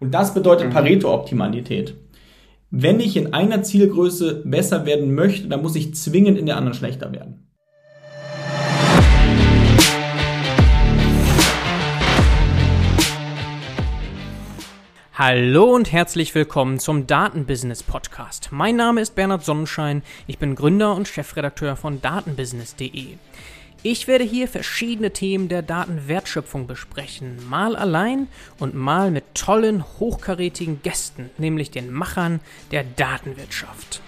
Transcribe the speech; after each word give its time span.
Und 0.00 0.12
das 0.12 0.34
bedeutet 0.34 0.68
mhm. 0.68 0.72
Pareto-Optimalität. 0.72 1.94
Wenn 2.70 3.00
ich 3.00 3.16
in 3.16 3.32
einer 3.32 3.62
Zielgröße 3.62 4.42
besser 4.44 4.86
werden 4.86 5.14
möchte, 5.14 5.48
dann 5.48 5.62
muss 5.62 5.74
ich 5.74 5.94
zwingend 5.94 6.38
in 6.38 6.46
der 6.46 6.56
anderen 6.56 6.74
schlechter 6.74 7.12
werden. 7.12 7.44
Hallo 15.14 15.74
und 15.74 15.90
herzlich 15.90 16.32
willkommen 16.36 16.78
zum 16.78 17.08
Datenbusiness 17.08 17.82
Podcast. 17.82 18.50
Mein 18.52 18.76
Name 18.76 19.00
ist 19.00 19.16
Bernhard 19.16 19.44
Sonnenschein, 19.44 20.04
ich 20.28 20.38
bin 20.38 20.54
Gründer 20.54 20.94
und 20.94 21.08
Chefredakteur 21.08 21.74
von 21.74 22.00
datenbusiness.de. 22.00 23.16
Ich 23.84 24.08
werde 24.08 24.24
hier 24.24 24.48
verschiedene 24.48 25.12
Themen 25.12 25.48
der 25.48 25.62
Datenwertschöpfung 25.62 26.66
besprechen, 26.66 27.38
mal 27.48 27.76
allein 27.76 28.26
und 28.58 28.74
mal 28.74 29.12
mit 29.12 29.36
tollen, 29.36 29.84
hochkarätigen 30.00 30.82
Gästen, 30.82 31.30
nämlich 31.38 31.70
den 31.70 31.92
Machern 31.92 32.40
der 32.72 32.82
Datenwirtschaft. 32.82 34.02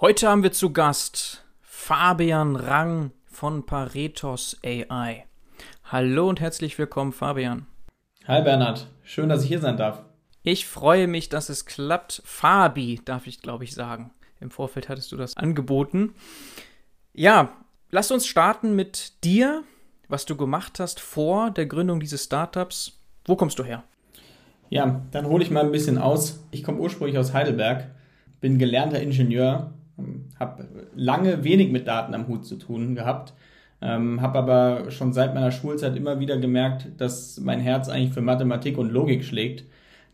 Heute 0.00 0.28
haben 0.30 0.42
wir 0.42 0.52
zu 0.52 0.72
Gast 0.72 1.44
Fabian 1.60 2.56
Rang 2.56 3.10
von 3.30 3.66
Paretos 3.66 4.56
AI. 4.64 5.26
Hallo 5.84 6.30
und 6.30 6.40
herzlich 6.40 6.78
willkommen, 6.78 7.12
Fabian. 7.12 7.66
Hi 8.26 8.40
Bernhard, 8.40 8.86
schön, 9.04 9.28
dass 9.28 9.42
ich 9.42 9.48
hier 9.48 9.60
sein 9.60 9.76
darf. 9.76 10.02
Ich 10.42 10.66
freue 10.66 11.08
mich, 11.08 11.28
dass 11.28 11.50
es 11.50 11.66
klappt. 11.66 12.22
Fabi, 12.24 13.02
darf 13.04 13.26
ich 13.26 13.42
glaube 13.42 13.64
ich 13.64 13.74
sagen. 13.74 14.12
Im 14.42 14.50
Vorfeld 14.50 14.88
hattest 14.88 15.12
du 15.12 15.16
das 15.16 15.36
angeboten. 15.36 16.14
Ja, 17.14 17.56
lass 17.90 18.10
uns 18.10 18.26
starten 18.26 18.76
mit 18.76 19.24
dir, 19.24 19.62
was 20.08 20.26
du 20.26 20.36
gemacht 20.36 20.80
hast 20.80 21.00
vor 21.00 21.50
der 21.50 21.66
Gründung 21.66 22.00
dieses 22.00 22.24
Startups. 22.24 22.98
Wo 23.24 23.36
kommst 23.36 23.58
du 23.58 23.64
her? 23.64 23.84
Ja, 24.68 25.02
dann 25.10 25.26
hole 25.26 25.42
ich 25.42 25.50
mal 25.50 25.64
ein 25.64 25.72
bisschen 25.72 25.98
aus. 25.98 26.44
Ich 26.50 26.64
komme 26.64 26.78
ursprünglich 26.78 27.18
aus 27.18 27.32
Heidelberg, 27.32 27.90
bin 28.40 28.58
gelernter 28.58 29.00
Ingenieur, 29.00 29.72
habe 30.38 30.68
lange 30.94 31.44
wenig 31.44 31.70
mit 31.70 31.86
Daten 31.86 32.14
am 32.14 32.26
Hut 32.28 32.44
zu 32.44 32.56
tun 32.56 32.94
gehabt 32.94 33.32
ähm, 33.82 34.22
habe 34.22 34.38
aber 34.38 34.90
schon 34.92 35.12
seit 35.12 35.34
meiner 35.34 35.50
Schulzeit 35.50 35.96
immer 35.96 36.20
wieder 36.20 36.38
gemerkt, 36.38 36.88
dass 36.98 37.40
mein 37.40 37.58
Herz 37.58 37.88
eigentlich 37.88 38.14
für 38.14 38.20
Mathematik 38.20 38.78
und 38.78 38.92
Logik 38.92 39.24
schlägt. 39.24 39.64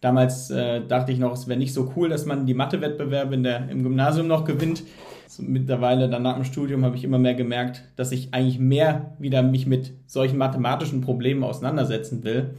Damals 0.00 0.50
äh, 0.50 0.80
dachte 0.86 1.10
ich 1.10 1.18
noch, 1.18 1.32
es 1.32 1.48
wäre 1.48 1.58
nicht 1.58 1.74
so 1.74 1.92
cool, 1.96 2.08
dass 2.08 2.24
man 2.24 2.46
die 2.46 2.54
Mathewettbewerbe 2.54 3.34
in 3.34 3.42
der, 3.42 3.68
im 3.68 3.82
Gymnasium 3.82 4.28
noch 4.28 4.44
gewinnt. 4.44 4.84
So, 5.26 5.42
mittlerweile, 5.42 6.08
dann 6.08 6.22
nach 6.22 6.36
dem 6.36 6.44
Studium, 6.44 6.84
habe 6.84 6.96
ich 6.96 7.04
immer 7.04 7.18
mehr 7.18 7.34
gemerkt, 7.34 7.82
dass 7.96 8.12
ich 8.12 8.32
eigentlich 8.32 8.58
mehr 8.58 9.16
wieder 9.18 9.42
mich 9.42 9.66
mit 9.66 9.92
solchen 10.06 10.38
mathematischen 10.38 11.00
Problemen 11.00 11.42
auseinandersetzen 11.42 12.22
will. 12.22 12.54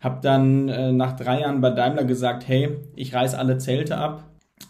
Habe 0.00 0.20
dann 0.22 0.68
äh, 0.68 0.92
nach 0.92 1.16
drei 1.16 1.40
Jahren 1.40 1.60
bei 1.60 1.70
Daimler 1.70 2.04
gesagt, 2.04 2.46
hey, 2.46 2.76
ich 2.94 3.12
reiß 3.12 3.34
alle 3.34 3.58
Zelte 3.58 3.96
ab, 3.96 4.24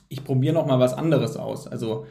ich 0.09 0.25
probiere 0.25 0.55
noch 0.55 0.67
mal 0.67 0.81
was 0.81 0.95
anderes 0.95 1.37
aus. 1.37 1.69
Also 1.69 2.07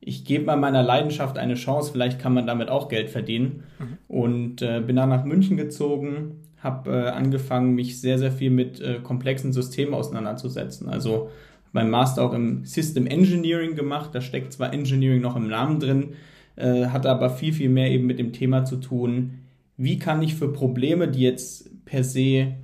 ich 0.00 0.24
gebe 0.24 0.46
mal 0.46 0.56
meiner 0.56 0.82
Leidenschaft 0.82 1.38
eine 1.38 1.54
Chance, 1.54 1.92
vielleicht 1.92 2.18
kann 2.18 2.34
man 2.34 2.46
damit 2.46 2.70
auch 2.70 2.88
Geld 2.88 3.10
verdienen. 3.10 3.64
Mhm. 3.78 3.98
Und 4.08 4.62
äh, 4.62 4.80
bin 4.80 4.96
dann 4.96 5.10
nach 5.10 5.24
München 5.24 5.56
gezogen, 5.56 6.41
habe 6.62 6.90
äh, 6.90 7.08
angefangen, 7.08 7.74
mich 7.74 8.00
sehr, 8.00 8.18
sehr 8.18 8.32
viel 8.32 8.50
mit 8.50 8.80
äh, 8.80 9.00
komplexen 9.02 9.52
Systemen 9.52 9.94
auseinanderzusetzen. 9.94 10.88
Also 10.88 11.30
mein 11.72 11.90
Master 11.90 12.24
auch 12.24 12.34
im 12.34 12.64
System 12.64 13.06
Engineering 13.06 13.74
gemacht, 13.74 14.10
da 14.12 14.20
steckt 14.20 14.52
zwar 14.52 14.72
Engineering 14.72 15.20
noch 15.20 15.36
im 15.36 15.48
Namen 15.48 15.80
drin, 15.80 16.10
äh, 16.56 16.86
hat 16.86 17.06
aber 17.06 17.30
viel, 17.30 17.52
viel 17.52 17.70
mehr 17.70 17.90
eben 17.90 18.06
mit 18.06 18.18
dem 18.18 18.32
Thema 18.32 18.64
zu 18.64 18.76
tun, 18.76 19.38
wie 19.76 19.98
kann 19.98 20.22
ich 20.22 20.34
für 20.34 20.52
Probleme, 20.52 21.08
die 21.08 21.22
jetzt 21.22 21.84
per 21.84 22.04
se 22.04 22.54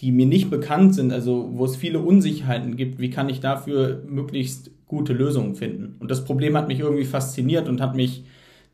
die 0.00 0.12
mir 0.12 0.26
nicht 0.26 0.50
bekannt 0.50 0.94
sind, 0.94 1.12
also 1.12 1.50
wo 1.52 1.64
es 1.66 1.76
viele 1.76 2.00
Unsicherheiten 2.00 2.76
gibt, 2.76 2.98
wie 3.00 3.10
kann 3.10 3.28
ich 3.28 3.40
dafür 3.40 4.02
möglichst 4.08 4.70
gute 4.86 5.12
Lösungen 5.12 5.54
finden? 5.54 5.96
Und 5.98 6.10
das 6.10 6.24
Problem 6.24 6.56
hat 6.56 6.68
mich 6.68 6.80
irgendwie 6.80 7.04
fasziniert 7.04 7.68
und 7.68 7.82
hat 7.82 7.94
mich 7.94 8.24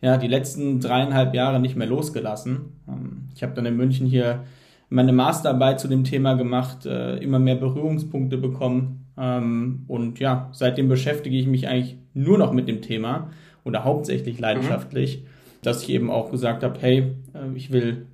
ja 0.01 0.17
die 0.17 0.29
letzten 0.29 0.81
dreieinhalb 0.81 1.35
Jahre 1.35 1.61
nicht 1.61 1.77
mehr 1.77 1.87
losgelassen. 1.87 2.81
Ähm, 2.89 3.29
ich 3.35 3.43
habe 3.43 3.55
dann 3.55 3.67
in 3.67 3.77
München 3.77 4.07
hier 4.07 4.45
meine 4.89 5.13
Masterarbeit 5.13 5.81
zu 5.81 5.89
dem 5.89 6.05
Thema 6.05 6.35
gemacht, 6.35 6.87
äh, 6.87 7.17
immer 7.17 7.39
mehr 7.39 7.57
Berührungspunkte 7.57 8.39
bekommen. 8.39 9.07
Ähm, 9.19 9.85
und 9.89 10.21
ja, 10.21 10.49
seitdem 10.53 10.89
beschäftige 10.89 11.37
ich 11.37 11.47
mich 11.47 11.69
eigentlich 11.69 11.97
nur 12.15 12.39
noch 12.39 12.53
mit 12.53 12.69
dem 12.69 12.83
Thema 12.83 13.31
oder 13.65 13.85
hauptsächlich 13.85 14.39
leidenschaftlich, 14.39 15.23
mhm. 15.23 15.27
dass 15.63 15.83
ich 15.83 15.91
eben 15.91 16.11
auch 16.11 16.31
gesagt 16.31 16.63
habe, 16.63 16.79
hey, 16.81 17.15
äh, 17.35 17.57
ich 17.57 17.73
will 17.73 18.07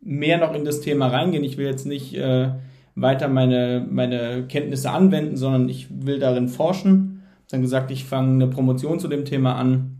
mehr 0.00 0.38
noch 0.38 0.54
in 0.54 0.64
das 0.64 0.80
Thema 0.80 1.08
reingehen. 1.08 1.44
Ich 1.44 1.58
will 1.58 1.66
jetzt 1.66 1.86
nicht 1.86 2.14
äh, 2.14 2.50
weiter 2.94 3.28
meine, 3.28 3.86
meine 3.88 4.44
Kenntnisse 4.48 4.90
anwenden, 4.90 5.36
sondern 5.36 5.68
ich 5.68 5.88
will 5.90 6.18
darin 6.18 6.48
forschen. 6.48 7.22
Dann 7.50 7.62
gesagt, 7.62 7.90
ich 7.90 8.04
fange 8.04 8.32
eine 8.32 8.48
Promotion 8.48 8.98
zu 9.00 9.08
dem 9.08 9.24
Thema 9.24 9.54
an. 9.54 9.97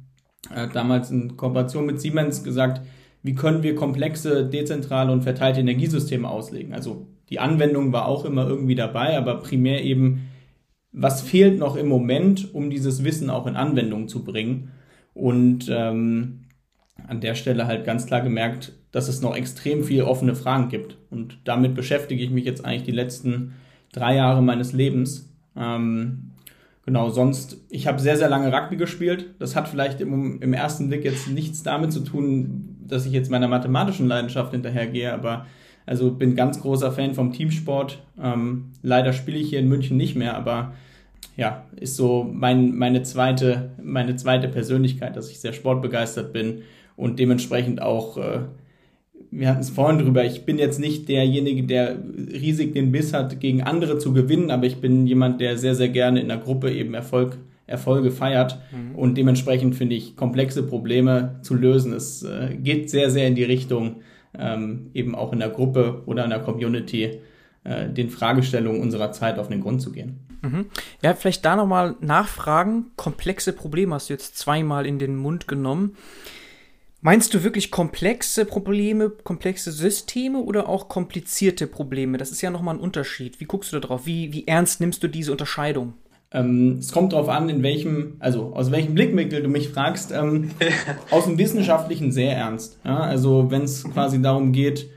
Äh, 0.54 0.68
damals 0.72 1.10
in 1.10 1.36
Kooperation 1.36 1.86
mit 1.86 2.00
Siemens 2.00 2.44
gesagt, 2.44 2.80
wie 3.22 3.34
können 3.34 3.62
wir 3.62 3.74
komplexe, 3.74 4.46
dezentrale 4.48 5.12
und 5.12 5.22
verteilte 5.22 5.60
Energiesysteme 5.60 6.28
auslegen. 6.28 6.72
Also 6.72 7.08
die 7.28 7.40
Anwendung 7.40 7.92
war 7.92 8.06
auch 8.06 8.24
immer 8.24 8.46
irgendwie 8.46 8.74
dabei, 8.74 9.18
aber 9.18 9.40
primär 9.40 9.84
eben, 9.84 10.28
was 10.92 11.20
fehlt 11.20 11.58
noch 11.58 11.76
im 11.76 11.88
Moment, 11.88 12.54
um 12.54 12.70
dieses 12.70 13.04
Wissen 13.04 13.30
auch 13.30 13.46
in 13.46 13.56
Anwendung 13.56 14.08
zu 14.08 14.24
bringen. 14.24 14.70
Und 15.14 15.68
ähm, 15.68 16.44
an 17.06 17.20
der 17.20 17.34
Stelle 17.34 17.66
halt 17.66 17.84
ganz 17.84 18.06
klar 18.06 18.20
gemerkt, 18.20 18.72
dass 18.92 19.08
es 19.08 19.20
noch 19.20 19.36
extrem 19.36 19.84
viele 19.84 20.06
offene 20.06 20.34
Fragen 20.34 20.68
gibt. 20.68 20.96
Und 21.10 21.38
damit 21.44 21.74
beschäftige 21.74 22.22
ich 22.22 22.30
mich 22.30 22.44
jetzt 22.44 22.64
eigentlich 22.64 22.84
die 22.84 22.92
letzten 22.92 23.54
drei 23.92 24.16
Jahre 24.16 24.42
meines 24.42 24.72
Lebens. 24.72 25.32
Ähm, 25.56 26.27
genau, 26.88 27.10
sonst, 27.10 27.58
ich 27.68 27.86
habe 27.86 28.00
sehr, 28.00 28.16
sehr 28.16 28.30
lange 28.30 28.50
Rugby 28.50 28.78
gespielt. 28.78 29.34
Das 29.38 29.54
hat 29.54 29.68
vielleicht 29.68 30.00
im, 30.00 30.40
im 30.40 30.54
ersten 30.54 30.88
Blick 30.88 31.04
jetzt 31.04 31.28
nichts 31.28 31.62
damit 31.62 31.92
zu 31.92 32.00
tun, 32.00 32.78
dass 32.80 33.04
ich 33.04 33.12
jetzt 33.12 33.30
meiner 33.30 33.46
mathematischen 33.46 34.08
Leidenschaft 34.08 34.52
hinterhergehe, 34.52 35.12
aber 35.12 35.44
also 35.84 36.10
bin 36.10 36.34
ganz 36.34 36.62
großer 36.62 36.90
Fan 36.90 37.12
vom 37.12 37.30
Teamsport. 37.30 38.02
Ähm, 38.18 38.70
leider 38.82 39.12
spiele 39.12 39.36
ich 39.36 39.50
hier 39.50 39.58
in 39.58 39.68
München 39.68 39.98
nicht 39.98 40.16
mehr, 40.16 40.34
aber 40.34 40.72
ja, 41.36 41.66
ist 41.76 41.94
so 41.94 42.26
mein, 42.32 42.74
meine, 42.74 43.02
zweite, 43.02 43.72
meine 43.82 44.16
zweite 44.16 44.48
Persönlichkeit, 44.48 45.14
dass 45.14 45.30
ich 45.30 45.40
sehr 45.40 45.52
sportbegeistert 45.52 46.32
bin 46.32 46.62
und 46.96 47.18
dementsprechend 47.18 47.82
auch 47.82 48.16
äh, 48.16 48.40
wir 49.30 49.48
hatten 49.48 49.60
es 49.60 49.70
vorhin 49.70 49.98
drüber, 49.98 50.24
ich 50.24 50.44
bin 50.44 50.58
jetzt 50.58 50.80
nicht 50.80 51.08
derjenige, 51.08 51.64
der 51.64 51.98
riesig 52.32 52.72
den 52.72 52.92
Biss 52.92 53.12
hat, 53.12 53.40
gegen 53.40 53.62
andere 53.62 53.98
zu 53.98 54.12
gewinnen, 54.12 54.50
aber 54.50 54.66
ich 54.66 54.80
bin 54.80 55.06
jemand, 55.06 55.40
der 55.40 55.58
sehr, 55.58 55.74
sehr 55.74 55.88
gerne 55.88 56.20
in 56.20 56.28
der 56.28 56.38
Gruppe 56.38 56.72
eben 56.72 56.94
Erfolg, 56.94 57.36
Erfolge 57.66 58.10
feiert. 58.10 58.58
Mhm. 58.72 58.94
Und 58.96 59.16
dementsprechend 59.16 59.74
finde 59.74 59.96
ich, 59.96 60.16
komplexe 60.16 60.62
Probleme 60.62 61.40
zu 61.42 61.54
lösen. 61.54 61.92
Es 61.92 62.22
äh, 62.22 62.56
geht 62.56 62.90
sehr, 62.90 63.10
sehr 63.10 63.28
in 63.28 63.34
die 63.34 63.44
Richtung, 63.44 63.96
ähm, 64.38 64.90
eben 64.94 65.14
auch 65.14 65.32
in 65.32 65.38
der 65.40 65.50
Gruppe 65.50 66.02
oder 66.06 66.24
in 66.24 66.30
der 66.30 66.40
Community 66.40 67.20
äh, 67.64 67.88
den 67.90 68.08
Fragestellungen 68.08 68.80
unserer 68.80 69.12
Zeit 69.12 69.38
auf 69.38 69.48
den 69.48 69.60
Grund 69.60 69.82
zu 69.82 69.92
gehen. 69.92 70.20
Mhm. 70.42 70.66
Ja, 71.02 71.14
vielleicht 71.14 71.44
da 71.44 71.56
nochmal 71.56 71.96
nachfragen. 72.00 72.86
Komplexe 72.96 73.52
Probleme 73.52 73.94
hast 73.94 74.08
du 74.08 74.14
jetzt 74.14 74.38
zweimal 74.38 74.86
in 74.86 74.98
den 74.98 75.16
Mund 75.16 75.48
genommen. 75.48 75.96
Meinst 77.00 77.32
du 77.32 77.44
wirklich 77.44 77.70
komplexe 77.70 78.44
Probleme, 78.44 79.10
komplexe 79.10 79.70
Systeme 79.70 80.40
oder 80.40 80.68
auch 80.68 80.88
komplizierte 80.88 81.68
Probleme? 81.68 82.18
Das 82.18 82.32
ist 82.32 82.42
ja 82.42 82.50
nochmal 82.50 82.74
ein 82.74 82.80
Unterschied. 82.80 83.38
Wie 83.38 83.44
guckst 83.44 83.72
du 83.72 83.78
da 83.78 83.86
drauf? 83.86 84.04
Wie, 84.04 84.32
wie 84.32 84.48
ernst 84.48 84.80
nimmst 84.80 85.02
du 85.04 85.08
diese 85.08 85.30
Unterscheidung? 85.30 85.94
Ähm, 86.32 86.78
es 86.80 86.90
kommt 86.90 87.12
darauf 87.12 87.28
an, 87.28 87.48
in 87.48 87.62
welchem, 87.62 88.16
also 88.18 88.52
aus 88.52 88.72
welchem 88.72 88.94
Blickwinkel 88.94 89.42
du 89.42 89.48
mich 89.48 89.68
fragst. 89.68 90.10
Ähm, 90.10 90.50
aus 91.10 91.26
dem 91.26 91.38
Wissenschaftlichen 91.38 92.10
sehr 92.10 92.36
ernst. 92.36 92.80
Ja? 92.84 92.98
Also 92.98 93.50
wenn 93.52 93.62
es 93.62 93.84
quasi 93.84 94.20
darum 94.20 94.52
geht, 94.52 94.90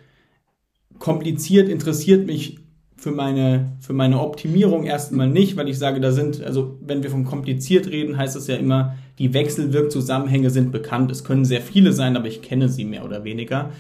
kompliziert 0.98 1.70
interessiert 1.70 2.26
mich 2.26 2.58
für 2.98 3.12
meine, 3.12 3.74
für 3.80 3.94
meine 3.94 4.20
Optimierung 4.22 4.86
erstmal 4.86 5.30
nicht, 5.30 5.56
weil 5.56 5.70
ich 5.70 5.78
sage, 5.78 6.00
da 6.00 6.12
sind, 6.12 6.42
also 6.44 6.78
wenn 6.82 7.04
wir 7.04 7.12
von 7.12 7.26
kompliziert 7.26 7.88
reden, 7.88 8.18
heißt 8.18 8.36
das 8.36 8.48
ja 8.48 8.56
immer, 8.56 8.96
die 9.20 9.34
Wechselwirkzusammenhänge 9.34 10.50
sind 10.50 10.72
bekannt. 10.72 11.12
Es 11.12 11.24
können 11.24 11.46
sehr 11.46 11.62
viele 11.62 11.94
sein, 11.94 12.16
aber 12.16 12.28
ich 12.28 12.42
kenne 12.42 12.70
sie 12.70 12.86
mehr 12.86 13.06
oder 13.06 13.24
weniger. 13.24 13.72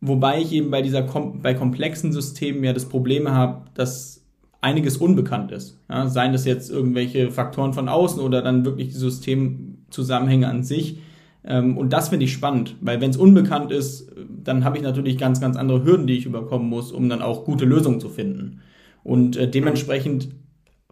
Wobei 0.00 0.40
ich 0.40 0.52
eben 0.52 0.70
bei 0.70 0.82
dieser 0.82 1.02
bei 1.02 1.54
komplexen 1.54 2.12
Systemen 2.12 2.62
ja 2.64 2.72
das 2.72 2.86
Problem 2.86 3.30
habe, 3.30 3.62
dass 3.74 4.24
einiges 4.60 4.96
unbekannt 4.96 5.52
ist. 5.52 5.78
Ja, 5.88 6.08
seien 6.08 6.32
das 6.32 6.44
jetzt 6.44 6.70
irgendwelche 6.70 7.30
Faktoren 7.30 7.74
von 7.74 7.88
außen 7.88 8.20
oder 8.20 8.42
dann 8.42 8.64
wirklich 8.64 8.88
die 8.88 8.94
Systemzusammenhänge 8.94 10.48
an 10.48 10.62
sich. 10.62 10.98
Ähm, 11.44 11.76
und 11.76 11.92
das 11.92 12.08
finde 12.08 12.24
ich 12.24 12.32
spannend, 12.32 12.76
weil 12.80 13.00
wenn 13.00 13.10
es 13.10 13.16
unbekannt 13.16 13.70
ist, 13.70 14.10
dann 14.42 14.64
habe 14.64 14.78
ich 14.78 14.82
natürlich 14.82 15.18
ganz, 15.18 15.40
ganz 15.40 15.56
andere 15.56 15.84
Hürden, 15.84 16.06
die 16.06 16.16
ich 16.16 16.26
überkommen 16.26 16.68
muss, 16.68 16.92
um 16.92 17.08
dann 17.08 17.22
auch 17.22 17.44
gute 17.44 17.66
Lösungen 17.66 18.00
zu 18.00 18.08
finden. 18.08 18.60
Und 19.02 19.36
äh, 19.36 19.48
dementsprechend 19.48 20.30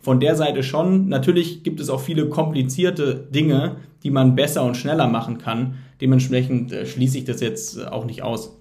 von 0.03 0.21
der 0.21 0.37
Seite 0.37 0.63
schon. 0.63 1.09
Natürlich 1.09 1.63
gibt 1.63 1.81
es 1.81 1.89
auch 1.89 2.01
viele 2.01 2.29
komplizierte 2.29 3.15
Dinge, 3.31 3.77
die 4.03 4.11
man 4.11 4.35
besser 4.35 4.65
und 4.65 4.77
schneller 4.77 5.07
machen 5.07 5.39
kann. 5.39 5.79
Dementsprechend 6.01 6.73
äh, 6.73 6.85
schließe 6.85 7.19
ich 7.19 7.25
das 7.25 7.41
jetzt 7.41 7.79
äh, 7.79 7.85
auch 7.85 8.05
nicht 8.05 8.23
aus. 8.23 8.59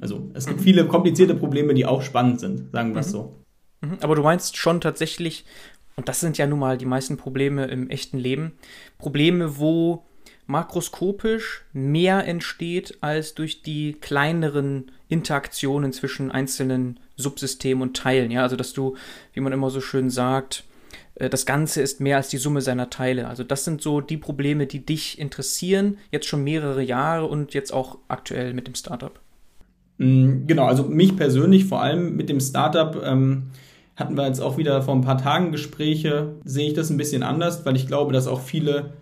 Also 0.00 0.28
es 0.34 0.46
gibt 0.46 0.60
mhm. 0.60 0.64
viele 0.64 0.86
komplizierte 0.86 1.36
Probleme, 1.36 1.72
die 1.72 1.86
auch 1.86 2.02
spannend 2.02 2.40
sind, 2.40 2.72
sagen 2.72 2.94
wir 2.94 3.00
es 3.00 3.08
mhm. 3.08 3.12
so. 3.12 3.34
Mhm. 3.80 3.98
Aber 4.00 4.16
du 4.16 4.22
meinst 4.22 4.56
schon 4.56 4.80
tatsächlich, 4.80 5.44
und 5.96 6.08
das 6.08 6.18
sind 6.18 6.36
ja 6.36 6.46
nun 6.46 6.58
mal 6.58 6.76
die 6.76 6.86
meisten 6.86 7.16
Probleme 7.16 7.66
im 7.66 7.88
echten 7.88 8.18
Leben, 8.18 8.52
Probleme, 8.98 9.58
wo 9.58 10.04
makroskopisch 10.46 11.64
mehr 11.72 12.26
entsteht 12.26 12.98
als 13.00 13.34
durch 13.34 13.62
die 13.62 13.94
kleineren 13.94 14.90
Interaktionen 15.08 15.92
zwischen 15.92 16.30
einzelnen 16.30 17.00
Subsystemen 17.16 17.82
und 17.82 17.96
Teilen. 17.96 18.30
Ja, 18.30 18.42
also 18.42 18.56
dass 18.56 18.72
du, 18.72 18.96
wie 19.32 19.40
man 19.40 19.52
immer 19.52 19.70
so 19.70 19.80
schön 19.80 20.10
sagt, 20.10 20.64
äh, 21.14 21.30
das 21.30 21.46
Ganze 21.46 21.80
ist 21.82 22.00
mehr 22.00 22.16
als 22.16 22.28
die 22.28 22.38
Summe 22.38 22.60
seiner 22.60 22.90
Teile. 22.90 23.28
Also 23.28 23.44
das 23.44 23.64
sind 23.64 23.80
so 23.80 24.00
die 24.00 24.16
Probleme, 24.16 24.66
die 24.66 24.84
dich 24.84 25.18
interessieren, 25.18 25.98
jetzt 26.10 26.26
schon 26.26 26.44
mehrere 26.44 26.82
Jahre 26.82 27.26
und 27.26 27.54
jetzt 27.54 27.72
auch 27.72 27.98
aktuell 28.08 28.52
mit 28.54 28.66
dem 28.66 28.74
Startup. 28.74 29.18
Mm, 29.98 30.46
genau, 30.46 30.66
also 30.66 30.84
mich 30.84 31.16
persönlich 31.16 31.66
vor 31.66 31.80
allem 31.80 32.16
mit 32.16 32.28
dem 32.28 32.40
Startup 32.40 33.00
ähm, 33.04 33.50
hatten 33.96 34.16
wir 34.16 34.26
jetzt 34.26 34.40
auch 34.40 34.58
wieder 34.58 34.82
vor 34.82 34.94
ein 34.94 35.02
paar 35.02 35.18
Tagen 35.18 35.52
Gespräche, 35.52 36.34
sehe 36.44 36.68
ich 36.68 36.74
das 36.74 36.90
ein 36.90 36.96
bisschen 36.96 37.22
anders, 37.22 37.64
weil 37.64 37.76
ich 37.76 37.86
glaube, 37.86 38.12
dass 38.12 38.26
auch 38.26 38.40
viele 38.40 38.92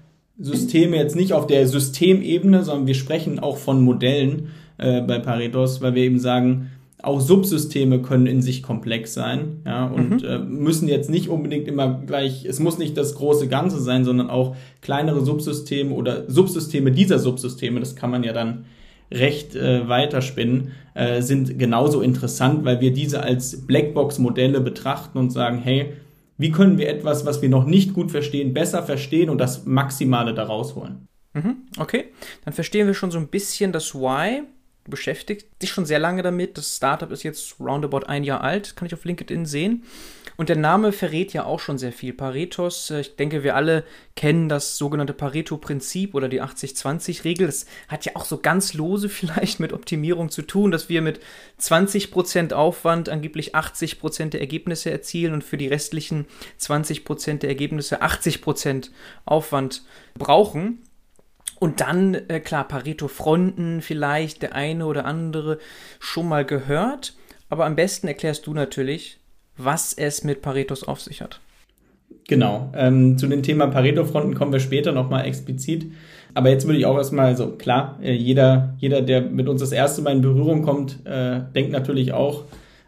Systeme 0.43 0.97
jetzt 0.97 1.17
nicht 1.17 1.33
auf 1.33 1.47
der 1.47 1.67
Systemebene, 1.67 2.65
sondern 2.65 2.87
wir 2.87 2.95
sprechen 2.95 3.39
auch 3.39 3.57
von 3.57 3.81
Modellen 3.83 4.49
äh, 4.79 5.01
bei 5.01 5.19
Paretos, 5.19 5.81
weil 5.81 5.95
wir 5.95 6.03
eben 6.03 6.19
sagen, 6.19 6.71
auch 7.03 7.21
Subsysteme 7.21 8.01
können 8.01 8.27
in 8.27 8.43
sich 8.43 8.63
komplex 8.63 9.13
sein, 9.13 9.61
ja, 9.67 9.87
und 9.87 10.23
mhm. 10.23 10.29
äh, 10.29 10.39
müssen 10.39 10.89
jetzt 10.89 11.11
nicht 11.11 11.29
unbedingt 11.29 11.67
immer 11.67 12.01
gleich, 12.07 12.45
es 12.45 12.61
muss 12.61 12.79
nicht 12.79 12.97
das 12.97 13.17
große 13.17 13.49
Ganze 13.49 13.81
sein, 13.81 14.05
sondern 14.05 14.31
auch 14.31 14.55
kleinere 14.81 15.25
Subsysteme 15.25 15.95
oder 15.95 16.31
Subsysteme 16.31 16.93
dieser 16.93 17.19
Subsysteme, 17.19 17.81
das 17.81 17.97
kann 17.97 18.11
man 18.11 18.23
ja 18.23 18.33
dann 18.33 18.67
recht 19.11 19.57
äh, 19.57 19.89
weiterspinnen, 19.89 20.73
äh, 20.95 21.23
sind 21.23 21.59
genauso 21.59 22.01
interessant, 22.01 22.65
weil 22.65 22.81
wir 22.81 22.93
diese 22.93 23.23
als 23.23 23.67
Blackbox-Modelle 23.67 24.61
betrachten 24.61 25.19
und 25.19 25.31
sagen, 25.31 25.59
hey, 25.59 25.93
wie 26.43 26.53
können 26.53 26.79
wir 26.79 26.89
etwas, 26.89 27.25
was 27.25 27.41
wir 27.41 27.49
noch 27.49 27.65
nicht 27.65 27.95
gut 27.95 28.11
verstehen, 28.11 28.53
besser 28.53 28.83
verstehen 28.83 29.31
und 29.31 29.39
das 29.39 29.65
Maximale 29.65 30.35
daraus 30.35 30.75
holen? 30.75 31.09
Mhm, 31.35 31.57
okay, 31.79 32.13
dann 32.45 32.53
verstehen 32.53 32.87
wir 32.87 32.95
schon 32.95 33.11
so 33.11 33.19
ein 33.19 33.29
bisschen 33.29 33.73
das 33.73 33.95
Why. 33.95 34.43
Du 34.85 34.91
beschäftigst 34.91 35.47
dich 35.63 35.71
schon 35.71 35.87
sehr 35.87 35.99
lange 35.99 36.23
damit. 36.23 36.59
Das 36.59 36.77
Startup 36.77 37.11
ist 37.11 37.23
jetzt 37.23 37.61
roundabout 37.61 38.07
ein 38.07 38.25
Jahr 38.25 38.43
alt, 38.43 38.77
kann 38.77 38.87
ich 38.87 38.95
auf 38.95 39.05
LinkedIn 39.05 39.47
sehen. 39.47 39.85
Und 40.43 40.49
der 40.49 40.57
Name 40.57 40.91
verrät 40.91 41.33
ja 41.35 41.45
auch 41.45 41.61
schon 41.61 41.79
sehr 41.79 41.93
viel. 41.93 42.13
Paretos, 42.13 42.91
äh, 42.91 43.03
ich 43.03 43.15
denke, 43.15 43.45
wir 43.45 43.55
alle 43.55 43.85
kennen 44.17 44.49
das 44.49 44.77
sogenannte 44.77 45.13
Pareto-Prinzip 45.13 46.17
oder 46.17 46.29
die 46.29 46.43
80-20-Regel. 46.43 47.47
Das 47.47 47.65
hat 47.87 48.07
ja 48.07 48.17
auch 48.17 48.25
so 48.25 48.39
ganz 48.39 48.75
lose 48.75 49.09
vielleicht 49.09 49.61
mit 49.61 49.73
Optimierung 49.73 50.31
zu 50.31 50.43
tun, 50.43 50.73
dass 50.73 50.89
wir 50.89 51.01
mit 51.01 51.21
20% 51.61 52.55
Aufwand 52.55 53.09
angeblich 53.09 53.55
80% 53.55 54.31
der 54.31 54.41
Ergebnisse 54.41 54.91
erzielen 54.91 55.33
und 55.33 55.45
für 55.45 55.57
die 55.57 55.69
restlichen 55.69 56.27
20% 56.61 57.39
der 57.39 57.49
Ergebnisse 57.49 58.03
80% 58.03 58.91
Aufwand 59.25 59.85
brauchen. 60.19 60.83
Und 61.61 61.81
dann, 61.81 62.15
äh, 62.15 62.41
klar, 62.41 62.67
Pareto-Fronten 62.67 63.81
vielleicht 63.81 64.43
der 64.43 64.57
eine 64.57 64.87
oder 64.87 65.05
andere 65.05 65.61
schon 66.01 66.27
mal 66.27 66.45
gehört. 66.45 67.15
Aber 67.49 67.65
am 67.65 67.77
besten 67.77 68.09
erklärst 68.09 68.49
du 68.49 68.55
natürlich, 68.55 69.22
was 69.57 69.93
es 69.93 70.25
mit 70.25 70.43
Paretos 70.43 70.85
auf 70.85 71.01
sich 71.01 71.21
hat. 71.21 71.41
Genau. 72.29 72.71
Ähm, 72.75 73.19
zu 73.19 73.27
dem 73.27 73.43
Thema 73.43 73.67
Pareto-Fronten 73.67 74.35
kommen 74.35 74.53
wir 74.53 74.61
später 74.61 74.93
nochmal 74.93 75.27
explizit. 75.27 75.87
Aber 76.35 76.51
jetzt 76.51 76.67
würde 76.67 76.79
ich 76.79 76.87
auch 76.87 76.97
erstmal, 76.97 77.37
so 77.37 77.49
klar, 77.49 77.99
äh, 78.03 78.13
jeder, 78.13 78.75
jeder, 78.79 79.03
der 79.03 79.23
mit 79.23 79.49
uns 79.49 79.61
das 79.61 79.73
erste 79.73 80.03
Mal 80.03 80.13
in 80.13 80.23
Berührung 80.23 80.63
kommt, 80.63 81.05
äh, 81.05 81.41
denkt 81.55 81.73
natürlich 81.73 82.13
auch, 82.13 82.45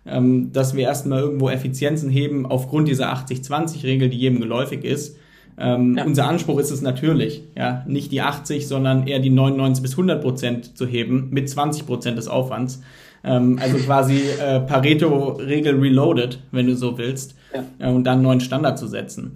ähm, 0.06 0.52
dass 0.52 0.74
wir 0.74 0.84
erstmal 0.84 1.20
irgendwo 1.20 1.50
Effizienzen 1.50 2.10
heben 2.10 2.46
aufgrund 2.46 2.88
dieser 2.88 3.12
80-20-Regel, 3.12 4.08
die 4.08 4.18
jedem 4.18 4.40
geläufig 4.40 4.84
ist. 4.84 5.18
Ähm, 5.58 5.96
ja. 5.96 6.04
Unser 6.04 6.26
Anspruch 6.26 6.58
ist 6.58 6.70
es 6.70 6.82
natürlich, 6.82 7.42
ja, 7.56 7.84
nicht 7.86 8.12
die 8.12 8.20
80, 8.20 8.66
sondern 8.66 9.06
eher 9.06 9.20
die 9.20 9.30
99 9.30 9.82
bis 9.82 9.92
100 9.92 10.20
Prozent 10.20 10.76
zu 10.76 10.86
heben 10.86 11.28
mit 11.30 11.48
20 11.48 11.86
Prozent 11.86 12.18
des 12.18 12.28
Aufwands. 12.28 12.82
Ähm, 13.24 13.58
also 13.60 13.78
quasi 13.78 14.20
äh, 14.40 14.60
Pareto-Regel 14.60 15.78
reloaded, 15.78 16.40
wenn 16.52 16.66
du 16.66 16.76
so 16.76 16.98
willst, 16.98 17.34
ja. 17.54 17.64
äh, 17.78 17.90
und 17.90 18.04
dann 18.04 18.14
einen 18.14 18.22
neuen 18.22 18.40
Standard 18.40 18.78
zu 18.78 18.86
setzen. 18.86 19.32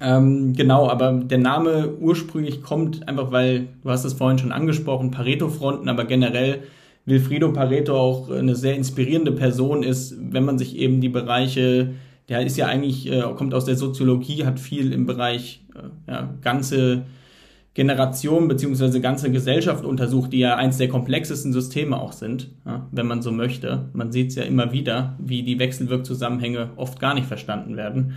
Ähm, 0.00 0.52
genau, 0.52 0.88
aber 0.88 1.12
der 1.12 1.38
Name 1.38 1.94
ursprünglich 1.98 2.62
kommt 2.62 3.08
einfach, 3.08 3.32
weil 3.32 3.68
du 3.82 3.90
hast 3.90 4.04
es 4.04 4.12
vorhin 4.12 4.38
schon 4.38 4.52
angesprochen, 4.52 5.10
Pareto-Fronten, 5.10 5.88
aber 5.88 6.04
generell 6.04 6.60
Wilfrido 7.06 7.52
Pareto 7.52 7.96
auch 7.96 8.30
eine 8.30 8.54
sehr 8.54 8.76
inspirierende 8.76 9.32
Person 9.32 9.82
ist, 9.82 10.14
wenn 10.20 10.44
man 10.44 10.58
sich 10.58 10.76
eben 10.76 11.00
die 11.00 11.08
Bereiche 11.08 11.94
der 12.28 12.44
ist 12.44 12.56
ja 12.56 12.66
eigentlich, 12.66 13.10
äh, 13.10 13.22
kommt 13.36 13.54
aus 13.54 13.64
der 13.64 13.76
Soziologie, 13.76 14.44
hat 14.44 14.60
viel 14.60 14.92
im 14.92 15.06
Bereich 15.06 15.62
äh, 15.74 16.10
ja, 16.10 16.34
ganze 16.42 17.04
Generation 17.78 18.48
beziehungsweise 18.48 19.00
ganze 19.00 19.30
Gesellschaft 19.30 19.84
untersucht, 19.84 20.32
die 20.32 20.40
ja 20.40 20.56
eins 20.56 20.78
der 20.78 20.88
komplexesten 20.88 21.52
Systeme 21.52 22.00
auch 22.00 22.10
sind, 22.10 22.50
ja, 22.66 22.88
wenn 22.90 23.06
man 23.06 23.22
so 23.22 23.30
möchte. 23.30 23.84
Man 23.92 24.10
sieht 24.10 24.30
es 24.30 24.34
ja 24.34 24.42
immer 24.42 24.72
wieder, 24.72 25.14
wie 25.20 25.44
die 25.44 25.60
Wechselwirkzusammenhänge 25.60 26.70
oft 26.74 26.98
gar 26.98 27.14
nicht 27.14 27.28
verstanden 27.28 27.76
werden. 27.76 28.14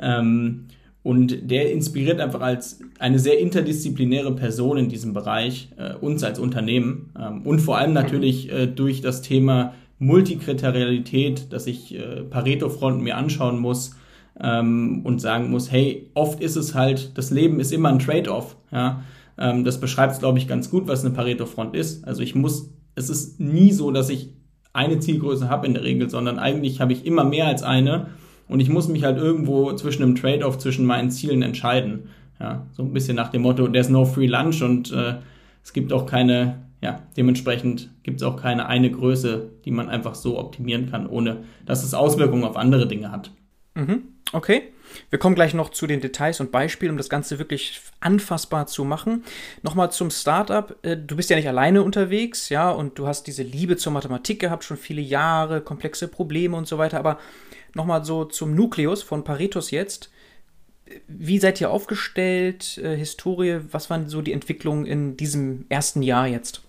Ähm, 0.00 0.64
und 1.02 1.50
der 1.50 1.70
inspiriert 1.72 2.22
einfach 2.22 2.40
als 2.40 2.80
eine 2.98 3.18
sehr 3.18 3.38
interdisziplinäre 3.38 4.34
Person 4.34 4.78
in 4.78 4.88
diesem 4.88 5.12
Bereich 5.12 5.68
äh, 5.76 5.92
uns 5.92 6.24
als 6.24 6.38
Unternehmen 6.38 7.10
ähm, 7.20 7.42
und 7.42 7.60
vor 7.60 7.76
allem 7.76 7.92
natürlich 7.92 8.50
äh, 8.50 8.66
durch 8.66 9.02
das 9.02 9.20
Thema 9.20 9.74
Multikriterialität, 9.98 11.52
dass 11.52 11.66
ich 11.66 11.94
äh, 11.94 12.22
Pareto-Fronten 12.22 13.02
mir 13.02 13.18
anschauen 13.18 13.58
muss 13.58 13.94
ähm, 14.40 15.02
und 15.04 15.20
sagen 15.20 15.50
muss, 15.50 15.70
hey, 15.70 16.10
oft 16.14 16.40
ist 16.40 16.56
es 16.56 16.74
halt, 16.74 17.16
das 17.16 17.30
Leben 17.30 17.60
ist 17.60 17.72
immer 17.72 17.88
ein 17.88 17.98
Trade-off. 17.98 18.56
Ja? 18.70 19.02
Ähm, 19.38 19.64
das 19.64 19.80
beschreibt, 19.80 20.18
glaube 20.18 20.38
ich, 20.38 20.48
ganz 20.48 20.70
gut, 20.70 20.88
was 20.88 21.04
eine 21.04 21.14
Pareto-Front 21.14 21.74
ist. 21.74 22.06
Also 22.06 22.22
ich 22.22 22.34
muss, 22.34 22.70
es 22.94 23.10
ist 23.10 23.40
nie 23.40 23.72
so, 23.72 23.90
dass 23.90 24.08
ich 24.08 24.30
eine 24.72 24.98
Zielgröße 24.98 25.48
habe 25.48 25.66
in 25.66 25.74
der 25.74 25.84
Regel, 25.84 26.08
sondern 26.08 26.38
eigentlich 26.38 26.80
habe 26.80 26.92
ich 26.92 27.04
immer 27.04 27.24
mehr 27.24 27.46
als 27.46 27.62
eine 27.62 28.08
und 28.48 28.60
ich 28.60 28.70
muss 28.70 28.88
mich 28.88 29.04
halt 29.04 29.18
irgendwo 29.18 29.72
zwischen 29.74 30.02
einem 30.02 30.14
Trade-off, 30.14 30.58
zwischen 30.58 30.86
meinen 30.86 31.10
Zielen 31.10 31.42
entscheiden. 31.42 32.08
Ja, 32.40 32.66
so 32.72 32.82
ein 32.82 32.92
bisschen 32.92 33.16
nach 33.16 33.28
dem 33.28 33.42
Motto, 33.42 33.68
there's 33.68 33.88
no 33.88 34.04
free 34.04 34.26
lunch 34.26 34.62
und 34.62 34.92
äh, 34.92 35.16
es 35.62 35.72
gibt 35.72 35.92
auch 35.92 36.06
keine 36.06 36.62
ja, 36.82 37.00
dementsprechend 37.16 37.90
gibt 38.02 38.20
es 38.20 38.26
auch 38.26 38.36
keine 38.36 38.66
eine 38.66 38.90
Größe, 38.90 39.50
die 39.64 39.70
man 39.70 39.88
einfach 39.88 40.16
so 40.16 40.38
optimieren 40.38 40.90
kann, 40.90 41.06
ohne 41.06 41.44
dass 41.64 41.84
es 41.84 41.94
Auswirkungen 41.94 42.44
auf 42.44 42.56
andere 42.56 42.88
Dinge 42.88 43.12
hat. 43.12 43.30
Mhm. 43.74 44.02
Okay. 44.32 44.62
Wir 45.10 45.18
kommen 45.18 45.34
gleich 45.34 45.54
noch 45.54 45.70
zu 45.70 45.86
den 45.86 46.00
Details 46.00 46.40
und 46.40 46.52
Beispielen, 46.52 46.92
um 46.92 46.98
das 46.98 47.08
Ganze 47.08 47.38
wirklich 47.38 47.80
anfassbar 48.00 48.66
zu 48.66 48.84
machen. 48.84 49.24
Nochmal 49.62 49.90
zum 49.92 50.10
Startup. 50.10 50.76
Äh, 50.82 50.96
du 50.96 51.16
bist 51.16 51.30
ja 51.30 51.36
nicht 51.36 51.48
alleine 51.48 51.82
unterwegs, 51.82 52.48
ja, 52.48 52.70
und 52.70 52.98
du 52.98 53.06
hast 53.06 53.26
diese 53.26 53.42
Liebe 53.42 53.76
zur 53.76 53.92
Mathematik 53.92 54.40
gehabt, 54.40 54.64
schon 54.64 54.76
viele 54.76 55.02
Jahre, 55.02 55.60
komplexe 55.60 56.08
Probleme 56.08 56.56
und 56.56 56.66
so 56.66 56.78
weiter. 56.78 56.98
Aber 56.98 57.18
nochmal 57.74 58.04
so 58.04 58.24
zum 58.24 58.54
Nukleus 58.54 59.02
von 59.02 59.24
Paretos 59.24 59.70
jetzt. 59.70 60.10
Wie 61.08 61.38
seid 61.38 61.60
ihr 61.60 61.70
aufgestellt? 61.70 62.78
Äh, 62.78 62.96
Historie, 62.96 63.60
was 63.70 63.88
waren 63.88 64.08
so 64.08 64.20
die 64.20 64.32
Entwicklungen 64.32 64.84
in 64.84 65.16
diesem 65.16 65.64
ersten 65.68 66.02
Jahr 66.02 66.26
jetzt? 66.26 66.62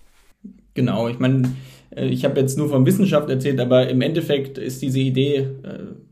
Genau, 0.74 1.08
ich 1.08 1.18
meine, 1.18 1.54
äh, 1.94 2.06
ich 2.06 2.24
habe 2.24 2.40
jetzt 2.40 2.56
nur 2.56 2.68
von 2.68 2.86
Wissenschaft 2.86 3.28
erzählt, 3.28 3.60
aber 3.60 3.88
im 3.88 4.00
Endeffekt 4.00 4.58
ist 4.58 4.80
diese 4.82 5.00
Idee, 5.00 5.50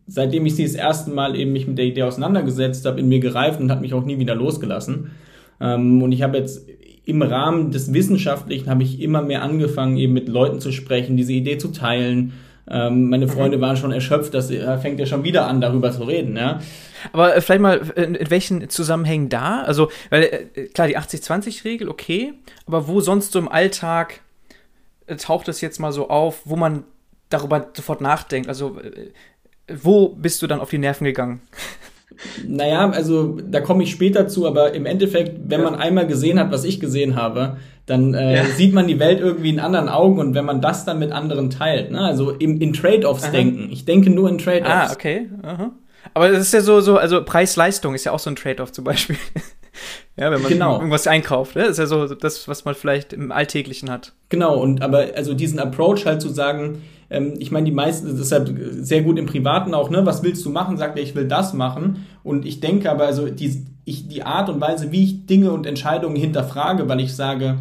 seitdem 0.06 0.46
ich 0.46 0.56
sie 0.56 0.64
das 0.64 0.74
erste 0.74 1.10
Mal 1.10 1.36
eben 1.36 1.52
mich 1.52 1.66
mit 1.66 1.78
der 1.78 1.84
Idee 1.84 2.02
auseinandergesetzt 2.02 2.84
habe, 2.86 3.00
in 3.00 3.08
mir 3.08 3.20
gereift 3.20 3.60
und 3.60 3.70
hat 3.70 3.80
mich 3.80 3.94
auch 3.94 4.04
nie 4.04 4.18
wieder 4.18 4.34
losgelassen. 4.34 5.12
Ähm, 5.60 6.02
und 6.02 6.12
ich 6.12 6.22
habe 6.22 6.38
jetzt 6.38 6.66
im 7.04 7.22
Rahmen 7.22 7.70
des 7.70 7.92
Wissenschaftlichen 7.92 8.70
habe 8.70 8.82
ich 8.82 9.00
immer 9.00 9.22
mehr 9.22 9.42
angefangen, 9.42 9.96
eben 9.96 10.12
mit 10.12 10.28
Leuten 10.28 10.60
zu 10.60 10.70
sprechen, 10.72 11.16
diese 11.16 11.32
Idee 11.32 11.58
zu 11.58 11.68
teilen. 11.68 12.32
Ähm, 12.70 13.08
meine 13.10 13.26
mhm. 13.26 13.30
Freunde 13.30 13.60
waren 13.60 13.76
schon 13.76 13.90
erschöpft, 13.90 14.34
das 14.34 14.52
fängt 14.80 15.00
ja 15.00 15.06
schon 15.06 15.24
wieder 15.24 15.48
an, 15.48 15.60
darüber 15.60 15.90
zu 15.90 16.04
reden, 16.04 16.36
ja. 16.36 16.60
Aber 17.12 17.34
äh, 17.34 17.40
vielleicht 17.40 17.60
mal, 17.60 17.80
in, 17.96 18.14
in, 18.14 18.30
welchen 18.30 18.68
Zusammenhängen 18.68 19.28
da? 19.28 19.62
Also, 19.62 19.90
weil, 20.10 20.48
klar, 20.72 20.86
die 20.86 20.96
80-20-Regel, 20.96 21.88
okay, 21.88 22.34
aber 22.66 22.86
wo 22.86 23.00
sonst 23.00 23.32
so 23.32 23.40
im 23.40 23.48
Alltag 23.48 24.20
taucht 25.18 25.48
es 25.48 25.60
jetzt 25.60 25.80
mal 25.80 25.92
so 25.92 26.08
auf, 26.08 26.42
wo 26.44 26.54
man 26.54 26.84
darüber 27.30 27.70
sofort 27.74 28.00
nachdenkt? 28.00 28.48
Also, 28.48 28.78
äh, 28.78 29.10
wo 29.68 30.08
bist 30.08 30.42
du 30.42 30.46
dann 30.46 30.60
auf 30.60 30.70
die 30.70 30.78
Nerven 30.78 31.04
gegangen? 31.04 31.42
Naja, 32.46 32.88
also 32.90 33.38
da 33.50 33.60
komme 33.60 33.82
ich 33.82 33.90
später 33.90 34.28
zu, 34.28 34.46
aber 34.46 34.74
im 34.74 34.86
Endeffekt, 34.86 35.40
wenn 35.48 35.60
ja. 35.60 35.70
man 35.70 35.80
einmal 35.80 36.06
gesehen 36.06 36.38
hat, 36.38 36.52
was 36.52 36.62
ich 36.62 36.78
gesehen 36.78 37.16
habe, 37.16 37.56
dann 37.86 38.14
äh, 38.14 38.36
ja. 38.36 38.44
sieht 38.44 38.72
man 38.72 38.86
die 38.86 39.00
Welt 39.00 39.18
irgendwie 39.18 39.48
in 39.48 39.58
anderen 39.58 39.88
Augen 39.88 40.20
und 40.20 40.34
wenn 40.34 40.44
man 40.44 40.60
das 40.60 40.84
dann 40.84 40.98
mit 40.98 41.10
anderen 41.10 41.50
teilt, 41.50 41.90
ne? 41.90 42.00
also 42.00 42.30
im, 42.30 42.60
in 42.60 42.74
Trade-offs 42.74 43.30
denken. 43.32 43.68
Ich 43.72 43.86
denke 43.86 44.10
nur 44.10 44.28
in 44.28 44.38
Trade-offs. 44.38 44.70
Ah, 44.70 44.92
okay. 44.92 45.28
Aha. 45.42 45.72
Aber 46.14 46.28
das 46.28 46.42
ist 46.42 46.54
ja 46.54 46.60
so, 46.60 46.80
so 46.80 46.96
also 46.96 47.24
Preis-Leistung 47.24 47.94
ist 47.94 48.04
ja 48.04 48.12
auch 48.12 48.18
so 48.18 48.30
ein 48.30 48.36
Trade-off 48.36 48.72
zum 48.72 48.84
Beispiel. 48.84 49.16
Ja, 50.18 50.30
wenn 50.30 50.42
man 50.42 50.52
genau. 50.52 50.74
irgendwas 50.76 51.06
einkauft, 51.06 51.56
ne? 51.56 51.62
Das 51.62 51.70
ist 51.72 51.78
ja 51.78 51.86
so 51.86 52.14
das, 52.14 52.46
was 52.46 52.66
man 52.66 52.74
vielleicht 52.74 53.14
im 53.14 53.32
Alltäglichen 53.32 53.90
hat. 53.90 54.12
Genau, 54.28 54.58
und 54.58 54.82
aber 54.82 55.06
also 55.16 55.32
diesen 55.32 55.58
Approach 55.58 56.04
halt 56.04 56.20
zu 56.20 56.28
sagen, 56.28 56.82
ähm, 57.12 57.34
ich 57.38 57.50
meine, 57.50 57.66
die 57.66 57.72
meisten, 57.72 58.16
deshalb 58.16 58.50
sehr 58.80 59.02
gut 59.02 59.18
im 59.18 59.26
Privaten 59.26 59.74
auch, 59.74 59.90
ne, 59.90 60.04
was 60.04 60.22
willst 60.22 60.44
du 60.44 60.50
machen? 60.50 60.76
Sagt 60.76 60.96
er, 60.96 61.04
ich 61.04 61.14
will 61.14 61.28
das 61.28 61.52
machen. 61.52 62.06
Und 62.24 62.46
ich 62.46 62.60
denke 62.60 62.90
aber, 62.90 63.04
also 63.04 63.28
die, 63.28 63.64
ich, 63.84 64.08
die 64.08 64.22
Art 64.22 64.48
und 64.48 64.60
Weise, 64.60 64.90
wie 64.90 65.04
ich 65.04 65.26
Dinge 65.26 65.52
und 65.52 65.66
Entscheidungen 65.66 66.16
hinterfrage, 66.16 66.88
weil 66.88 67.00
ich 67.00 67.14
sage, 67.14 67.58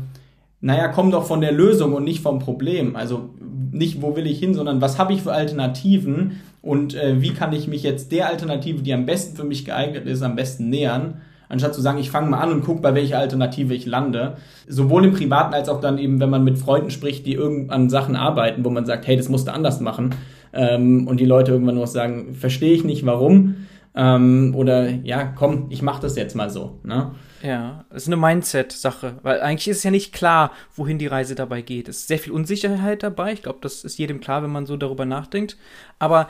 naja, 0.62 0.88
komm 0.88 1.12
doch 1.12 1.25
von 1.25 1.41
der 1.41 1.51
Lösung 1.51 1.93
und 1.93 2.03
nicht 2.03 2.22
vom 2.22 2.39
Problem. 2.39 2.96
Also 2.96 3.29
nicht, 3.72 4.01
wo 4.01 4.15
will 4.15 4.27
ich 4.27 4.39
hin, 4.39 4.53
sondern 4.53 4.81
was 4.81 4.98
habe 4.98 5.13
ich 5.13 5.22
für 5.22 5.34
Alternativen 5.34 6.39
und 6.62 6.96
äh, 6.96 7.22
wie 7.22 7.31
kann 7.31 7.53
ich 7.53 7.67
mich 7.67 7.84
jetzt 7.84 8.12
der 8.12 8.27
Alternative, 8.27 8.81
die 8.81 8.93
am 8.93 9.05
besten 9.05 9.36
für 9.36 9.43
mich 9.43 9.65
geeignet 9.65 10.05
ist, 10.05 10.22
am 10.22 10.36
besten 10.36 10.70
nähern 10.70 11.22
anstatt 11.51 11.75
zu 11.75 11.81
sagen, 11.81 12.00
ich 12.00 12.10
fange 12.10 12.29
mal 12.29 12.39
an 12.39 12.51
und 12.51 12.63
gucke, 12.63 12.81
bei 12.81 12.96
welcher 12.96 13.20
Alternative 13.20 13.74
ich 13.74 13.86
lande. 13.86 14.38
Sowohl 14.67 15.05
im 15.05 15.13
Privaten 15.13 15.53
als 15.53 15.70
auch 15.70 15.81
dann 15.81 15.98
eben, 15.98 16.20
wenn 16.20 16.29
man 16.29 16.43
mit 16.43 16.58
Freunden 16.58 16.89
spricht, 16.89 17.25
die 17.25 17.34
irgendwann 17.34 17.89
Sachen 17.89 18.15
arbeiten, 18.15 18.63
wo 18.63 18.70
man 18.70 18.86
sagt, 18.86 19.05
hey, 19.05 19.17
das 19.17 19.29
musst 19.29 19.48
du 19.48 19.53
anders 19.53 19.81
machen. 19.81 20.15
Ähm, 20.53 21.08
und 21.08 21.20
die 21.20 21.25
Leute 21.25 21.51
irgendwann 21.51 21.75
nur 21.75 21.88
sagen, 21.88 22.36
verstehe 22.36 22.74
ich 22.74 22.84
nicht, 22.84 23.05
warum. 23.05 23.67
Ähm, 23.93 24.53
oder 24.55 24.89
ja, 24.89 25.25
komm, 25.25 25.67
ich 25.70 25.81
mache 25.81 26.01
das 26.01 26.15
jetzt 26.15 26.36
mal 26.36 26.50
so. 26.50 26.79
Ne? 26.84 27.12
Ja, 27.43 27.84
das 27.89 28.03
ist 28.03 28.08
eine 28.08 28.15
Mindset-Sache, 28.15 29.15
weil 29.22 29.41
eigentlich 29.41 29.67
ist 29.67 29.77
es 29.77 29.84
ja 29.84 29.91
nicht 29.91 30.13
klar, 30.13 30.51
wohin 30.75 30.98
die 30.98 31.08
Reise 31.08 31.36
dabei 31.36 31.62
geht. 31.62 31.89
Es 31.89 32.00
ist 32.00 32.08
sehr 32.08 32.20
viel 32.20 32.31
Unsicherheit 32.31 33.03
dabei. 33.03 33.34
Ich 33.34 33.43
glaube, 33.43 33.60
das 33.62 33.84
ist 33.84 33.98
jedem 33.98 34.22
klar, 34.22 34.43
wenn 34.43 34.51
man 34.51 34.65
so 34.65 34.77
darüber 34.77 35.05
nachdenkt. 35.05 35.58
Aber 36.00 36.29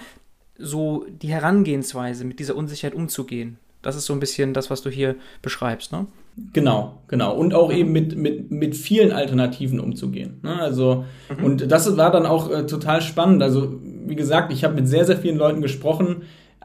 so 0.57 1.05
die 1.09 1.29
Herangehensweise, 1.29 2.25
mit 2.25 2.39
dieser 2.39 2.55
Unsicherheit 2.55 2.95
umzugehen, 2.95 3.59
das 3.81 3.95
ist 3.95 4.05
so 4.05 4.13
ein 4.13 4.19
bisschen 4.19 4.53
das, 4.53 4.69
was 4.69 4.81
du 4.81 4.89
hier 4.89 5.15
beschreibst, 5.41 5.91
ne? 5.91 6.07
Genau, 6.53 7.01
genau. 7.07 7.35
Und 7.35 7.53
auch 7.53 7.71
eben 7.71 7.91
mit, 7.91 8.15
mit, 8.15 8.51
mit 8.51 8.75
vielen 8.75 9.11
Alternativen 9.11 9.79
umzugehen. 9.79 10.39
Ne? 10.43 10.59
Also, 10.59 11.05
mhm. 11.37 11.43
und 11.43 11.71
das 11.71 11.97
war 11.97 12.11
dann 12.11 12.25
auch 12.25 12.49
äh, 12.49 12.65
total 12.65 13.01
spannend. 13.01 13.43
Also, 13.43 13.79
wie 14.05 14.15
gesagt, 14.15 14.51
ich 14.53 14.63
habe 14.63 14.75
mit 14.75 14.87
sehr, 14.87 15.05
sehr 15.05 15.17
vielen 15.17 15.37
Leuten 15.37 15.61
gesprochen. 15.61 16.23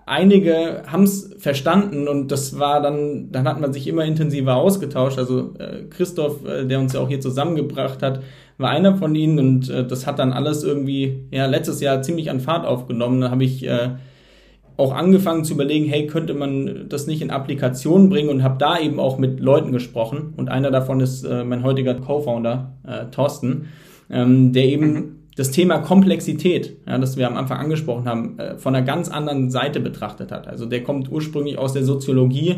Einige 0.08 0.85
haben 0.87 1.02
es 1.02 1.35
verstanden 1.38 2.06
und 2.06 2.30
das 2.30 2.61
war 2.61 2.80
dann, 2.80 3.32
dann 3.32 3.49
hat 3.49 3.61
man 3.61 3.73
sich 3.73 3.88
immer 3.88 4.04
intensiver 4.04 4.54
ausgetauscht. 4.54 5.18
Also 5.18 5.54
äh, 5.58 5.82
Christoph, 5.90 6.44
äh, 6.44 6.64
der 6.64 6.78
uns 6.78 6.92
ja 6.92 7.00
auch 7.00 7.08
hier 7.08 7.20
zusammengebracht 7.20 8.04
hat, 8.04 8.23
war 8.56 8.70
einer 8.70 8.96
von 8.96 9.16
ihnen 9.16 9.40
und 9.40 9.68
äh, 9.68 9.85
das 9.85 10.06
hat 10.06 10.20
dann 10.20 10.32
alles 10.32 10.62
irgendwie 10.62 11.26
ja 11.32 11.46
letztes 11.46 11.80
Jahr 11.80 12.02
ziemlich 12.02 12.30
an 12.30 12.38
Fahrt 12.38 12.66
aufgenommen. 12.66 13.20
Da 13.20 13.30
habe 13.30 13.42
ich 13.42 13.66
äh, 13.66 13.90
auch 14.76 14.92
angefangen 14.95 15.45
zu 15.45 15.54
überlegen, 15.54 15.87
hey, 15.87 16.06
könnte 16.06 16.35
man 16.35 16.88
das 16.88 17.06
nicht 17.06 17.23
in 17.23 17.30
Applikationen 17.30 18.09
bringen 18.09 18.28
und 18.28 18.42
habe 18.42 18.56
da 18.59 18.78
eben 18.78 19.00
auch 19.00 19.18
mit 19.18 19.40
Leuten 19.40 19.73
gesprochen. 19.73 20.35
Und 20.37 20.50
einer 20.50 20.71
davon 20.71 21.00
ist 21.00 21.25
äh, 21.25 21.45
mein 21.45 21.62
heutiger 21.62 21.95
Co-Founder, 21.95 22.75
äh, 22.87 23.06
Thorsten, 23.11 23.68
ähm, 24.11 24.52
der 24.52 24.64
eben 24.66 24.92
mhm. 24.92 25.16
das 25.37 25.50
Thema 25.50 25.78
Komplexität, 25.78 26.76
ja, 26.87 26.99
das 26.99 27.16
wir 27.16 27.26
am 27.26 27.37
Anfang 27.37 27.59
angesprochen 27.59 28.06
haben, 28.06 28.38
äh, 28.38 28.59
von 28.59 28.75
einer 28.75 28.85
ganz 28.85 29.09
anderen 29.09 29.50
Seite 29.50 29.80
betrachtet 29.80 30.30
hat. 30.30 30.47
Also 30.47 30.66
der 30.66 30.83
kommt 30.83 31.11
ursprünglich 31.11 31.56
aus 31.56 31.73
der 31.73 31.85
Soziologie, 31.85 32.56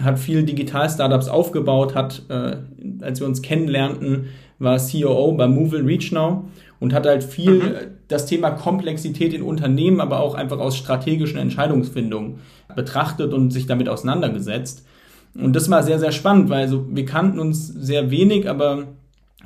hat 0.00 0.18
viel 0.18 0.44
Digital-Startups 0.44 1.28
aufgebaut, 1.28 1.94
hat, 1.94 2.22
äh, 2.28 2.56
als 3.00 3.20
wir 3.20 3.26
uns 3.26 3.42
kennenlernten, 3.42 4.26
war 4.58 4.78
COO 4.78 5.32
bei 5.32 5.46
Movil 5.46 5.84
Reach 5.84 6.12
Now 6.12 6.44
und 6.80 6.92
hat 6.92 7.06
halt 7.06 7.24
viel 7.24 7.54
mhm. 7.54 7.74
das 8.08 8.26
Thema 8.26 8.50
Komplexität 8.50 9.32
in 9.32 9.42
Unternehmen, 9.42 10.00
aber 10.00 10.20
auch 10.20 10.34
einfach 10.34 10.58
aus 10.58 10.76
strategischen 10.76 11.38
Entscheidungsfindungen 11.38 12.40
betrachtet 12.74 13.32
und 13.32 13.50
sich 13.50 13.66
damit 13.66 13.88
auseinandergesetzt. 13.88 14.86
Und 15.34 15.54
das 15.54 15.70
war 15.70 15.82
sehr, 15.82 15.98
sehr 15.98 16.12
spannend, 16.12 16.48
weil 16.48 16.62
also 16.62 16.86
wir 16.90 17.04
kannten 17.04 17.38
uns 17.38 17.66
sehr 17.66 18.10
wenig, 18.10 18.48
aber 18.48 18.84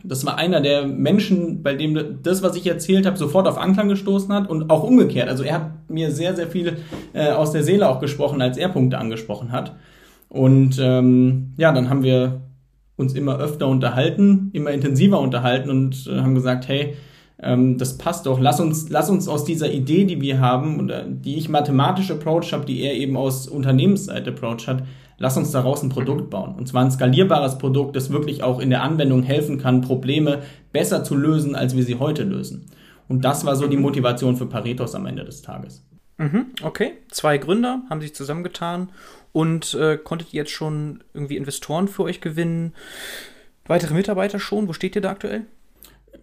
das 0.02 0.25
war 0.25 0.38
einer 0.38 0.61
der 0.61 0.87
Menschen, 0.87 1.62
bei 1.62 1.75
dem 1.75 2.23
das, 2.23 2.43
was 2.43 2.57
ich 2.57 2.67
erzählt 2.67 3.07
habe, 3.07 3.17
sofort 3.17 3.47
auf 3.47 3.59
Anklang 3.59 3.88
gestoßen 3.88 4.33
hat 4.33 4.49
und 4.49 4.71
auch 4.71 4.83
umgekehrt. 4.83 5.29
Also 5.29 5.43
er 5.43 5.55
hat 5.57 5.90
mir 5.90 6.11
sehr, 6.11 6.35
sehr 6.35 6.47
viel 6.47 6.79
äh, 7.12 7.31
aus 7.31 7.52
der 7.52 7.64
Seele 7.64 7.88
auch 7.88 8.00
gesprochen, 8.00 8.40
als 8.40 8.57
er 8.57 8.69
Punkte 8.69 8.99
angesprochen 8.99 9.52
hat. 9.52 9.75
Und 10.29 10.79
ähm, 10.81 11.52
ja, 11.57 11.73
dann 11.73 11.90
haben 11.90 12.02
wir 12.02 12.40
uns 13.00 13.14
immer 13.14 13.38
öfter 13.38 13.66
unterhalten, 13.66 14.50
immer 14.52 14.71
intensiver 14.71 15.21
unterhalten 15.21 15.71
und 15.71 16.07
äh, 16.07 16.21
haben 16.21 16.35
gesagt, 16.35 16.69
hey, 16.69 16.95
ähm, 17.42 17.78
das 17.78 17.99
passt 17.99 18.26
doch. 18.26 18.38
Lass 18.40 18.61
uns, 18.61 18.90
lass 18.90 19.11
uns 19.11 19.28
aus 19.28 19.45
dieser 19.45 19.73
Idee, 19.73 20.04
die 20.04 20.21
wir 20.21 20.40
haben, 20.40 20.80
oder 20.80 21.04
die 21.04 21.37
ich 21.37 21.49
mathematisch 21.49 22.11
approach 22.11 22.52
habe, 22.52 22.66
die 22.66 22.83
er 22.83 22.95
eben 22.95 23.16
aus 23.16 23.49
Unternehmensseite 23.49 24.30
approach 24.30 24.66
hat, 24.66 24.85
lass 25.19 25.37
uns 25.37 25.50
daraus 25.50 25.83
ein 25.83 25.88
Produkt 25.88 26.30
bauen. 26.30 26.54
Und 26.57 26.69
zwar 26.69 26.85
ein 26.85 26.90
skalierbares 26.90 27.59
Produkt, 27.59 27.97
das 27.97 28.11
wirklich 28.11 28.42
auch 28.42 28.61
in 28.61 28.71
der 28.71 28.83
Anwendung 28.83 29.23
helfen 29.23 29.59
kann, 29.59 29.80
Probleme 29.80 30.40
besser 30.73 31.04
zu 31.04 31.14
lösen, 31.14 31.54
als 31.54 31.76
wir 31.76 31.85
sie 31.85 31.99
heute 31.99 32.25
lösen. 32.25 32.66
Und 33.09 33.25
das 33.25 33.45
war 33.45 33.57
so 33.57 33.66
die 33.66 33.76
Motivation 33.76 34.37
für 34.37 34.47
Paretos 34.47 34.95
am 34.95 35.07
Ende 35.07 35.25
des 35.25 35.42
Tages. 35.42 35.85
Mhm, 36.19 36.47
okay, 36.62 36.92
zwei 37.11 37.38
Gründer 37.38 37.83
haben 37.88 38.02
sich 38.02 38.14
zusammengetan 38.14 38.90
und 39.33 39.75
äh, 39.75 39.97
konntet 39.97 40.33
ihr 40.33 40.43
jetzt 40.43 40.51
schon 40.51 41.03
irgendwie 41.15 41.37
Investoren 41.37 41.89
für 41.89 42.03
euch 42.05 42.21
gewinnen? 42.21 42.73
Weitere 43.67 43.95
Mitarbeiter 43.95 44.41
schon? 44.41 44.69
Wo 44.69 44.73
steht 44.73 44.97
ihr 44.97 45.03
da 45.03 45.11
aktuell? 45.11 45.43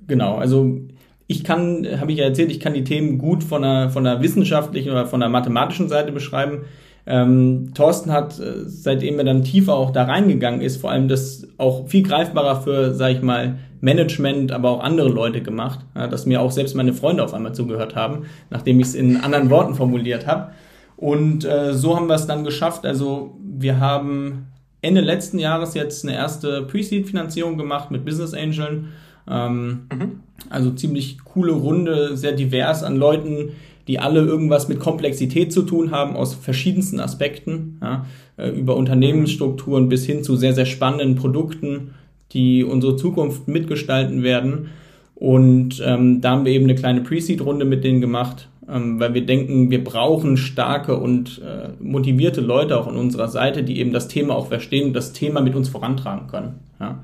Genau, 0.08 0.36
also 0.38 0.80
ich 1.28 1.44
kann, 1.44 1.86
habe 2.00 2.12
ich 2.12 2.20
ja 2.20 2.26
erzählt, 2.26 2.52
ich 2.52 2.60
kann 2.60 2.74
die 2.74 2.84
Themen 2.84 3.18
gut 3.18 3.44
von 3.44 3.62
der, 3.62 3.90
von 3.90 4.04
der 4.04 4.22
wissenschaftlichen 4.22 4.92
oder 4.92 5.06
von 5.06 5.20
der 5.20 5.30
mathematischen 5.30 5.90
Seite 5.90 6.12
beschreiben. 6.12 6.66
Ähm, 7.06 7.72
Thorsten 7.74 8.12
hat, 8.12 8.38
äh, 8.40 8.66
seitdem 8.66 9.18
er 9.18 9.26
dann 9.26 9.44
tiefer 9.44 9.76
auch 9.76 9.92
da 9.92 10.04
reingegangen 10.04 10.62
ist, 10.62 10.78
vor 10.78 10.92
allem 10.92 11.08
das 11.08 11.48
auch 11.58 11.88
viel 11.88 12.04
greifbarer 12.04 12.62
für, 12.62 12.94
sag 12.94 13.12
ich 13.14 13.22
mal, 13.22 13.58
Management, 13.80 14.52
aber 14.52 14.72
auch 14.72 14.84
andere 14.84 15.10
Leute 15.10 15.42
gemacht, 15.42 15.80
ja, 15.96 16.08
dass 16.08 16.26
mir 16.26 16.42
auch 16.42 16.52
selbst 16.52 16.76
meine 16.76 16.94
Freunde 16.94 17.24
auf 17.24 17.34
einmal 17.34 17.54
zugehört 17.54 17.96
haben, 17.96 18.26
nachdem 18.50 18.80
ich 18.80 18.88
es 18.88 18.96
in 18.96 19.18
anderen 19.18 19.50
Worten 19.50 19.76
formuliert 19.76 20.28
habe. 20.28 20.52
Und 20.98 21.46
äh, 21.46 21.74
so 21.74 21.96
haben 21.96 22.08
wir 22.08 22.16
es 22.16 22.27
dann 22.27 22.44
geschafft. 22.44 22.86
Also 22.86 23.38
wir 23.42 23.80
haben 23.80 24.48
Ende 24.82 25.01
letzten 25.01 25.39
Jahres 25.39 25.74
jetzt 25.74 26.04
eine 26.04 26.16
erste 26.16 26.63
Pre-Seed-Finanzierung 26.63 27.58
gemacht 27.58 27.92
mit 27.92 28.04
Business 28.04 28.34
Angeln 28.34 28.89
ähm, 29.30 29.88
mhm. 29.94 30.20
Also 30.50 30.72
ziemlich 30.72 31.18
coole 31.24 31.51
Runde, 31.51 32.16
sehr 32.16 32.32
divers 32.32 32.84
an 32.84 32.96
Leuten, 32.96 33.50
die 33.88 34.00
alle 34.00 34.22
irgendwas 34.22 34.68
mit 34.68 34.80
Komplexität 34.80 35.51
zu 35.51 35.63
tun 35.63 35.92
haben, 35.92 36.16
aus 36.16 36.36
verschiedensten 36.36 37.00
Aspekten, 37.00 37.80
ja, 37.82 38.06
äh, 38.38 38.50
über 38.50 38.75
Unternehmensstrukturen 38.75 39.89
bis 39.89 40.06
hin 40.06 40.24
zu 40.24 40.36
sehr, 40.36 40.54
sehr 40.54 40.66
spannenden 40.66 41.16
Produkten, 41.16 41.94
die 42.34 42.63
unsere 42.63 42.96
Zukunft 42.96 43.48
mitgestalten 43.48 44.24
werden. 44.24 44.70
Und 45.16 45.82
ähm, 45.84 46.22
da 46.22 46.32
haben 46.32 46.46
wir 46.46 46.51
eben 46.51 46.66
eine 46.66 46.75
kleine 46.75 47.01
Pre-Seed-Runde 47.01 47.66
mit 47.66 47.84
denen 47.84 48.01
gemacht, 48.01 48.50
weil 48.68 49.14
wir 49.14 49.26
denken, 49.26 49.72
wir 49.72 49.84
brauchen 49.84 50.36
starke 50.36 50.98
und 50.98 51.42
äh, 51.42 51.70
motivierte 51.80 52.42
Leute 52.42 52.78
auch 52.78 52.88
an 52.88 52.98
unserer 52.98 53.30
Seite, 53.30 53.64
die 53.64 53.80
eben 53.80 53.94
das 53.94 54.10
Thema 54.10 54.36
auch 54.36 54.48
verstehen 54.48 54.88
und 54.88 54.94
das 54.94 55.14
Thema 55.14 55.42
mit 55.42 55.56
uns 55.56 55.70
vorantragen 55.70 56.28
können. 56.28 56.60
Ja. 56.80 57.04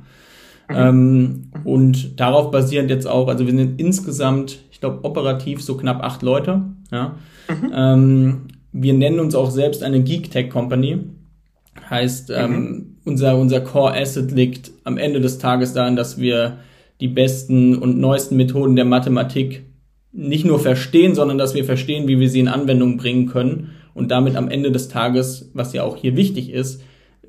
Mhm. 0.70 0.76
Ähm, 0.76 1.44
und 1.64 2.20
darauf 2.20 2.52
basierend 2.52 2.90
jetzt 2.90 3.08
auch, 3.08 3.28
also 3.30 3.46
wir 3.46 3.56
sind 3.56 3.80
insgesamt, 3.80 4.60
ich 4.72 4.82
glaube, 4.82 5.00
operativ 5.04 5.64
so 5.64 5.78
knapp 5.78 6.04
acht 6.04 6.22
Leute. 6.22 6.64
Ja. 6.92 7.16
Mhm. 7.48 7.72
Ähm, 7.74 8.42
wir 8.74 8.94
nennen 8.94 9.20
uns 9.20 9.34
auch 9.36 9.52
selbst 9.52 9.84
eine 9.84 10.02
Geek 10.02 10.32
Tech 10.32 10.50
Company. 10.50 11.00
Heißt, 11.90 12.32
ähm, 12.36 12.52
mhm. 12.52 12.86
unser, 13.06 13.38
unser 13.38 13.62
Core 13.62 13.96
Asset 13.96 14.32
liegt 14.32 14.72
am 14.84 14.98
Ende 14.98 15.22
des 15.22 15.38
Tages 15.38 15.74
darin, 15.74 15.96
dass 15.96 16.18
wir 16.20 16.58
die 17.00 17.08
besten 17.08 17.78
und 17.78 18.00
neuesten 18.00 18.36
Methoden 18.36 18.76
der 18.76 18.86
Mathematik 18.86 19.64
nicht 20.14 20.46
nur 20.46 20.60
verstehen, 20.60 21.16
sondern 21.16 21.38
dass 21.38 21.56
wir 21.56 21.66
verstehen, 21.66 22.08
wie 22.08 22.20
wir 22.20 22.30
sie 22.30 22.40
in 22.40 22.48
Anwendung 22.48 22.98
bringen 22.98 23.26
können 23.26 23.72
und 23.94 24.12
damit 24.12 24.36
am 24.36 24.50
Ende 24.50 24.72
des 24.72 24.88
Tages, 24.88 25.50
was 25.54 25.74
ja 25.74 25.84
auch 25.84 25.98
hier 25.98 26.16
wichtig 26.16 26.52
ist, 26.52 26.82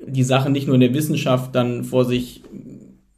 die 0.05 0.23
Sache 0.23 0.51
nicht 0.51 0.67
nur 0.67 0.75
in 0.75 0.81
der 0.81 0.93
Wissenschaft 0.93 1.55
dann 1.55 1.83
vor 1.83 2.05
sich 2.05 2.43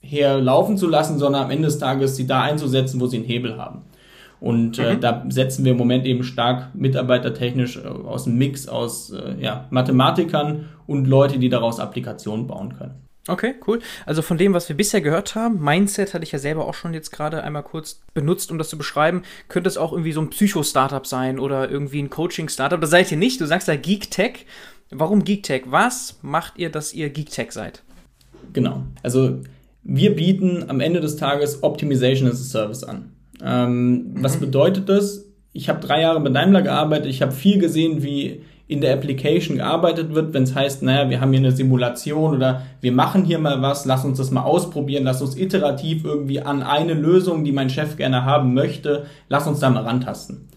herlaufen 0.01 0.77
zu 0.77 0.87
lassen, 0.87 1.19
sondern 1.19 1.43
am 1.43 1.51
Ende 1.51 1.65
des 1.65 1.79
Tages 1.79 2.15
sie 2.15 2.25
da 2.25 2.41
einzusetzen, 2.41 3.01
wo 3.01 3.07
sie 3.07 3.17
einen 3.17 3.25
Hebel 3.25 3.57
haben. 3.57 3.81
Und 4.39 4.77
äh, 4.79 4.95
mhm. 4.95 5.01
da 5.01 5.25
setzen 5.29 5.65
wir 5.65 5.71
im 5.71 5.77
Moment 5.77 6.05
eben 6.05 6.23
stark 6.23 6.73
mitarbeitertechnisch 6.75 7.77
äh, 7.77 7.87
aus 7.87 8.27
einem 8.27 8.37
Mix 8.37 8.67
aus 8.67 9.11
äh, 9.11 9.35
ja, 9.41 9.65
Mathematikern 9.71 10.65
und 10.85 11.07
Leute, 11.07 11.39
die 11.39 11.49
daraus 11.49 11.79
Applikationen 11.79 12.47
bauen 12.47 12.75
können. 12.77 13.06
Okay, 13.27 13.55
cool. 13.67 13.79
Also 14.05 14.21
von 14.21 14.37
dem, 14.37 14.53
was 14.53 14.69
wir 14.69 14.77
bisher 14.77 15.01
gehört 15.01 15.35
haben, 15.35 15.61
Mindset 15.61 16.13
hatte 16.13 16.23
ich 16.23 16.31
ja 16.31 16.39
selber 16.39 16.65
auch 16.65 16.73
schon 16.73 16.93
jetzt 16.93 17.11
gerade 17.11 17.43
einmal 17.43 17.63
kurz 17.63 18.01
benutzt, 18.13 18.51
um 18.51 18.57
das 18.57 18.69
zu 18.69 18.77
beschreiben, 18.77 19.23
könnte 19.49 19.67
es 19.67 19.77
auch 19.77 19.91
irgendwie 19.91 20.13
so 20.13 20.21
ein 20.21 20.29
Psycho-Startup 20.29 21.05
sein 21.05 21.39
oder 21.39 21.69
irgendwie 21.69 22.01
ein 22.01 22.09
Coaching-Startup. 22.09 22.79
Das 22.79 22.89
seid 22.89 23.11
ihr 23.11 23.17
nicht. 23.17 23.41
Du 23.41 23.45
sagst 23.45 23.67
ja 23.67 23.75
Geek 23.75 24.09
Tech. 24.11 24.45
Warum 24.89 25.23
Geek 25.23 25.43
Tech? 25.43 25.63
Was 25.65 26.19
macht 26.21 26.53
ihr, 26.57 26.69
dass 26.69 26.93
ihr 26.93 27.09
Geek 27.09 27.29
Tech 27.29 27.51
seid? 27.51 27.83
Genau. 28.53 28.83
Also 29.03 29.41
wir 29.83 30.15
bieten 30.15 30.65
am 30.69 30.79
Ende 30.79 31.01
des 31.01 31.17
Tages 31.17 31.63
Optimization 31.63 32.29
as 32.29 32.41
a 32.41 32.43
Service 32.43 32.83
an. 32.83 33.11
Ähm, 33.43 34.13
mhm. 34.13 34.23
Was 34.23 34.37
bedeutet 34.37 34.89
das? 34.89 35.25
Ich 35.53 35.69
habe 35.69 35.79
drei 35.79 36.01
Jahre 36.01 36.19
bei 36.19 36.29
Daimler 36.29 36.61
gearbeitet, 36.61 37.07
ich 37.07 37.21
habe 37.21 37.31
viel 37.31 37.59
gesehen, 37.59 38.03
wie 38.03 38.43
in 38.67 38.81
der 38.81 38.93
Application 38.93 39.57
gearbeitet 39.57 40.13
wird, 40.13 40.33
wenn 40.33 40.43
es 40.43 40.53
heißt, 40.53 40.83
naja, 40.83 41.09
wir 41.09 41.21
haben 41.21 41.31
hier 41.31 41.39
eine 41.39 41.53
Simulation 41.53 42.35
oder 42.35 42.63
wir 42.81 42.91
machen 42.91 43.23
hier 43.23 43.39
mal 43.39 43.61
was, 43.61 43.85
lass 43.85 44.03
uns 44.03 44.17
das 44.17 44.31
mal 44.31 44.43
ausprobieren, 44.43 45.05
lass 45.05 45.21
uns 45.21 45.37
iterativ 45.37 46.03
irgendwie 46.03 46.41
an 46.41 46.61
eine 46.61 46.93
Lösung, 46.93 47.45
die 47.45 47.53
mein 47.53 47.69
Chef 47.69 47.95
gerne 47.95 48.25
haben 48.25 48.53
möchte, 48.53 49.05
lass 49.29 49.47
uns 49.47 49.59
da 49.59 49.69
mal 49.69 49.83
rantasten. 49.83 50.49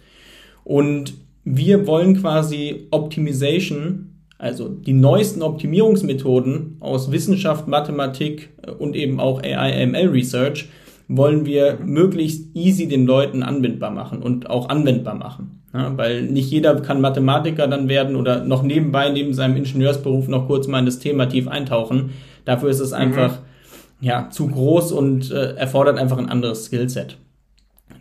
Und 0.64 1.14
wir 1.45 1.87
wollen 1.87 2.21
quasi 2.21 2.88
Optimization, 2.90 4.23
also 4.38 4.69
die 4.69 4.93
neuesten 4.93 5.43
Optimierungsmethoden 5.43 6.79
aus 6.81 7.12
Wissenschaft, 7.12 7.69
Mathematik 7.69 8.50
und 8.79 8.97
eben 8.97 9.21
auch 9.21 9.43
AI, 9.43 9.87
ML 9.87 10.09
Research, 10.09 10.69
wollen 11.12 11.45
wir 11.45 11.79
möglichst 11.85 12.55
easy 12.55 12.87
den 12.87 13.05
Leuten 13.05 13.43
anbindbar 13.43 13.90
machen 13.90 14.23
und 14.23 14.49
auch 14.49 14.69
anwendbar 14.69 15.17
machen. 15.17 15.62
Ja, 15.75 15.97
weil 15.97 16.23
nicht 16.23 16.50
jeder 16.50 16.81
kann 16.81 17.00
Mathematiker 17.00 17.67
dann 17.67 17.88
werden 17.88 18.14
oder 18.14 18.45
noch 18.45 18.62
nebenbei, 18.62 19.11
neben 19.11 19.35
seinem 19.35 19.57
Ingenieursberuf 19.57 20.29
noch 20.29 20.47
kurz 20.47 20.69
mal 20.69 20.79
in 20.79 20.87
das 20.87 21.00
Thema 21.00 21.26
tief 21.26 21.49
eintauchen. 21.49 22.11
Dafür 22.45 22.71
ist 22.71 22.81
es 22.81 22.90
mhm. 22.90 22.97
einfach 22.97 23.33
mhm. 23.33 24.07
ja, 24.07 24.31
zu 24.31 24.49
groß 24.49 24.93
und 24.93 25.33
äh, 25.33 25.55
erfordert 25.55 25.99
einfach 25.99 26.19
ein 26.19 26.29
anderes 26.29 26.67
Skillset. 26.67 27.19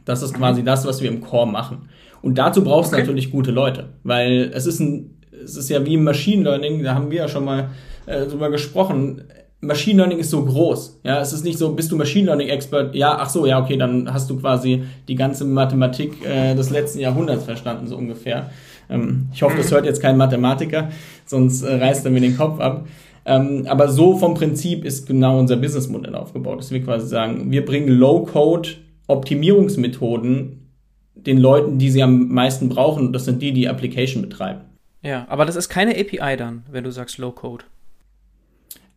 Das 0.05 0.21
ist 0.21 0.35
quasi 0.35 0.63
das, 0.63 0.85
was 0.85 1.01
wir 1.01 1.09
im 1.09 1.21
Core 1.21 1.47
machen. 1.47 1.89
Und 2.21 2.37
dazu 2.37 2.63
brauchst 2.63 2.93
okay. 2.93 3.01
du 3.01 3.07
natürlich 3.07 3.31
gute 3.31 3.51
Leute, 3.51 3.89
weil 4.03 4.51
es 4.53 4.67
ist 4.67 4.79
ein, 4.79 5.17
es 5.43 5.55
ist 5.55 5.69
ja 5.69 5.83
wie 5.83 5.95
im 5.95 6.03
Machine 6.03 6.43
Learning, 6.43 6.83
da 6.83 6.93
haben 6.93 7.09
wir 7.09 7.19
ja 7.19 7.27
schon 7.27 7.45
mal 7.45 7.69
äh, 8.05 8.25
drüber 8.27 8.51
gesprochen. 8.51 9.23
Machine 9.61 9.97
Learning 9.97 10.19
ist 10.19 10.29
so 10.29 10.43
groß. 10.43 11.01
Ja, 11.03 11.19
es 11.19 11.33
ist 11.33 11.43
nicht 11.43 11.57
so, 11.57 11.73
bist 11.73 11.91
du 11.91 11.97
Machine 11.97 12.27
Learning 12.27 12.47
Expert? 12.47 12.95
Ja, 12.95 13.17
ach 13.19 13.29
so, 13.29 13.45
ja, 13.45 13.61
okay, 13.61 13.75
dann 13.75 14.11
hast 14.13 14.29
du 14.29 14.37
quasi 14.39 14.83
die 15.07 15.15
ganze 15.15 15.43
Mathematik 15.43 16.25
äh, 16.25 16.55
des 16.55 16.69
letzten 16.69 16.99
Jahrhunderts 16.99 17.43
verstanden, 17.43 17.87
so 17.87 17.97
ungefähr. 17.97 18.49
Ähm, 18.89 19.27
ich 19.33 19.41
hoffe, 19.41 19.57
das 19.57 19.71
hört 19.71 19.85
jetzt 19.85 20.01
kein 20.01 20.17
Mathematiker, 20.17 20.89
sonst 21.25 21.63
äh, 21.63 21.75
reißt 21.75 22.05
er 22.05 22.11
mir 22.11 22.21
den 22.21 22.37
Kopf 22.37 22.59
ab. 22.59 22.87
Ähm, 23.25 23.65
aber 23.67 23.89
so 23.89 24.17
vom 24.17 24.33
Prinzip 24.33 24.85
ist 24.85 25.05
genau 25.05 25.37
unser 25.37 25.57
Businessmodell 25.57 26.15
aufgebaut, 26.15 26.59
dass 26.59 26.71
wir 26.71 26.81
quasi 26.81 27.07
sagen, 27.07 27.51
wir 27.51 27.65
bringen 27.65 27.89
Low-Code 27.89 28.69
Optimierungsmethoden 29.07 30.69
den 31.15 31.37
Leuten, 31.37 31.79
die 31.79 31.89
sie 31.89 32.03
am 32.03 32.29
meisten 32.29 32.69
brauchen. 32.69 33.11
Das 33.11 33.25
sind 33.25 33.41
die, 33.41 33.51
die 33.51 33.67
Application 33.67 34.21
betreiben. 34.21 34.61
Ja, 35.01 35.25
aber 35.29 35.45
das 35.45 35.55
ist 35.55 35.67
keine 35.69 35.91
API 35.91 36.37
dann, 36.37 36.63
wenn 36.71 36.83
du 36.83 36.91
sagst 36.91 37.17
Low-Code. 37.17 37.65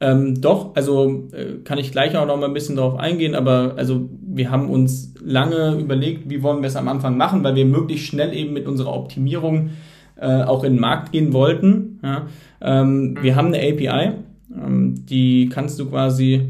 Ähm, 0.03 0.41
doch, 0.41 0.75
also 0.75 1.29
äh, 1.31 1.63
kann 1.63 1.79
ich 1.79 1.93
gleich 1.93 2.17
auch 2.17 2.27
noch 2.27 2.37
mal 2.37 2.47
ein 2.47 2.55
bisschen 2.55 2.75
darauf 2.75 2.99
eingehen, 2.99 3.37
aber 3.37 3.75
also 3.77 4.09
wir 4.21 4.51
haben 4.51 4.69
uns 4.69 5.15
lange 5.25 5.79
überlegt, 5.79 6.29
wie 6.29 6.43
wollen 6.43 6.61
wir 6.61 6.67
es 6.67 6.75
am 6.75 6.89
Anfang 6.89 7.17
machen, 7.17 7.45
weil 7.45 7.55
wir 7.55 7.65
möglichst 7.65 8.09
schnell 8.09 8.35
eben 8.35 8.53
mit 8.53 8.67
unserer 8.67 8.93
Optimierung 8.93 9.71
äh, 10.21 10.43
auch 10.43 10.65
in 10.65 10.73
den 10.73 10.81
Markt 10.81 11.13
gehen 11.13 11.33
wollten. 11.33 12.01
Ja? 12.03 12.27
Ähm, 12.61 13.17
wir 13.23 13.37
haben 13.37 13.55
eine 13.55 13.59
API, 13.59 14.15
ähm, 14.53 15.07
die 15.09 15.49
kannst 15.49 15.79
du 15.79 15.87
quasi, 15.87 16.35
äh, 16.35 16.41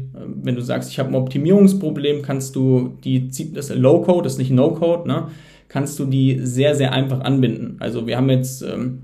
wenn 0.41 0.55
du 0.55 0.61
sagst, 0.61 0.89
ich 0.89 0.97
habe 0.97 1.09
ein 1.09 1.15
Optimierungsproblem, 1.15 2.23
kannst 2.23 2.55
du 2.55 2.97
die, 3.03 3.27
das 3.53 3.69
ist 3.69 3.75
Low-Code, 3.75 4.23
das 4.23 4.33
ist 4.33 4.39
nicht 4.39 4.51
No-Code, 4.51 5.07
ne? 5.07 5.27
kannst 5.67 5.99
du 5.99 6.05
die 6.05 6.39
sehr, 6.41 6.73
sehr 6.73 6.91
einfach 6.91 7.19
anbinden. 7.19 7.75
Also 7.79 8.07
wir 8.07 8.17
haben 8.17 8.31
jetzt, 8.31 8.63
ähm, 8.63 9.03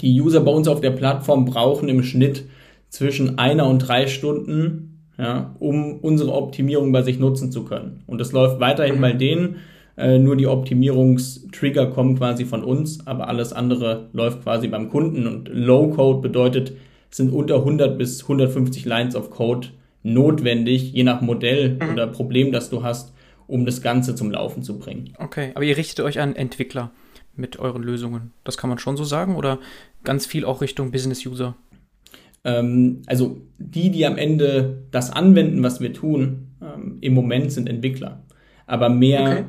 die 0.00 0.20
User 0.20 0.40
bei 0.40 0.50
uns 0.50 0.66
auf 0.66 0.80
der 0.80 0.90
Plattform 0.90 1.44
brauchen 1.44 1.88
im 1.88 2.02
Schnitt 2.02 2.46
zwischen 2.96 3.38
einer 3.38 3.66
und 3.66 3.80
drei 3.80 4.06
Stunden, 4.06 5.04
ja, 5.18 5.54
um 5.58 5.98
unsere 6.00 6.32
Optimierung 6.32 6.92
bei 6.92 7.02
sich 7.02 7.18
nutzen 7.18 7.52
zu 7.52 7.64
können. 7.64 8.02
Und 8.06 8.18
das 8.18 8.32
läuft 8.32 8.58
weiterhin 8.58 9.02
bei 9.02 9.12
denen. 9.12 9.56
Äh, 9.98 10.18
nur 10.18 10.34
die 10.34 10.46
Optimierungstrigger 10.46 11.88
kommen 11.88 12.16
quasi 12.16 12.46
von 12.46 12.64
uns, 12.64 13.06
aber 13.06 13.28
alles 13.28 13.52
andere 13.52 14.08
läuft 14.14 14.42
quasi 14.42 14.68
beim 14.68 14.88
Kunden. 14.88 15.26
Und 15.26 15.50
Low-Code 15.52 16.22
bedeutet, 16.22 16.72
es 17.10 17.18
sind 17.18 17.34
unter 17.34 17.56
100 17.56 17.98
bis 17.98 18.22
150 18.22 18.86
Lines 18.86 19.14
of 19.14 19.28
Code 19.28 19.68
notwendig, 20.02 20.94
je 20.94 21.02
nach 21.02 21.20
Modell 21.20 21.74
mhm. 21.74 21.92
oder 21.92 22.06
Problem, 22.06 22.50
das 22.50 22.70
du 22.70 22.82
hast, 22.82 23.12
um 23.46 23.66
das 23.66 23.82
Ganze 23.82 24.14
zum 24.14 24.30
Laufen 24.30 24.62
zu 24.62 24.78
bringen. 24.78 25.12
Okay, 25.18 25.50
aber 25.54 25.64
ihr 25.64 25.76
richtet 25.76 26.02
euch 26.02 26.18
an 26.18 26.34
Entwickler 26.34 26.92
mit 27.34 27.58
euren 27.58 27.82
Lösungen. 27.82 28.32
Das 28.44 28.56
kann 28.56 28.70
man 28.70 28.78
schon 28.78 28.96
so 28.96 29.04
sagen 29.04 29.36
oder 29.36 29.58
ganz 30.02 30.24
viel 30.24 30.46
auch 30.46 30.62
Richtung 30.62 30.90
Business-User? 30.90 31.54
Ähm, 32.46 33.02
also 33.06 33.42
die, 33.58 33.90
die 33.90 34.06
am 34.06 34.16
Ende 34.16 34.84
das 34.90 35.10
anwenden, 35.10 35.62
was 35.62 35.80
wir 35.80 35.92
tun, 35.92 36.48
ähm, 36.62 36.98
im 37.00 37.12
Moment 37.12 37.52
sind 37.52 37.68
Entwickler. 37.68 38.24
Aber 38.66 38.88
mehr, 38.88 39.22
okay. 39.22 39.44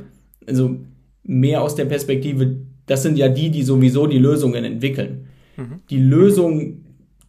also 0.48 0.78
mehr 1.24 1.62
aus 1.62 1.76
der 1.76 1.86
Perspektive, 1.86 2.58
das 2.88 3.04
sind 3.04 3.18
ja 3.18 3.30
die, 3.30 3.52
die 3.52 3.64
sowieso 3.64 4.08
die 4.08 4.18
Lösungen 4.18 4.64
entwickeln. 4.66 5.28
Mhm. 5.58 5.82
Die 5.90 6.00
Lösung, 6.00 6.84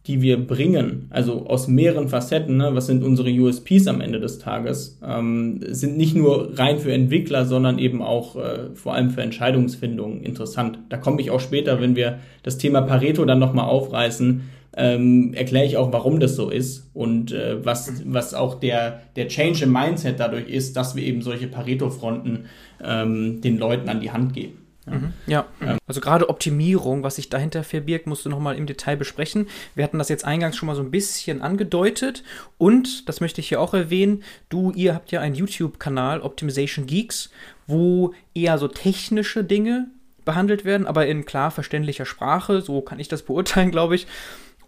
die 0.07 0.21
wir 0.21 0.37
bringen, 0.47 1.07
also 1.11 1.45
aus 1.45 1.67
mehreren 1.67 2.07
Facetten, 2.07 2.57
ne, 2.57 2.71
was 2.73 2.87
sind 2.87 3.03
unsere 3.03 3.29
USPs 3.29 3.85
am 3.87 4.01
Ende 4.01 4.19
des 4.19 4.39
Tages, 4.39 4.99
ähm, 5.05 5.59
sind 5.67 5.97
nicht 5.97 6.15
nur 6.15 6.57
rein 6.57 6.79
für 6.79 6.93
Entwickler, 6.93 7.45
sondern 7.45 7.77
eben 7.77 8.01
auch 8.01 8.35
äh, 8.35 8.73
vor 8.73 8.95
allem 8.95 9.11
für 9.11 9.21
Entscheidungsfindung 9.21 10.21
interessant. 10.21 10.79
Da 10.89 10.97
komme 10.97 11.21
ich 11.21 11.29
auch 11.29 11.41
später, 11.41 11.81
wenn 11.81 11.95
wir 11.95 12.19
das 12.41 12.57
Thema 12.57 12.81
Pareto 12.81 13.25
dann 13.25 13.39
nochmal 13.39 13.65
aufreißen, 13.65 14.41
ähm, 14.75 15.33
erkläre 15.33 15.65
ich 15.65 15.77
auch, 15.77 15.91
warum 15.91 16.19
das 16.19 16.35
so 16.35 16.49
ist 16.49 16.89
und 16.93 17.31
äh, 17.31 17.63
was, 17.65 18.03
was 18.05 18.33
auch 18.33 18.59
der, 18.59 19.01
der 19.15 19.27
Change 19.27 19.63
im 19.63 19.73
Mindset 19.73 20.19
dadurch 20.19 20.47
ist, 20.47 20.75
dass 20.75 20.95
wir 20.95 21.03
eben 21.03 21.21
solche 21.21 21.47
Pareto-Fronten 21.47 22.45
ähm, 22.83 23.41
den 23.41 23.57
Leuten 23.57 23.89
an 23.89 23.99
die 23.99 24.11
Hand 24.11 24.33
geben. 24.33 24.59
Ja, 24.85 24.93
mhm. 24.93 25.13
ja. 25.27 25.45
Ähm. 25.61 25.77
also 25.87 26.01
gerade 26.01 26.29
Optimierung, 26.29 27.03
was 27.03 27.15
sich 27.15 27.29
dahinter 27.29 27.63
verbirgt, 27.63 28.07
musst 28.07 28.25
du 28.25 28.29
nochmal 28.29 28.55
im 28.55 28.65
Detail 28.65 28.95
besprechen. 28.95 29.47
Wir 29.75 29.83
hatten 29.83 29.97
das 29.97 30.09
jetzt 30.09 30.25
eingangs 30.25 30.55
schon 30.55 30.67
mal 30.67 30.75
so 30.75 30.81
ein 30.81 30.91
bisschen 30.91 31.41
angedeutet 31.41 32.23
und, 32.57 33.09
das 33.09 33.21
möchte 33.21 33.41
ich 33.41 33.49
hier 33.49 33.61
auch 33.61 33.73
erwähnen, 33.73 34.23
du, 34.49 34.71
ihr 34.71 34.93
habt 34.93 35.11
ja 35.11 35.21
einen 35.21 35.35
YouTube-Kanal, 35.35 36.21
Optimization 36.21 36.85
Geeks, 36.85 37.29
wo 37.67 38.13
eher 38.33 38.57
so 38.57 38.67
technische 38.67 39.43
Dinge 39.43 39.87
behandelt 40.25 40.65
werden, 40.65 40.85
aber 40.85 41.07
in 41.07 41.25
klar 41.25 41.51
verständlicher 41.51 42.05
Sprache, 42.05 42.61
so 42.61 42.81
kann 42.81 42.99
ich 42.99 43.07
das 43.07 43.23
beurteilen, 43.23 43.71
glaube 43.71 43.95
ich. 43.95 44.07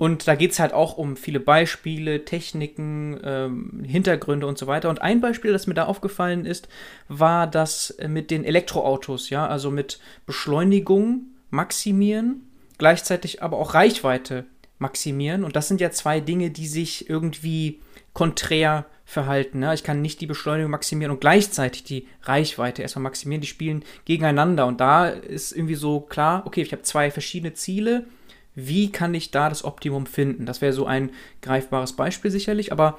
Und 0.02 0.28
da 0.28 0.34
geht 0.34 0.50
es 0.50 0.60
halt 0.60 0.74
auch 0.74 0.98
um 0.98 1.16
viele 1.16 1.40
Beispiele, 1.40 2.26
Techniken, 2.26 3.20
ähm, 3.24 3.84
Hintergründe 3.86 4.48
und 4.48 4.58
so 4.58 4.66
weiter. 4.66 4.90
Und 4.90 5.00
ein 5.00 5.22
Beispiel, 5.22 5.52
das 5.52 5.68
mir 5.68 5.76
da 5.76 5.86
aufgefallen 5.86 6.48
ist, 6.48 6.68
war 7.08 7.46
das 7.46 7.96
mit 8.08 8.32
den 8.32 8.44
Elektroautos, 8.44 9.30
ja, 9.30 9.46
also 9.46 9.70
mit 9.70 10.00
Beschleunigung 10.26 11.28
maximieren, 11.52 12.50
gleichzeitig 12.80 13.44
aber 13.44 13.60
auch 13.60 13.76
Reichweite 13.76 14.46
maximieren. 14.80 15.44
Und 15.44 15.56
das 15.56 15.68
sind 15.68 15.80
ja 15.80 15.92
zwei 15.92 16.20
Dinge, 16.20 16.50
die 16.50 16.66
sich 16.66 17.08
irgendwie 17.08 17.80
konträr 18.14 18.88
verhalten. 19.06 19.62
Ja? 19.62 19.72
Ich 19.76 19.84
kann 19.84 20.02
nicht 20.02 20.20
die 20.20 20.26
Beschleunigung 20.26 20.72
maximieren 20.72 21.12
und 21.12 21.22
gleichzeitig 21.22 21.84
die 21.84 22.08
Reichweite 22.24 22.82
erstmal 22.82 23.04
maximieren. 23.04 23.42
Die 23.42 23.48
spielen 23.48 23.84
gegeneinander. 24.06 24.66
Und 24.66 24.82
da 24.82 25.10
ist 25.10 25.52
irgendwie 25.52 25.76
so 25.76 26.00
klar, 26.00 26.42
okay, 26.48 26.64
ich 26.64 26.72
habe 26.72 26.82
zwei 26.82 27.12
verschiedene 27.12 27.54
Ziele 27.54 28.08
wie 28.56 28.92
kann 28.92 29.14
ich 29.14 29.32
da 29.32 29.50
das 29.50 29.64
Optimum 29.64 30.06
finden? 30.06 30.46
Das 30.46 30.62
wäre 30.62 30.74
so 30.74 30.86
ein 30.86 31.12
greifbares 31.42 31.94
Beispiel 31.94 32.32
sicherlich, 32.32 32.72
aber 32.72 32.98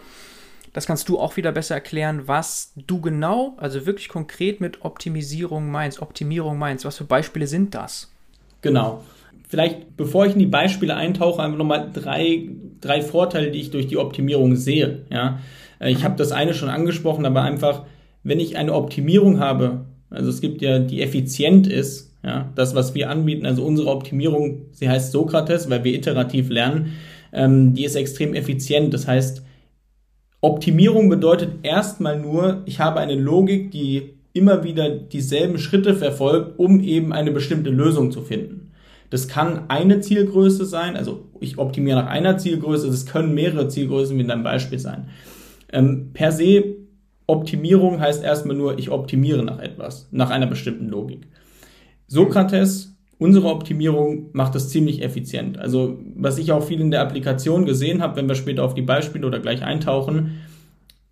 das 0.72 0.86
kannst 0.86 1.08
du 1.08 1.18
auch 1.18 1.36
wieder 1.36 1.52
besser 1.52 1.74
erklären, 1.74 2.22
was 2.26 2.72
du 2.86 3.00
genau, 3.00 3.54
also 3.58 3.84
wirklich 3.84 4.08
konkret 4.08 4.60
mit 4.60 4.84
Optimisierung 4.84 5.70
meinst, 5.70 6.00
Optimierung 6.00 6.58
meinst. 6.58 6.84
Was 6.84 6.96
für 6.96 7.04
Beispiele 7.04 7.46
sind 7.46 7.74
das? 7.74 8.10
Genau. 8.62 9.04
Vielleicht, 9.48 9.98
bevor 9.98 10.24
ich 10.24 10.32
in 10.32 10.38
die 10.38 10.46
Beispiele 10.46 10.96
eintauche, 10.96 11.42
einfach 11.42 11.58
nochmal 11.58 11.90
drei, 11.92 12.48
drei 12.80 13.02
Vorteile, 13.02 13.50
die 13.50 13.60
ich 13.60 13.70
durch 13.70 13.86
die 13.86 13.98
Optimierung 13.98 14.56
sehe. 14.56 15.04
Ja? 15.10 15.40
Ich 15.80 15.98
mhm. 15.98 16.04
habe 16.04 16.16
das 16.16 16.32
eine 16.32 16.54
schon 16.54 16.70
angesprochen, 16.70 17.26
aber 17.26 17.42
einfach, 17.42 17.84
wenn 18.22 18.40
ich 18.40 18.56
eine 18.56 18.72
Optimierung 18.72 19.40
habe, 19.40 19.84
also 20.08 20.30
es 20.30 20.40
gibt 20.40 20.62
ja, 20.62 20.78
die 20.78 21.02
effizient 21.02 21.66
ist, 21.66 22.11
ja, 22.24 22.52
das, 22.54 22.74
was 22.74 22.94
wir 22.94 23.10
anbieten, 23.10 23.46
also 23.46 23.64
unsere 23.64 23.90
Optimierung, 23.90 24.66
sie 24.72 24.88
heißt 24.88 25.12
Sokrates, 25.12 25.68
weil 25.68 25.82
wir 25.84 25.94
iterativ 25.94 26.50
lernen, 26.50 26.92
ähm, 27.32 27.74
die 27.74 27.84
ist 27.84 27.96
extrem 27.96 28.34
effizient. 28.34 28.94
Das 28.94 29.08
heißt, 29.08 29.42
Optimierung 30.40 31.08
bedeutet 31.08 31.64
erstmal 31.64 32.18
nur, 32.18 32.62
ich 32.66 32.80
habe 32.80 33.00
eine 33.00 33.14
Logik, 33.14 33.70
die 33.70 34.14
immer 34.32 34.64
wieder 34.64 34.90
dieselben 34.90 35.58
Schritte 35.58 35.94
verfolgt, 35.94 36.58
um 36.58 36.80
eben 36.80 37.12
eine 37.12 37.32
bestimmte 37.32 37.70
Lösung 37.70 38.12
zu 38.12 38.22
finden. 38.22 38.72
Das 39.10 39.28
kann 39.28 39.64
eine 39.68 40.00
Zielgröße 40.00 40.64
sein, 40.64 40.96
also 40.96 41.26
ich 41.40 41.58
optimiere 41.58 42.02
nach 42.02 42.08
einer 42.08 42.38
Zielgröße, 42.38 42.86
das 42.86 43.04
können 43.04 43.34
mehrere 43.34 43.68
Zielgrößen 43.68 44.16
wie 44.16 44.22
in 44.22 44.28
deinem 44.28 44.42
Beispiel 44.42 44.78
sein. 44.78 45.10
Ähm, 45.72 46.10
per 46.14 46.32
se, 46.32 46.76
Optimierung 47.26 48.00
heißt 48.00 48.24
erstmal 48.24 48.56
nur, 48.56 48.78
ich 48.78 48.90
optimiere 48.90 49.42
nach 49.42 49.58
etwas, 49.58 50.08
nach 50.12 50.30
einer 50.30 50.46
bestimmten 50.46 50.88
Logik. 50.88 51.26
Sokrates, 52.12 52.94
unsere 53.18 53.48
Optimierung 53.48 54.26
macht 54.32 54.54
das 54.54 54.68
ziemlich 54.68 55.02
effizient. 55.02 55.58
Also 55.58 55.98
was 56.14 56.36
ich 56.36 56.52
auch 56.52 56.62
viel 56.62 56.78
in 56.82 56.90
der 56.90 57.00
Applikation 57.00 57.64
gesehen 57.64 58.02
habe, 58.02 58.16
wenn 58.16 58.28
wir 58.28 58.34
später 58.34 58.64
auf 58.64 58.74
die 58.74 58.82
Beispiele 58.82 59.26
oder 59.26 59.40
gleich 59.40 59.62
eintauchen, 59.62 60.32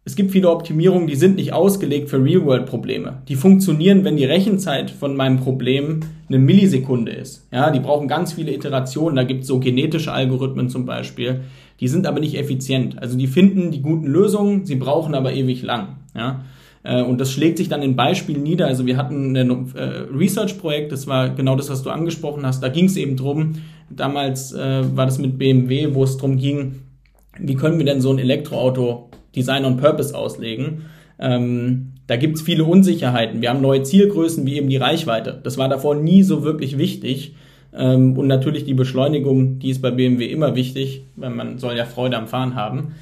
es 0.04 0.14
gibt 0.14 0.30
viele 0.30 0.50
Optimierungen, 0.50 1.06
die 1.06 1.14
sind 1.14 1.36
nicht 1.36 1.54
ausgelegt 1.54 2.10
für 2.10 2.22
Real-World-Probleme. 2.22 3.22
Die 3.28 3.34
funktionieren, 3.34 4.04
wenn 4.04 4.18
die 4.18 4.26
Rechenzeit 4.26 4.90
von 4.90 5.16
meinem 5.16 5.38
Problem 5.38 6.00
eine 6.28 6.38
Millisekunde 6.38 7.12
ist. 7.12 7.46
Ja, 7.50 7.70
die 7.70 7.80
brauchen 7.80 8.06
ganz 8.06 8.34
viele 8.34 8.52
Iterationen. 8.52 9.16
Da 9.16 9.24
gibt 9.24 9.42
es 9.42 9.46
so 9.46 9.58
genetische 9.58 10.12
Algorithmen 10.12 10.68
zum 10.68 10.84
Beispiel. 10.84 11.42
Die 11.80 11.88
sind 11.88 12.06
aber 12.06 12.20
nicht 12.20 12.36
effizient. 12.36 13.00
Also 13.00 13.16
die 13.16 13.26
finden 13.26 13.70
die 13.70 13.80
guten 13.80 14.06
Lösungen, 14.06 14.66
sie 14.66 14.76
brauchen 14.76 15.14
aber 15.14 15.32
ewig 15.32 15.62
lang. 15.62 15.96
Ja, 16.14 16.44
und 16.82 17.20
das 17.20 17.30
schlägt 17.30 17.58
sich 17.58 17.68
dann 17.68 17.82
in 17.82 17.96
Beispielen 17.96 18.42
nieder. 18.42 18.66
Also 18.66 18.86
wir 18.86 18.96
hatten 18.96 19.36
ein 19.36 19.50
äh, 19.74 19.82
Research-Projekt, 20.14 20.92
das 20.92 21.06
war 21.06 21.30
genau 21.30 21.56
das, 21.56 21.68
was 21.68 21.82
du 21.82 21.90
angesprochen 21.90 22.46
hast. 22.46 22.62
Da 22.62 22.68
ging 22.68 22.86
es 22.86 22.96
eben 22.96 23.16
drum. 23.16 23.54
Damals 23.90 24.52
äh, 24.52 24.96
war 24.96 25.06
das 25.06 25.18
mit 25.18 25.38
BMW, 25.38 25.94
wo 25.94 26.04
es 26.04 26.16
drum 26.16 26.38
ging, 26.38 26.76
wie 27.38 27.54
können 27.54 27.78
wir 27.78 27.84
denn 27.84 28.00
so 28.00 28.10
ein 28.10 28.18
Elektroauto 28.18 29.10
Design 29.34 29.64
on 29.64 29.76
Purpose 29.76 30.16
auslegen. 30.16 30.86
Ähm, 31.18 31.92
da 32.06 32.16
gibt 32.16 32.36
es 32.36 32.42
viele 32.42 32.64
Unsicherheiten. 32.64 33.40
Wir 33.40 33.50
haben 33.50 33.60
neue 33.60 33.82
Zielgrößen 33.82 34.46
wie 34.46 34.56
eben 34.56 34.68
die 34.68 34.76
Reichweite. 34.76 35.38
Das 35.42 35.58
war 35.58 35.68
davor 35.68 35.94
nie 35.94 36.22
so 36.22 36.42
wirklich 36.42 36.78
wichtig. 36.78 37.34
Ähm, 37.72 38.18
und 38.18 38.26
natürlich 38.26 38.64
die 38.64 38.74
Beschleunigung, 38.74 39.58
die 39.60 39.70
ist 39.70 39.80
bei 39.80 39.90
BMW 39.90 40.26
immer 40.26 40.56
wichtig, 40.56 41.04
weil 41.16 41.30
man 41.30 41.58
soll 41.58 41.76
ja 41.76 41.84
Freude 41.84 42.16
am 42.16 42.26
Fahren 42.26 42.56
haben. 42.56 42.94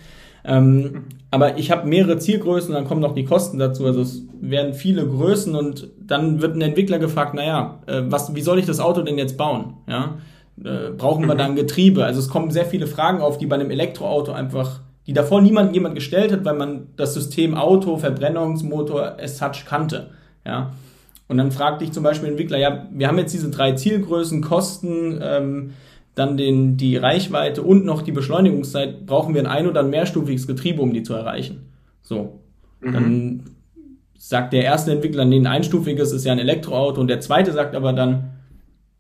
Ähm, 0.49 1.05
aber 1.31 1.59
ich 1.59 1.71
habe 1.71 1.87
mehrere 1.87 2.19
Zielgrößen, 2.19 2.73
dann 2.73 2.87
kommen 2.87 3.03
noch 3.03 3.15
die 3.15 3.25
Kosten 3.25 3.59
dazu. 3.59 3.85
Also 3.87 4.01
es 4.01 4.23
werden 4.41 4.75
viele 4.75 5.07
Größen 5.07 5.55
und 5.55 5.89
dann 6.01 6.41
wird 6.41 6.57
ein 6.57 6.63
Entwickler 6.63 6.99
gefragt, 6.99 7.35
naja, 7.35 7.81
äh, 7.87 8.03
was, 8.07 8.35
wie 8.35 8.41
soll 8.41 8.59
ich 8.59 8.67
das 8.67 8.81
Auto 8.81 9.03
denn 9.03 9.19
jetzt 9.19 9.37
bauen? 9.37 9.75
Ja? 9.87 10.19
Äh, 10.65 10.91
brauchen 10.97 11.27
wir 11.27 11.35
da 11.35 11.45
ein 11.45 11.55
Getriebe? 11.55 12.05
Also 12.05 12.19
es 12.19 12.29
kommen 12.29 12.51
sehr 12.51 12.65
viele 12.65 12.87
Fragen 12.87 13.21
auf, 13.21 13.39
die 13.39 13.47
bei 13.47 13.57
einem 13.57 13.71
Elektroauto 13.71 14.33
einfach 14.33 14.81
die 15.09 15.15
davor 15.15 15.41
niemand 15.41 15.73
jemand 15.73 15.95
gestellt 15.95 16.33
hat, 16.33 16.45
weil 16.45 16.55
man 16.55 16.89
das 16.97 17.15
System 17.15 17.55
Auto, 17.55 17.97
Verbrennungsmotor 17.97 19.17
as 19.19 19.39
such 19.39 19.65
kannte. 19.67 20.11
Ja. 20.45 20.73
Und 21.29 21.39
dann 21.39 21.51
fragte 21.51 21.83
ich 21.83 21.93
zum 21.93 22.03
Beispiel 22.03 22.29
Entwickler, 22.29 22.59
ja, 22.59 22.87
wir 22.93 23.09
haben 23.09 23.17
jetzt 23.17 23.33
diese 23.33 23.51
drei 23.51 23.73
Zielgrößen, 23.73 24.43
Kosten, 24.43 25.19
ähm, 25.23 25.71
dann 26.19 26.37
den, 26.37 26.77
die 26.77 26.97
Reichweite 26.97 27.63
und 27.63 27.85
noch 27.85 28.03
die 28.03 28.13
Beschleunigungszeit, 28.13 29.07
brauchen 29.07 29.35
wir 29.35 29.43
ein 29.43 29.47
ein- 29.47 29.67
oder 29.67 29.81
ein 29.81 29.91
mehrstufiges 29.91 30.47
Getriebe, 30.47 30.83
um 30.83 30.93
die 30.93 31.03
zu 31.03 31.15
erreichen. 31.15 31.73
So. 32.03 32.41
Mhm. 32.81 32.93
Dann 32.93 33.43
sagt 34.17 34.53
der 34.53 34.65
erste 34.65 34.93
Entwickler, 34.93 35.25
nee, 35.25 35.39
ein 35.39 35.47
einstufiges 35.47 36.13
ist 36.13 36.25
ja 36.25 36.33
ein 36.33 36.39
Elektroauto 36.39 37.01
und 37.01 37.09
der 37.09 37.21
zweite 37.21 37.53
sagt 37.53 37.75
aber 37.75 37.93
dann, 37.93 38.31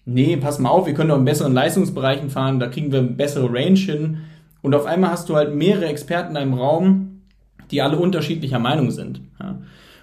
nee, 0.04 0.37
pass 0.37 0.59
mal 0.59 0.70
auf, 0.70 0.87
wir 0.87 0.94
können 0.94 1.11
doch 1.11 1.18
in 1.18 1.24
besseren 1.24 1.52
Leistungsbereichen 1.52 2.31
fahren, 2.31 2.61
da 2.61 2.68
kriegen 2.68 2.92
wir 2.92 3.02
bessere 3.02 3.52
Range 3.52 3.78
hin. 3.78 4.18
Und 4.62 4.74
auf 4.74 4.87
einmal 4.87 5.11
hast 5.11 5.28
du 5.28 5.37
halt 5.37 5.54
mehrere 5.54 5.87
Experten 5.87 6.31
in 6.31 6.37
einem 6.37 6.54
Raum, 6.54 7.22
die 7.70 7.83
alle 7.83 7.98
unterschiedlicher 7.98 8.59
Meinung 8.59 8.90
sind. 8.90 9.20
Ja. 9.40 9.59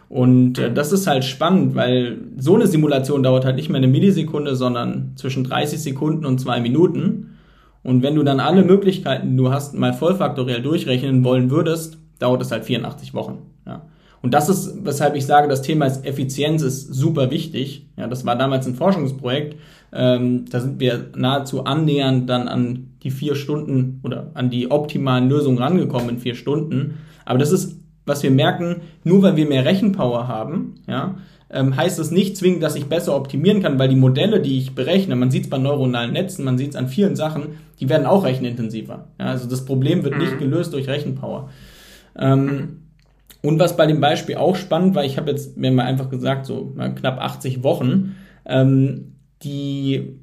Und 0.10 0.60
äh, 0.60 0.74
das 0.74 0.92
ist 0.92 1.08
halt 1.08 1.24
spannend, 1.24 1.76
weil 1.76 2.18
so 2.38 2.56
eine 2.56 2.68
Simulation 2.68 3.24
dauert 3.24 3.46
halt 3.46 3.56
nicht 3.56 3.70
mehr 3.70 3.78
eine 3.78 3.88
Millisekunde, 3.88 4.56
sondern 4.56 5.14
zwischen 5.16 5.44
30 5.44 5.82
Sekunden 5.82 6.26
und 6.26 6.40
zwei 6.40 6.60
Minuten. 6.60 7.38
Und 7.84 8.04
wenn 8.04 8.16
du 8.16 8.24
dann 8.24 8.40
alle 8.40 8.64
Möglichkeiten, 8.64 9.32
die 9.32 9.38
du 9.38 9.52
hast, 9.52 9.74
mal 9.76 9.94
vollfaktoriell 9.94 10.62
durchrechnen 10.62 11.24
wollen 11.24 11.50
würdest, 11.50 11.98
dauert 12.20 12.42
es 12.42 12.52
halt 12.52 12.66
84 12.66 13.14
Wochen. 13.14 13.40
Ja. 13.66 13.84
Und 14.22 14.34
das 14.34 14.50
ist, 14.50 14.84
weshalb 14.84 15.16
ich 15.16 15.26
sage, 15.26 15.48
das 15.48 15.62
Thema 15.62 15.86
ist 15.86 16.04
Effizienz 16.04 16.64
ist 16.64 16.94
super 16.94 17.30
wichtig. 17.30 17.88
Ja, 17.96 18.08
das 18.08 18.26
war 18.26 18.36
damals 18.36 18.66
ein 18.66 18.74
Forschungsprojekt. 18.74 19.56
Ähm, 19.94 20.46
da 20.50 20.60
sind 20.60 20.80
wir 20.80 21.12
nahezu 21.16 21.66
annähernd 21.66 22.28
dann 22.28 22.48
an 22.48 22.88
die 23.04 23.12
vier 23.12 23.36
Stunden 23.36 24.00
oder 24.04 24.32
an 24.34 24.50
die 24.50 24.72
optimalen 24.72 25.30
Lösungen 25.30 25.60
rangekommen 25.60 26.10
in 26.10 26.18
vier 26.18 26.34
Stunden. 26.34 26.98
Aber 27.24 27.38
das 27.38 27.52
ist, 27.52 27.80
was 28.06 28.24
wir 28.24 28.32
merken, 28.32 28.82
nur 29.04 29.22
weil 29.22 29.36
wir 29.36 29.48
mehr 29.48 29.66
Rechenpower 29.66 30.28
haben, 30.28 30.76
ja, 30.88 31.16
ähm, 31.50 31.76
heißt 31.76 32.00
es 32.00 32.12
nicht 32.12 32.38
zwingend, 32.38 32.64
dass 32.64 32.76
ich 32.76 32.86
besser 32.86 33.16
optimieren 33.16 33.62
kann, 33.62 33.78
weil 33.80 33.90
die 33.90 33.96
Modelle, 33.96 34.42
die 34.42 34.58
ich 34.58 34.76
berechne, 34.76 35.16
man 35.16 35.32
sieht 35.32 35.46
es 35.46 35.50
bei 35.50 35.58
neuronalen 35.58 36.14
Netzen, 36.14 36.44
man 36.44 36.58
sieht 36.58 36.72
es 36.72 36.76
an 36.76 36.88
vielen 36.88 37.16
Sachen, 37.16 37.58
die 37.80 37.90
werden 37.90 38.06
auch 38.06 38.26
rechenintensiver. 38.26 39.10
Ja, 39.20 39.28
also 39.28 39.48
das 39.48 39.66
Problem 39.66 40.04
wird 40.04 40.16
mhm. 40.16 40.22
nicht 40.22 40.40
gelöst 40.40 40.74
durch 40.74 40.88
Rechenpower. 40.88 41.50
Ähm, 42.18 42.46
mhm. 42.46 42.78
Und 43.42 43.60
was 43.60 43.78
bei 43.78 43.86
dem 43.86 44.02
Beispiel 44.02 44.38
auch 44.38 44.56
spannend 44.56 44.96
war, 44.96 45.06
ich 45.06 45.18
habe 45.18 45.30
jetzt 45.30 45.56
mir 45.56 45.72
mal 45.72 45.86
einfach 45.86 46.10
gesagt, 46.10 46.48
so 46.48 46.74
knapp 46.96 47.20
80 47.20 47.64
Wochen, 47.64 48.16
ähm, 48.46 49.16
die 49.44 50.20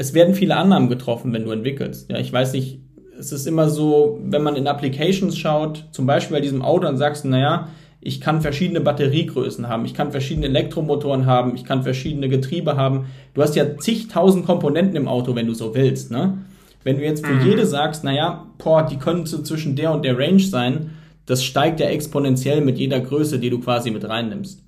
es 0.00 0.14
werden 0.14 0.34
viele 0.34 0.56
Annahmen 0.56 0.88
getroffen, 0.88 1.34
wenn 1.34 1.44
du 1.44 1.50
entwickelst. 1.50 2.10
Ja, 2.10 2.16
ich 2.16 2.32
weiß 2.32 2.54
nicht, 2.54 2.80
es 3.18 3.32
ist 3.32 3.46
immer 3.46 3.68
so, 3.68 4.18
wenn 4.22 4.42
man 4.42 4.56
in 4.56 4.66
Applications 4.66 5.36
schaut, 5.36 5.84
zum 5.92 6.06
Beispiel 6.06 6.36
bei 6.36 6.40
diesem 6.40 6.62
Auto, 6.62 6.84
dann 6.84 6.96
sagst 6.96 7.24
du, 7.24 7.28
naja, 7.28 7.68
ich 8.00 8.20
kann 8.20 8.40
verschiedene 8.40 8.80
Batteriegrößen 8.80 9.68
haben, 9.68 9.84
ich 9.84 9.92
kann 9.92 10.10
verschiedene 10.10 10.46
Elektromotoren 10.46 11.26
haben, 11.26 11.54
ich 11.54 11.64
kann 11.64 11.82
verschiedene 11.82 12.28
Getriebe 12.28 12.76
haben. 12.76 13.06
Du 13.34 13.42
hast 13.42 13.56
ja 13.56 13.76
zigtausend 13.76 14.46
Komponenten 14.46 14.96
im 14.96 15.06
Auto, 15.06 15.34
wenn 15.34 15.46
du 15.46 15.54
so 15.54 15.74
willst. 15.74 16.10
Ne? 16.10 16.38
Wenn 16.82 16.96
du 16.96 17.04
jetzt 17.04 17.26
für 17.26 17.34
mhm. 17.34 17.46
jede 17.46 17.66
sagst, 17.66 18.02
naja, 18.02 18.46
boah, 18.56 18.86
die 18.86 18.96
können 18.96 19.26
so 19.26 19.42
zwischen 19.42 19.76
der 19.76 19.92
und 19.92 20.04
der 20.04 20.18
Range 20.18 20.40
sein, 20.40 20.92
das 21.26 21.44
steigt 21.44 21.78
ja 21.78 21.86
exponentiell 21.86 22.62
mit 22.62 22.78
jeder 22.78 23.00
Größe, 23.00 23.38
die 23.38 23.50
du 23.50 23.60
quasi 23.60 23.90
mit 23.90 24.08
reinnimmst. 24.08 24.64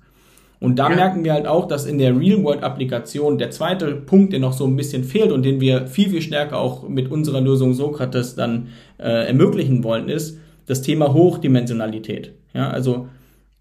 Und 0.63 0.79
da 0.79 0.89
ja. 0.89 0.95
merken 0.95 1.25
wir 1.25 1.33
halt 1.33 1.45
auch, 1.45 1.67
dass 1.67 1.85
in 1.85 1.97
der 1.97 2.17
Real-World-Applikation 2.17 3.37
der 3.37 3.51
zweite 3.51 3.95
Punkt, 3.95 4.31
der 4.31 4.39
noch 4.39 4.53
so 4.53 4.65
ein 4.65 4.77
bisschen 4.77 5.03
fehlt 5.03 5.33
und 5.33 5.43
den 5.43 5.59
wir 5.59 5.87
viel, 5.87 6.09
viel 6.09 6.21
stärker 6.21 6.57
auch 6.57 6.87
mit 6.87 7.11
unserer 7.11 7.41
Lösung 7.41 7.73
Sokrates 7.73 8.35
dann 8.35 8.69
äh, 8.97 9.27
ermöglichen 9.27 9.83
wollen, 9.83 10.07
ist 10.07 10.37
das 10.65 10.81
Thema 10.81 11.11
Hochdimensionalität. 11.11 12.31
Ja, 12.53 12.69
also 12.69 13.09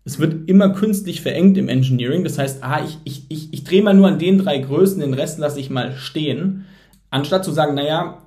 es 0.05 0.21
wird 0.21 0.49
immer 0.49 0.69
künstlich 0.69 1.23
verengt 1.23 1.59
im 1.59 1.69
Engineering. 1.69 2.23
Das 2.23 2.39
heißt, 2.39 2.63
ah, 2.63 2.85
ich, 2.85 2.99
ich, 3.03 3.25
ich, 3.29 3.53
ich 3.53 3.65
drehe 3.65 3.83
mal 3.83 3.95
nur 3.95 4.07
an 4.07 4.21
den 4.21 4.39
drei 4.39 4.59
Größen, 4.59 5.01
den 5.01 5.15
Rest 5.15 5.41
lasse 5.41 5.59
ich 5.59 5.71
mal 5.71 5.95
stehen. 5.97 6.67
Anstatt 7.11 7.45
zu 7.45 7.51
sagen, 7.51 7.75
naja, 7.75 8.23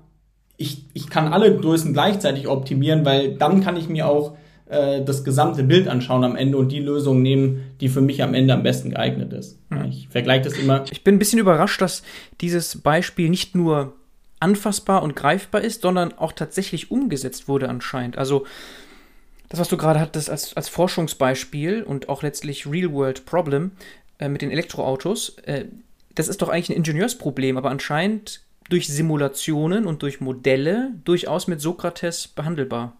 ich, 0.57 0.83
ich 0.93 1.09
kann 1.09 1.31
alle 1.31 1.55
Größen 1.55 1.93
gleichzeitig 1.93 2.49
optimieren, 2.49 3.05
weil 3.05 3.37
dann 3.37 3.61
kann 3.61 3.77
ich 3.77 3.87
mir 3.87 4.05
auch 4.05 4.35
äh, 4.67 5.03
das 5.03 5.23
gesamte 5.23 5.63
Bild 5.63 5.87
anschauen 5.87 6.23
am 6.23 6.35
Ende 6.35 6.57
und 6.57 6.71
die 6.71 6.79
Lösung 6.79 7.21
nehmen, 7.21 7.75
die 7.81 7.89
für 7.89 8.01
mich 8.01 8.23
am 8.23 8.33
Ende 8.33 8.53
am 8.53 8.63
besten 8.63 8.89
geeignet 8.89 9.31
ist. 9.31 9.59
Mhm. 9.69 9.85
Ich 9.85 10.07
vergleiche 10.09 10.45
das 10.45 10.53
immer. 10.57 10.85
Ich 10.91 11.03
bin 11.03 11.15
ein 11.15 11.19
bisschen 11.19 11.39
überrascht, 11.39 11.81
dass 11.81 12.01
dieses 12.41 12.81
Beispiel 12.81 13.29
nicht 13.29 13.53
nur 13.53 13.93
anfassbar 14.39 15.03
und 15.03 15.15
greifbar 15.15 15.61
ist, 15.61 15.83
sondern 15.83 16.13
auch 16.13 16.31
tatsächlich 16.31 16.89
umgesetzt 16.89 17.47
wurde 17.47 17.69
anscheinend. 17.69 18.17
Also 18.17 18.45
das, 19.49 19.59
was 19.59 19.69
du 19.69 19.77
gerade 19.77 19.99
hattest 19.99 20.29
als, 20.31 20.57
als 20.57 20.67
Forschungsbeispiel 20.69 21.83
und 21.83 22.09
auch 22.09 22.23
letztlich 22.23 22.65
Real-World-Problem 22.65 23.71
äh, 24.17 24.29
mit 24.29 24.41
den 24.41 24.49
Elektroautos, 24.49 25.37
äh, 25.45 25.65
das 26.15 26.27
ist 26.27 26.41
doch 26.41 26.49
eigentlich 26.49 26.69
ein 26.69 26.77
Ingenieursproblem, 26.77 27.57
aber 27.57 27.69
anscheinend 27.69 28.41
durch 28.69 28.87
Simulationen 28.87 29.85
und 29.85 30.01
durch 30.01 30.21
Modelle 30.21 30.93
durchaus 31.03 31.45
mit 31.45 31.61
Sokrates 31.61 32.27
behandelbar. 32.27 32.97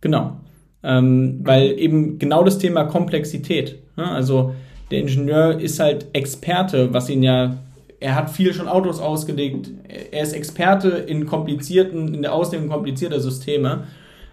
Genau 0.00 0.38
ähm, 0.86 1.40
weil 1.42 1.78
eben 1.78 2.18
genau 2.18 2.44
das 2.44 2.58
Thema 2.58 2.84
Komplexität. 2.84 3.76
Ne? 3.96 4.08
Also 4.08 4.54
der 4.92 5.00
Ingenieur 5.00 5.58
ist 5.58 5.80
halt 5.80 6.06
Experte, 6.12 6.94
was 6.94 7.10
ihn 7.10 7.24
ja, 7.24 7.56
er 7.98 8.14
hat 8.14 8.30
viel 8.30 8.54
schon 8.54 8.68
Autos 8.68 9.00
ausgelegt, 9.00 9.70
er 10.12 10.22
ist 10.22 10.32
Experte 10.32 10.90
in 10.90 11.26
komplizierten, 11.26 12.14
in 12.14 12.22
der 12.22 12.32
Auslegung 12.32 12.68
komplizierter 12.68 13.18
Systeme, 13.18 13.84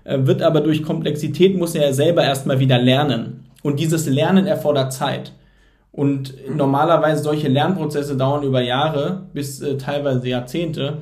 äh, 0.04 0.20
wird 0.22 0.44
aber 0.44 0.62
durch 0.62 0.84
Komplexität 0.84 1.58
muss 1.58 1.74
er 1.74 1.92
selber 1.92 2.24
erstmal 2.24 2.60
wieder 2.60 2.78
lernen. 2.78 3.46
Und 3.64 3.80
dieses 3.80 4.06
Lernen 4.08 4.46
erfordert 4.46 4.94
Zeit. 4.94 5.32
Und 5.92 6.36
normalerweise 6.56 7.24
solche 7.24 7.48
Lernprozesse 7.48 8.16
dauern 8.16 8.44
über 8.44 8.62
Jahre 8.62 9.24
bis 9.34 9.60
äh, 9.62 9.78
teilweise 9.78 10.28
Jahrzehnte. 10.28 10.98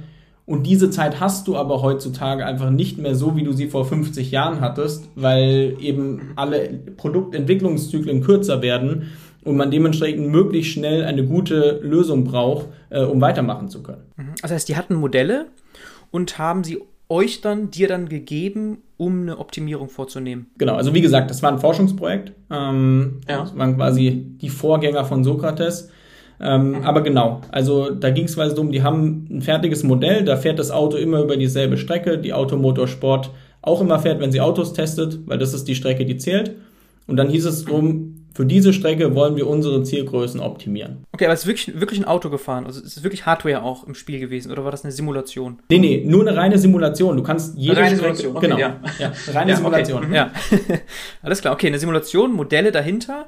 Und 0.51 0.63
diese 0.67 0.89
Zeit 0.89 1.21
hast 1.21 1.47
du 1.47 1.55
aber 1.55 1.81
heutzutage 1.81 2.45
einfach 2.45 2.71
nicht 2.71 2.97
mehr 2.97 3.15
so, 3.15 3.37
wie 3.37 3.43
du 3.43 3.53
sie 3.53 3.67
vor 3.67 3.85
50 3.85 4.31
Jahren 4.31 4.59
hattest, 4.59 5.07
weil 5.15 5.77
eben 5.79 6.33
alle 6.35 6.67
Produktentwicklungszyklen 6.97 8.19
kürzer 8.19 8.61
werden 8.61 9.11
und 9.45 9.55
man 9.55 9.71
dementsprechend 9.71 10.27
möglichst 10.27 10.73
schnell 10.73 11.05
eine 11.05 11.25
gute 11.25 11.79
Lösung 11.81 12.25
braucht, 12.25 12.67
äh, 12.89 13.01
um 13.01 13.21
weitermachen 13.21 13.69
zu 13.69 13.81
können. 13.81 14.01
Mhm. 14.17 14.33
Das 14.41 14.51
heißt, 14.51 14.67
die 14.67 14.75
hatten 14.75 14.95
Modelle 14.95 15.45
und 16.11 16.37
haben 16.37 16.65
sie 16.65 16.79
euch 17.07 17.39
dann, 17.39 17.71
dir 17.71 17.87
dann 17.87 18.09
gegeben, 18.09 18.79
um 18.97 19.21
eine 19.21 19.37
Optimierung 19.37 19.87
vorzunehmen? 19.87 20.47
Genau, 20.57 20.75
also 20.75 20.93
wie 20.93 21.01
gesagt, 21.01 21.31
das 21.31 21.41
war 21.41 21.49
ein 21.49 21.59
Forschungsprojekt. 21.59 22.33
Ähm, 22.49 23.21
ja. 23.25 23.39
Das 23.39 23.57
waren 23.57 23.77
quasi 23.77 24.35
die 24.41 24.49
Vorgänger 24.49 25.05
von 25.05 25.23
Sokrates. 25.23 25.89
Ähm, 26.41 26.71
mhm. 26.71 26.83
Aber 26.83 27.01
genau, 27.01 27.41
also 27.51 27.91
da 27.91 28.09
ging 28.09 28.25
es 28.25 28.35
quasi 28.35 28.55
darum, 28.55 28.71
die 28.71 28.81
haben 28.81 29.27
ein 29.29 29.41
fertiges 29.41 29.83
Modell, 29.83 30.25
da 30.25 30.37
fährt 30.37 30.57
das 30.57 30.71
Auto 30.71 30.97
immer 30.97 31.21
über 31.21 31.37
dieselbe 31.37 31.77
Strecke, 31.77 32.17
die 32.17 32.33
Automotorsport 32.33 33.29
auch 33.61 33.79
immer 33.81 33.99
fährt, 33.99 34.19
wenn 34.19 34.31
sie 34.31 34.41
Autos 34.41 34.73
testet, 34.73 35.19
weil 35.27 35.37
das 35.37 35.53
ist 35.53 35.67
die 35.67 35.75
Strecke, 35.75 36.05
die 36.05 36.17
zählt. 36.17 36.55
Und 37.05 37.17
dann 37.17 37.29
hieß 37.29 37.45
es 37.45 37.65
drum, 37.65 38.21
für 38.33 38.45
diese 38.45 38.73
Strecke 38.73 39.13
wollen 39.13 39.35
wir 39.35 39.45
unsere 39.45 39.83
Zielgrößen 39.83 40.39
optimieren. 40.39 41.03
Okay, 41.11 41.25
aber 41.25 41.33
es 41.33 41.41
ist 41.41 41.47
wirklich, 41.47 41.79
wirklich 41.79 41.99
ein 41.99 42.05
Auto 42.05 42.29
gefahren. 42.29 42.65
Also 42.65 42.79
es 42.79 42.97
ist 42.97 43.03
wirklich 43.03 43.25
Hardware 43.25 43.61
auch 43.61 43.85
im 43.85 43.93
Spiel 43.93 44.19
gewesen 44.19 44.51
oder 44.51 44.63
war 44.63 44.71
das 44.71 44.83
eine 44.83 44.93
Simulation? 44.93 45.59
Nee, 45.69 45.79
nee, 45.79 46.03
nur 46.05 46.25
eine 46.25 46.35
reine 46.35 46.57
Simulation. 46.57 47.17
Du 47.17 47.23
kannst 47.23 47.57
jede 47.57 47.77
reine 47.77 47.97
Strecke, 47.97 48.15
Simulation. 48.15 48.37
Okay, 48.37 48.47
genau, 48.47 48.57
ja. 48.57 48.79
ja. 48.99 49.11
reine 49.33 49.51
ja, 49.51 49.57
Simulation. 49.57 49.97
Okay. 49.99 50.07
Mhm. 50.07 50.13
Ja. 50.13 50.31
Alles 51.21 51.41
klar. 51.41 51.53
Okay, 51.53 51.67
eine 51.67 51.77
Simulation, 51.77 52.33
Modelle 52.33 52.71
dahinter 52.71 53.27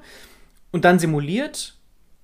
und 0.71 0.85
dann 0.85 0.99
simuliert 0.99 1.72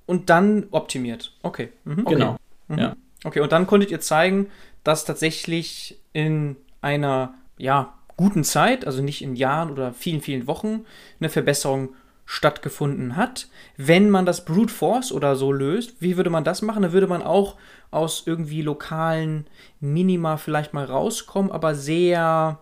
und 0.09 0.31
dann 0.31 0.65
optimiert. 0.71 1.33
Okay. 1.43 1.69
Mhm. 1.85 1.99
okay. 1.99 2.15
Genau. 2.15 2.37
Mhm. 2.67 2.79
Ja. 2.79 2.95
Okay, 3.23 3.41
und 3.41 3.51
dann 3.51 3.67
konntet 3.67 3.91
ihr 3.91 4.01
zeigen, 4.01 4.47
dass 4.83 5.05
tatsächlich 5.05 5.99
in 6.13 6.55
einer 6.81 7.35
ja, 7.59 7.93
guten 8.17 8.43
Zeit, 8.43 8.87
also 8.87 9.03
nicht 9.03 9.21
in 9.21 9.35
Jahren 9.35 9.69
oder 9.69 9.93
vielen, 9.93 10.21
vielen 10.21 10.47
Wochen, 10.47 10.85
eine 11.19 11.29
Verbesserung 11.29 11.89
stattgefunden 12.25 13.17
hat. 13.17 13.49
Wenn 13.77 14.09
man 14.09 14.25
das 14.25 14.45
Brute 14.45 14.73
Force 14.73 15.11
oder 15.11 15.35
so 15.35 15.51
löst, 15.51 16.01
wie 16.01 16.17
würde 16.17 16.31
man 16.31 16.43
das 16.43 16.63
machen? 16.63 16.81
Da 16.81 16.91
würde 16.91 17.07
man 17.07 17.21
auch 17.21 17.57
aus 17.91 18.23
irgendwie 18.25 18.63
lokalen 18.63 19.45
Minima 19.79 20.37
vielleicht 20.37 20.73
mal 20.73 20.85
rauskommen, 20.85 21.51
aber 21.51 21.75
sehr 21.75 22.57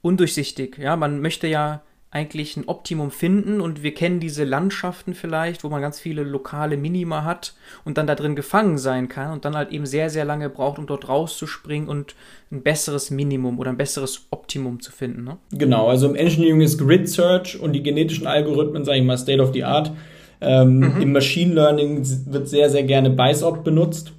undurchsichtig. 0.00 0.78
Ja, 0.78 0.94
man 0.94 1.20
möchte 1.20 1.48
ja 1.48 1.82
eigentlich 2.10 2.56
ein 2.56 2.68
Optimum 2.68 3.10
finden 3.10 3.60
und 3.60 3.82
wir 3.82 3.92
kennen 3.92 4.18
diese 4.18 4.44
Landschaften 4.44 5.12
vielleicht, 5.12 5.62
wo 5.62 5.68
man 5.68 5.82
ganz 5.82 6.00
viele 6.00 6.22
lokale 6.22 6.78
Minima 6.78 7.22
hat 7.22 7.54
und 7.84 7.98
dann 7.98 8.06
da 8.06 8.14
drin 8.14 8.34
gefangen 8.34 8.78
sein 8.78 9.08
kann 9.08 9.30
und 9.30 9.44
dann 9.44 9.54
halt 9.54 9.72
eben 9.72 9.84
sehr, 9.84 10.08
sehr 10.08 10.24
lange 10.24 10.48
braucht, 10.48 10.78
um 10.78 10.86
dort 10.86 11.08
rauszuspringen 11.08 11.86
und 11.86 12.14
ein 12.50 12.62
besseres 12.62 13.10
Minimum 13.10 13.58
oder 13.58 13.70
ein 13.70 13.76
besseres 13.76 14.26
Optimum 14.30 14.80
zu 14.80 14.90
finden. 14.90 15.24
Ne? 15.24 15.36
Genau, 15.52 15.88
also 15.88 16.08
im 16.08 16.14
Engineering 16.14 16.62
ist 16.62 16.78
Grid 16.78 17.10
Search 17.10 17.60
und 17.60 17.74
die 17.74 17.82
genetischen 17.82 18.26
Algorithmen, 18.26 18.86
sage 18.86 18.98
ich 18.98 19.04
mal, 19.04 19.18
State 19.18 19.42
of 19.42 19.52
the 19.52 19.64
Art. 19.64 19.92
Ähm, 20.40 20.78
mhm. 20.78 21.02
Im 21.02 21.12
Machine 21.12 21.52
Learning 21.52 22.06
wird 22.26 22.48
sehr, 22.48 22.70
sehr 22.70 22.84
gerne 22.84 23.10
BISOP 23.10 23.64
benutzt. 23.64 24.12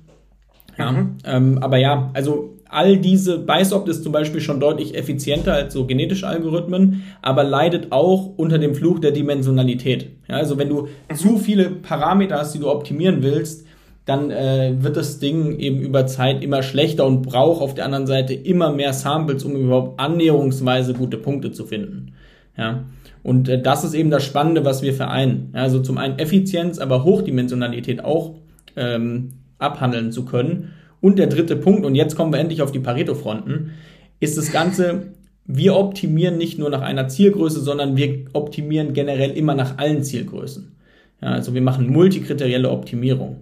Ja, 0.78 0.92
mhm. 0.92 1.18
ähm, 1.26 1.58
aber 1.58 1.78
ja, 1.78 2.12
also 2.14 2.59
all 2.70 2.98
diese, 2.98 3.40
BISOP 3.40 3.88
ist 3.88 4.04
zum 4.04 4.12
Beispiel 4.12 4.42
schon 4.42 4.60
deutlich 4.60 4.96
effizienter 4.96 5.54
als 5.54 5.74
so 5.74 5.86
genetische 5.86 6.28
Algorithmen, 6.28 7.04
aber 7.22 7.44
leidet 7.44 7.92
auch 7.92 8.32
unter 8.38 8.60
dem 8.60 8.76
Fluch 8.76 9.00
der 9.00 9.12
Dimensionalität. 9.12 10.10
Ja, 10.30 10.36
also 10.36 10.58
wenn 10.58 10.70
du 10.70 10.88
zu 11.16 11.38
viele 11.38 11.70
Parameter 11.70 12.38
hast, 12.38 12.54
die 12.54 12.60
du 12.60 12.70
optimieren 12.70 13.24
willst, 13.24 13.66
dann 14.06 14.32
äh, 14.32 14.74
wird 14.80 14.98
das 14.98 15.20
Ding 15.20 15.60
eben 15.60 15.82
über 15.82 16.08
Zeit 16.08 16.44
immer 16.44 16.64
schlechter 16.64 17.06
und 17.06 17.24
braucht 17.24 17.62
auf 17.62 17.76
der 17.76 17.86
anderen 17.86 18.08
Seite 18.08 18.34
immer 18.34 18.72
mehr 18.72 18.94
Samples, 18.94 19.44
um 19.44 19.56
überhaupt 19.56 20.00
annäherungsweise 20.00 20.94
gute 20.94 21.18
Punkte 21.18 21.52
zu 21.52 21.66
finden. 21.66 22.14
Ja. 22.58 22.86
Und 23.24 23.50
äh, 23.50 23.62
das 23.62 23.84
ist 23.84 23.94
eben 23.94 24.10
das 24.10 24.26
Spannende, 24.26 24.66
was 24.66 24.82
wir 24.82 24.94
vereinen. 24.94 25.52
Ja, 25.54 25.62
also 25.62 25.80
zum 25.80 25.98
einen 25.98 26.18
Effizienz, 26.20 26.80
aber 26.80 27.04
Hochdimensionalität 27.04 28.04
auch 28.04 28.36
ähm, 28.76 29.30
abhandeln 29.60 30.12
zu 30.12 30.26
können. 30.26 30.74
Und 31.02 31.20
der 31.20 31.28
dritte 31.28 31.56
Punkt, 31.56 31.86
und 31.86 31.96
jetzt 31.96 32.16
kommen 32.16 32.34
wir 32.34 32.40
endlich 32.40 32.62
auf 32.62 32.72
die 32.72 32.80
Pareto-Fronten, 32.80 33.72
ist 34.20 34.38
das 34.38 34.52
Ganze, 34.52 35.14
wir 35.46 35.76
optimieren 35.76 36.38
nicht 36.38 36.60
nur 36.60 36.70
nach 36.70 36.82
einer 36.82 37.08
Zielgröße, 37.08 37.62
sondern 37.62 37.96
wir 37.96 38.26
optimieren 38.34 38.94
generell 38.94 39.32
immer 39.32 39.56
nach 39.56 39.78
allen 39.78 40.04
Zielgrößen. 40.04 40.76
Ja, 41.22 41.30
also 41.30 41.54
wir 41.54 41.62
machen 41.62 41.90
multikriterielle 41.90 42.70
Optimierung. 42.70 43.38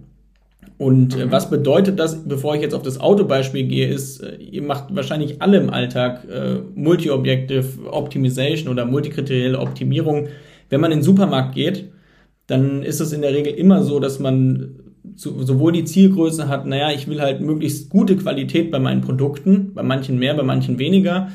Und 0.78 1.16
äh, 1.16 1.26
mhm. 1.26 1.32
was 1.32 1.50
bedeutet 1.50 1.98
das, 1.98 2.24
bevor 2.24 2.54
ich 2.54 2.62
jetzt 2.62 2.74
auf 2.74 2.82
das 2.82 3.00
Autobeispiel 3.00 3.66
gehe, 3.66 3.88
ist, 3.88 4.20
äh, 4.22 4.36
ihr 4.36 4.62
macht 4.62 4.94
wahrscheinlich 4.94 5.42
alle 5.42 5.58
im 5.58 5.70
Alltag 5.70 6.24
äh, 6.30 6.60
Multi-Objective 6.74 7.90
Optimization 7.90 8.72
oder 8.72 8.84
multikriterielle 8.84 9.58
Optimierung. 9.58 10.28
Wenn 10.70 10.80
man 10.80 10.92
in 10.92 10.98
den 10.98 11.04
Supermarkt 11.04 11.54
geht, 11.54 11.90
dann 12.46 12.82
ist 12.82 13.00
es 13.00 13.12
in 13.12 13.22
der 13.22 13.34
Regel 13.34 13.52
immer 13.54 13.82
so, 13.82 13.98
dass 13.98 14.20
man 14.20 14.87
sowohl 15.14 15.72
die 15.72 15.84
Zielgröße 15.84 16.48
hat, 16.48 16.66
naja, 16.66 16.90
ich 16.90 17.08
will 17.08 17.20
halt 17.20 17.40
möglichst 17.40 17.90
gute 17.90 18.16
Qualität 18.16 18.70
bei 18.70 18.78
meinen 18.78 19.00
Produkten, 19.00 19.74
bei 19.74 19.82
manchen 19.82 20.18
mehr, 20.18 20.34
bei 20.34 20.42
manchen 20.42 20.78
weniger. 20.78 21.28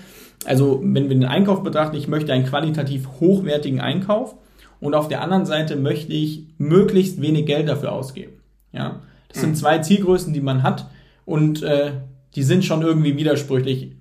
Also 0.45 0.81
wenn 0.83 1.09
wir 1.09 1.15
den 1.15 1.25
Einkauf 1.25 1.63
betrachten, 1.63 1.95
ich 1.95 2.07
möchte 2.07 2.33
einen 2.33 2.45
qualitativ 2.45 3.07
hochwertigen 3.19 3.79
Einkauf 3.79 4.35
und 4.79 4.95
auf 4.95 5.07
der 5.07 5.21
anderen 5.21 5.45
Seite 5.45 5.75
möchte 5.75 6.13
ich 6.13 6.47
möglichst 6.57 7.21
wenig 7.21 7.45
Geld 7.45 7.67
dafür 7.67 7.91
ausgeben. 7.91 8.33
Ja. 8.71 9.01
Das 9.29 9.41
sind 9.41 9.57
zwei 9.57 9.79
Zielgrößen, 9.79 10.33
die 10.33 10.41
man 10.41 10.63
hat 10.63 10.87
und 11.25 11.63
äh, 11.63 11.91
die 12.35 12.43
sind 12.43 12.65
schon 12.65 12.81
irgendwie 12.81 13.17
widersprüchlich, 13.17 13.93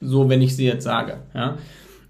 so 0.00 0.28
wenn 0.28 0.42
ich 0.42 0.54
sie 0.54 0.66
jetzt 0.66 0.84
sage. 0.84 1.18
Ja. 1.34 1.56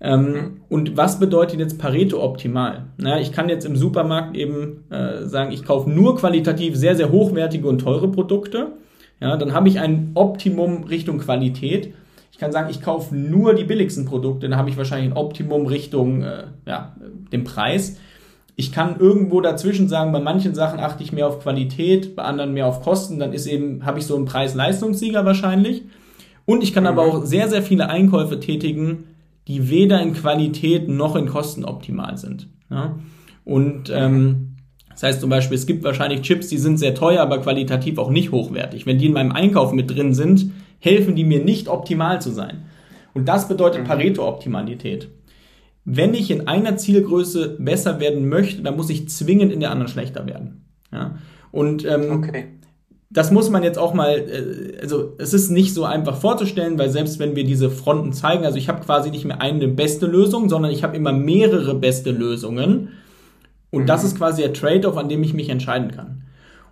Ähm, 0.01 0.61
und 0.69 0.97
was 0.97 1.19
bedeutet 1.19 1.59
jetzt 1.59 1.79
Pareto 1.79 2.23
optimal? 2.23 2.87
Na, 2.99 3.21
ich 3.21 3.33
kann 3.33 3.49
jetzt 3.49 3.65
im 3.65 3.77
Supermarkt 3.77 4.37
eben 4.37 4.85
äh, 4.91 5.25
sagen, 5.27 5.53
ich 5.53 5.65
kaufe 5.65 5.89
nur 5.89 6.17
qualitativ 6.17 6.77
sehr, 6.77 6.97
sehr 6.97 7.11
hochwertige 7.11 7.67
und 7.67 7.79
teure 7.79 8.09
Produkte. 8.09 8.73
Ja, 9.21 9.37
dann 9.37 9.55
habe 9.55 9.69
ich 9.69 9.81
ein 9.81 10.11
Optimum 10.15 10.85
Richtung 10.85 11.19
Qualität. 11.19 11.95
Ich 12.31 12.39
kann 12.39 12.53
sagen, 12.53 12.69
ich 12.71 12.83
kaufe 12.83 13.17
nur 13.17 13.55
die 13.55 13.65
billigsten 13.65 14.05
Produkte, 14.05 14.47
dann 14.47 14.59
habe 14.59 14.69
ich 14.69 14.77
wahrscheinlich 14.77 15.11
ein 15.11 15.17
Optimum 15.17 15.65
Richtung 15.65 16.23
äh, 16.23 16.45
ja, 16.67 16.95
dem 17.33 17.45
Preis. 17.45 17.97
Ich 18.57 18.73
kann 18.73 18.99
irgendwo 18.99 19.41
dazwischen 19.41 19.89
sagen, 19.89 20.13
bei 20.13 20.21
manchen 20.21 20.55
Sachen 20.55 20.79
achte 20.79 21.03
ich 21.03 21.13
mehr 21.13 21.27
auf 21.27 21.41
Qualität, 21.41 22.15
bei 22.15 22.25
anderen 22.25 22.53
mehr 22.53 22.67
auf 22.67 22.83
Kosten, 22.83 23.19
dann 23.19 23.33
ist 23.33 23.47
eben, 23.47 23.87
habe 23.87 23.99
ich 23.99 24.07
so 24.07 24.17
einen 24.17 24.27
Preis-Leistungssieger 24.27 25.25
wahrscheinlich. 25.25 25.85
Und 26.45 26.63
ich 26.63 26.75
kann 26.75 26.85
mhm. 26.85 26.89
aber 26.89 27.03
auch 27.03 27.25
sehr, 27.25 27.49
sehr 27.49 27.63
viele 27.63 27.89
Einkäufe 27.89 28.39
tätigen, 28.39 29.05
die 29.49 29.71
weder 29.71 30.01
in 30.03 30.15
Qualität 30.15 30.89
noch 30.89 31.17
in 31.17 31.27
Kosten 31.27 31.65
optimal 31.65 32.17
sind. 32.19 32.49
Ja? 32.71 32.99
Und 33.45 33.91
ähm, 33.95 34.57
das 34.91 35.03
heißt 35.03 35.21
zum 35.21 35.31
Beispiel, 35.31 35.57
es 35.57 35.67
gibt 35.67 35.85
wahrscheinlich 35.85 36.23
Chips, 36.23 36.49
die 36.49 36.59
sind 36.59 36.79
sehr 36.79 36.95
teuer, 36.95 37.23
aber 37.23 37.41
qualitativ 37.41 37.99
auch 37.99 38.11
nicht 38.11 38.33
hochwertig. 38.33 38.87
Wenn 38.87 38.99
die 38.99 39.07
in 39.07 39.13
meinem 39.13 39.33
Einkauf 39.33 39.73
mit 39.73 39.91
drin 39.91 40.15
sind, 40.15 40.51
helfen 40.79 41.15
die 41.15 41.25
mir 41.25 41.45
nicht 41.45 41.69
optimal 41.69 42.21
zu 42.21 42.31
sein. 42.31 42.65
Und 43.15 43.29
das 43.29 43.49
bedeutet 43.49 43.83
mhm. 43.83 43.87
Pareto-Optimalität. 43.87 45.09
Wenn 45.85 46.15
ich 46.15 46.31
in 46.31 46.49
einer 46.49 46.77
Zielgröße 46.77 47.57
besser 47.61 48.01
werden 48.01 48.29
möchte, 48.29 48.63
dann 48.63 48.77
muss 48.77 48.91
ich 48.91 49.09
zwingend 49.09 49.53
in 49.53 49.61
der 49.61 49.71
anderen 49.71 49.93
schlechter 49.93 50.27
werden. 50.27 50.65
Ja? 50.91 51.19
Und 51.53 51.85
ähm, 51.85 52.11
okay. 52.11 52.47
Das 53.11 53.31
muss 53.31 53.51
man 53.51 53.62
jetzt 53.62 53.79
auch 53.79 53.95
mal, 53.95 54.19
äh, 54.19 54.81
also 54.81 55.14
es 55.19 55.33
ist 55.33 55.51
nicht 55.51 55.73
so 55.75 55.85
einfach 55.85 56.16
vorzustellen, 56.16 56.79
weil 56.79 56.90
selbst 56.90 57.19
wenn 57.19 57.37
wir 57.37 57.45
diese 57.45 57.71
Fronten 57.71 58.12
zeigen, 58.12 58.45
also 58.45 58.59
ich 58.59 58.69
habe 58.69 58.85
quasi 58.85 59.11
nicht 59.11 59.25
mehr 59.25 59.40
eine 59.40 59.69
beste 59.69 60.07
Lösung, 60.07 60.49
sondern 60.49 60.73
ich 60.73 60.83
habe 60.83 60.97
immer 60.97 61.12
mehrere 61.12 61.75
beste 61.75 62.11
Lösungen. 62.11 62.88
Und 63.71 63.83
mhm. 63.83 63.87
das 63.87 64.05
ist 64.05 64.16
quasi 64.16 64.42
der 64.42 64.53
Trade-off, 64.53 64.97
an 64.97 65.09
dem 65.09 65.23
ich 65.23 65.35
mich 65.35 65.49
entscheiden 65.49 65.92
kann. 65.92 66.23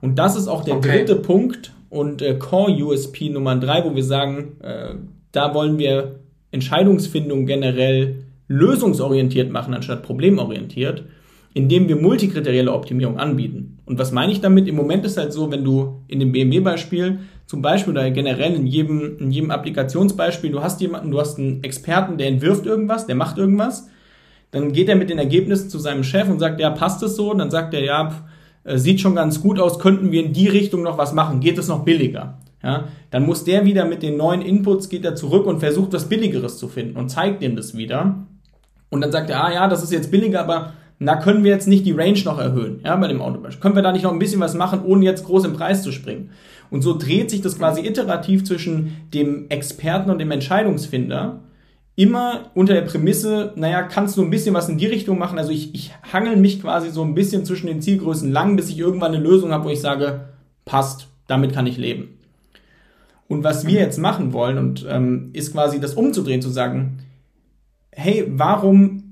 Und 0.00 0.18
das 0.18 0.36
ist 0.36 0.48
auch 0.48 0.64
der 0.64 0.76
okay. 0.76 0.98
dritte 0.98 1.16
Punkt 1.16 1.72
und 1.88 2.20
äh, 2.20 2.34
Core 2.34 2.72
USP 2.72 3.30
Nummer 3.30 3.56
drei, 3.56 3.84
wo 3.84 3.94
wir 3.94 4.04
sagen, 4.04 4.56
äh, 4.60 4.94
da 5.32 5.54
wollen 5.54 5.78
wir 5.78 6.20
Entscheidungsfindung 6.50 7.46
generell 7.46 8.24
lösungsorientiert 8.48 9.50
machen, 9.50 9.74
anstatt 9.74 10.02
problemorientiert, 10.02 11.04
indem 11.54 11.88
wir 11.88 11.96
multikriterielle 11.96 12.72
Optimierung 12.72 13.18
anbieten. 13.18 13.73
Und 13.86 13.98
was 13.98 14.12
meine 14.12 14.32
ich 14.32 14.40
damit? 14.40 14.66
Im 14.66 14.76
Moment 14.76 15.04
ist 15.04 15.18
halt 15.18 15.32
so, 15.32 15.50
wenn 15.50 15.64
du 15.64 16.02
in 16.08 16.20
dem 16.20 16.32
BMW-Beispiel 16.32 17.20
zum 17.46 17.60
Beispiel 17.60 17.92
oder 17.92 18.10
generell 18.10 18.54
in 18.54 18.66
jedem, 18.66 19.18
in 19.18 19.30
jedem 19.30 19.50
Applikationsbeispiel, 19.50 20.50
du 20.50 20.62
hast 20.62 20.80
jemanden, 20.80 21.10
du 21.10 21.20
hast 21.20 21.38
einen 21.38 21.62
Experten, 21.62 22.16
der 22.16 22.28
entwirft 22.28 22.64
irgendwas, 22.64 23.06
der 23.06 23.16
macht 23.16 23.36
irgendwas, 23.36 23.88
dann 24.50 24.72
geht 24.72 24.88
er 24.88 24.96
mit 24.96 25.10
den 25.10 25.18
Ergebnissen 25.18 25.68
zu 25.68 25.78
seinem 25.78 26.04
Chef 26.04 26.28
und 26.28 26.38
sagt, 26.38 26.60
ja, 26.60 26.70
passt 26.70 27.02
es 27.02 27.16
so? 27.16 27.30
Und 27.30 27.38
dann 27.38 27.50
sagt 27.50 27.74
er, 27.74 27.84
ja, 27.84 28.24
äh, 28.64 28.78
sieht 28.78 29.00
schon 29.00 29.14
ganz 29.14 29.42
gut 29.42 29.60
aus, 29.60 29.78
könnten 29.78 30.10
wir 30.12 30.24
in 30.24 30.32
die 30.32 30.48
Richtung 30.48 30.82
noch 30.82 30.96
was 30.96 31.12
machen, 31.12 31.40
geht 31.40 31.58
es 31.58 31.68
noch 31.68 31.84
billiger? 31.84 32.38
Ja, 32.62 32.84
dann 33.10 33.26
muss 33.26 33.44
der 33.44 33.66
wieder 33.66 33.84
mit 33.84 34.02
den 34.02 34.16
neuen 34.16 34.40
Inputs, 34.40 34.88
geht 34.88 35.04
er 35.04 35.14
zurück 35.14 35.44
und 35.46 35.60
versucht 35.60 35.92
was 35.92 36.08
Billigeres 36.08 36.56
zu 36.56 36.68
finden 36.68 36.96
und 36.96 37.10
zeigt 37.10 37.42
ihm 37.42 37.56
das 37.56 37.76
wieder. 37.76 38.26
Und 38.88 39.02
dann 39.02 39.12
sagt 39.12 39.28
er, 39.28 39.44
ah 39.44 39.52
ja, 39.52 39.68
das 39.68 39.82
ist 39.82 39.92
jetzt 39.92 40.10
billiger, 40.10 40.40
aber 40.40 40.72
da 41.00 41.16
können 41.16 41.44
wir 41.44 41.50
jetzt 41.50 41.68
nicht 41.68 41.84
die 41.86 41.92
Range 41.92 42.20
noch 42.24 42.38
erhöhen, 42.38 42.80
ja, 42.84 42.94
bei 42.96 43.08
dem 43.08 43.20
Autobeispiel. 43.20 43.60
Können 43.60 43.74
wir 43.74 43.82
da 43.82 43.92
nicht 43.92 44.04
noch 44.04 44.12
ein 44.12 44.18
bisschen 44.18 44.40
was 44.40 44.54
machen, 44.54 44.82
ohne 44.84 45.04
jetzt 45.04 45.24
groß 45.24 45.44
im 45.44 45.52
Preis 45.52 45.82
zu 45.82 45.92
springen? 45.92 46.30
Und 46.70 46.82
so 46.82 46.96
dreht 46.96 47.30
sich 47.30 47.40
das 47.40 47.58
quasi 47.58 47.86
iterativ 47.86 48.44
zwischen 48.44 49.08
dem 49.12 49.48
Experten 49.48 50.10
und 50.10 50.18
dem 50.18 50.30
Entscheidungsfinder. 50.30 51.40
Immer 51.96 52.50
unter 52.54 52.74
der 52.74 52.82
Prämisse, 52.82 53.52
naja, 53.56 53.82
kannst 53.82 54.16
du 54.16 54.22
ein 54.22 54.30
bisschen 54.30 54.54
was 54.54 54.68
in 54.68 54.78
die 54.78 54.86
Richtung 54.86 55.18
machen? 55.18 55.38
Also 55.38 55.52
ich, 55.52 55.74
ich 55.74 55.92
hangel 56.12 56.36
mich 56.36 56.60
quasi 56.60 56.90
so 56.90 57.02
ein 57.02 57.14
bisschen 57.14 57.44
zwischen 57.44 57.68
den 57.68 57.80
Zielgrößen 57.82 58.32
lang, 58.32 58.56
bis 58.56 58.70
ich 58.70 58.78
irgendwann 58.78 59.14
eine 59.14 59.22
Lösung 59.22 59.52
habe, 59.52 59.64
wo 59.64 59.68
ich 59.68 59.80
sage, 59.80 60.28
passt, 60.64 61.08
damit 61.26 61.52
kann 61.52 61.66
ich 61.66 61.76
leben. 61.76 62.18
Und 63.28 63.44
was 63.44 63.66
wir 63.66 63.80
jetzt 63.80 63.98
machen 63.98 64.32
wollen, 64.32 64.58
und 64.58 64.86
ähm, 64.88 65.30
ist 65.32 65.52
quasi 65.52 65.80
das 65.80 65.94
umzudrehen, 65.94 66.42
zu 66.42 66.50
sagen, 66.50 66.98
hey, 67.92 68.26
warum, 68.28 69.03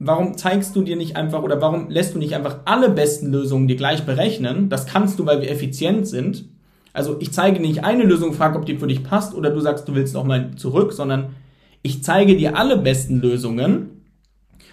warum 0.00 0.36
zeigst 0.36 0.74
du 0.74 0.82
dir 0.82 0.96
nicht 0.96 1.16
einfach 1.16 1.42
oder 1.42 1.60
warum 1.60 1.88
lässt 1.90 2.14
du 2.14 2.18
nicht 2.18 2.34
einfach 2.34 2.60
alle 2.64 2.88
besten 2.88 3.30
Lösungen 3.30 3.68
dir 3.68 3.76
gleich 3.76 4.04
berechnen? 4.04 4.68
Das 4.68 4.86
kannst 4.86 5.18
du, 5.18 5.26
weil 5.26 5.42
wir 5.42 5.50
effizient 5.50 6.08
sind. 6.08 6.46
Also 6.92 7.16
ich 7.20 7.32
zeige 7.32 7.60
nicht 7.60 7.84
eine 7.84 8.02
Lösung, 8.02 8.32
frage, 8.32 8.58
ob 8.58 8.66
die 8.66 8.76
für 8.76 8.88
dich 8.88 9.04
passt 9.04 9.34
oder 9.34 9.50
du 9.50 9.60
sagst, 9.60 9.86
du 9.86 9.94
willst 9.94 10.14
nochmal 10.14 10.52
zurück, 10.56 10.92
sondern 10.92 11.36
ich 11.82 12.02
zeige 12.02 12.36
dir 12.36 12.56
alle 12.56 12.78
besten 12.78 13.20
Lösungen 13.20 14.02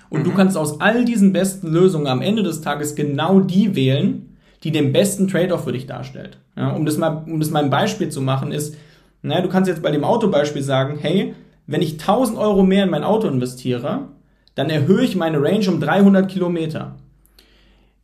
und 0.09 0.21
mhm. 0.21 0.23
du 0.23 0.33
kannst 0.33 0.57
aus 0.57 0.81
all 0.81 1.05
diesen 1.05 1.33
besten 1.33 1.67
Lösungen 1.67 2.07
am 2.07 2.21
Ende 2.21 2.41
des 2.41 2.61
Tages 2.61 2.95
genau 2.95 3.41
die 3.41 3.75
wählen, 3.75 4.37
die 4.63 4.71
den 4.71 4.93
besten 4.93 5.27
Trade-off 5.27 5.65
für 5.65 5.73
dich 5.73 5.85
darstellt. 5.85 6.39
Ja, 6.55 6.71
um, 6.71 6.85
das 6.85 6.97
mal, 6.97 7.23
um 7.27 7.39
das 7.39 7.51
mal 7.51 7.63
ein 7.63 7.69
Beispiel 7.69 8.09
zu 8.09 8.21
machen, 8.21 8.51
ist, 8.51 8.75
naja, 9.21 9.41
du 9.41 9.49
kannst 9.49 9.67
jetzt 9.67 9.83
bei 9.83 9.91
dem 9.91 10.03
Autobeispiel 10.03 10.63
sagen, 10.63 10.97
hey, 10.99 11.35
wenn 11.67 11.81
ich 11.81 11.93
1000 11.99 12.37
Euro 12.37 12.63
mehr 12.63 12.85
in 12.85 12.89
mein 12.89 13.03
Auto 13.03 13.27
investiere, 13.27 14.07
dann 14.57 14.71
erhöhe 14.71 15.03
ich 15.03 15.15
meine 15.15 15.39
Range 15.39 15.69
um 15.69 15.79
300 15.79 16.27
Kilometer. 16.27 16.95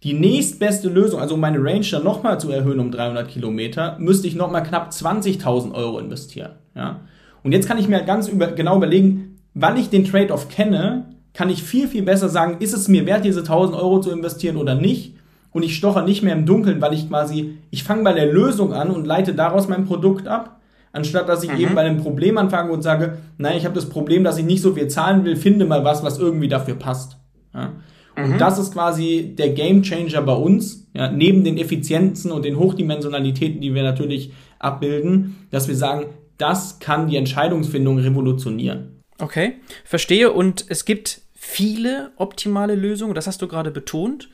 Die 0.04 0.14
nächstbeste 0.14 0.88
Lösung, 0.88 1.20
also 1.20 1.34
um 1.34 1.40
meine 1.42 1.58
Range 1.58 1.86
dann 1.90 2.04
nochmal 2.04 2.40
zu 2.40 2.52
erhöhen 2.52 2.80
um 2.80 2.92
300 2.92 3.28
Kilometer, 3.28 3.98
müsste 4.00 4.28
ich 4.28 4.36
nochmal 4.36 4.62
knapp 4.62 4.92
20.000 4.92 5.74
Euro 5.74 5.98
investieren. 5.98 6.52
Ja? 6.76 7.00
Und 7.42 7.54
jetzt 7.54 7.68
kann 7.68 7.80
ich 7.80 7.88
mir 7.88 7.98
halt 7.98 8.06
ganz 8.06 8.28
über, 8.28 8.52
genau 8.52 8.78
überlegen, 8.78 9.40
weil 9.56 9.80
ich 9.80 9.90
den 9.90 10.06
Trade-off 10.06 10.48
kenne, 10.48 11.06
kann 11.34 11.50
ich 11.50 11.64
viel, 11.64 11.88
viel 11.88 12.04
besser 12.04 12.30
sagen, 12.30 12.58
ist 12.60 12.74
es 12.74 12.88
mir 12.88 13.08
wert, 13.08 13.26
diese 13.26 13.40
1000 13.40 13.76
Euro 13.76 14.00
zu 14.00 14.12
investieren 14.12 14.58
oder 14.58 14.76
nicht? 14.76 15.16
Und 15.54 15.64
ich 15.64 15.76
stoche 15.76 16.04
nicht 16.04 16.22
mehr 16.22 16.36
im 16.36 16.46
Dunkeln, 16.46 16.82
weil 16.82 16.94
ich 16.94 17.10
quasi, 17.10 17.58
ich 17.72 17.84
fange 17.84 18.04
bei 18.04 18.14
der 18.14 18.32
Lösung 18.32 18.74
an 18.74 18.92
und 18.92 19.08
leite 19.08 19.34
daraus 19.34 19.68
mein 19.68 19.86
Produkt 19.86 20.28
ab, 20.28 20.60
anstatt 20.94 21.28
dass 21.28 21.44
ich 21.44 21.52
mhm. 21.52 21.60
eben 21.60 21.76
bei 21.76 21.82
einem 21.82 21.98
Problem 21.98 22.38
anfange 22.38 22.72
und 22.72 22.82
sage, 22.82 23.18
nein, 23.38 23.58
ich 23.58 23.66
habe 23.66 23.76
das 23.76 23.90
Problem, 23.90 24.24
dass 24.24 24.38
ich 24.38 24.46
nicht 24.46 24.62
so 24.62 24.74
viel 24.74 24.88
zahlen 24.88 25.26
will, 25.26 25.36
finde 25.36 25.66
mal 25.66 25.84
was, 25.84 26.04
was 26.04 26.18
irgendwie 26.18 26.48
dafür 26.48 26.76
passt. 26.76 27.18
Ja? 27.54 27.74
Und 28.16 28.34
mhm. 28.34 28.38
das 28.38 28.60
ist 28.60 28.74
quasi 28.74 29.34
der 29.38 29.50
Game 29.50 29.82
Changer 29.82 30.22
bei 30.22 30.34
uns, 30.34 30.88
ja, 30.94 31.12
neben 31.12 31.44
den 31.44 31.58
Effizienzen 31.58 32.32
und 32.32 32.46
den 32.46 32.58
Hochdimensionalitäten, 32.58 33.60
die 33.60 33.74
wir 33.74 33.84
natürlich 33.84 34.32
abbilden, 34.60 35.48
dass 35.50 35.68
wir 35.68 35.76
sagen, 35.76 36.06
das 36.38 36.80
kann 36.80 37.08
die 37.08 37.18
Entscheidungsfindung 37.18 37.98
revolutionieren. 38.00 39.02
Okay, 39.18 39.56
verstehe. 39.84 40.32
Und 40.32 40.66
es 40.70 40.86
gibt 40.86 41.22
viele 41.46 42.12
optimale 42.16 42.74
Lösungen, 42.74 43.14
das 43.14 43.28
hast 43.28 43.42
du 43.42 43.50
gerade 43.50 43.70
betont. 43.70 44.30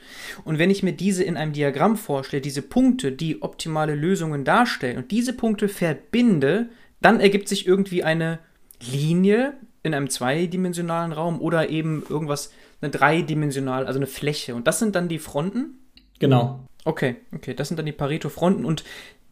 Und 0.45 0.60
wenn 0.60 0.69
ich 0.69 0.84
mir 0.84 0.93
diese 0.93 1.24
in 1.24 1.38
einem 1.38 1.54
Diagramm 1.54 1.98
vorstelle, 1.98 2.39
diese 2.39 2.62
Punkte, 2.62 3.12
die 3.12 3.41
optimale 3.41 3.95
Lösungen 3.95 4.45
darstellen 4.45 4.98
und 4.98 5.10
diese 5.10 5.34
Punkte 5.34 5.69
verbinde, 5.69 6.69
dann 7.02 7.19
ergibt 7.19 7.48
sich 7.48 7.65
irgendwie 7.65 8.04
eine 8.04 8.38
Linie 8.80 9.54
in 9.82 9.95
einem 9.95 10.10
zweidimensionalen 10.10 11.12
Raum 11.12 11.41
oder 11.41 11.69
eben 11.69 12.04
irgendwas 12.08 12.52
eine 12.80 12.91
dreidimensional, 12.91 13.88
also 13.88 13.98
eine 13.98 14.08
Fläche. 14.08 14.54
Und 14.54 14.67
das 14.67 14.78
sind 14.78 14.95
dann 14.95 15.10
die 15.10 15.19
Fronten? 15.19 15.80
Genau. 16.19 16.60
Okay, 16.86 17.15
okay, 17.34 17.56
das 17.56 17.69
sind 17.69 17.78
dann 17.78 17.88
die 17.88 17.91
Pareto-Fronten 17.91 18.65
und 18.65 18.84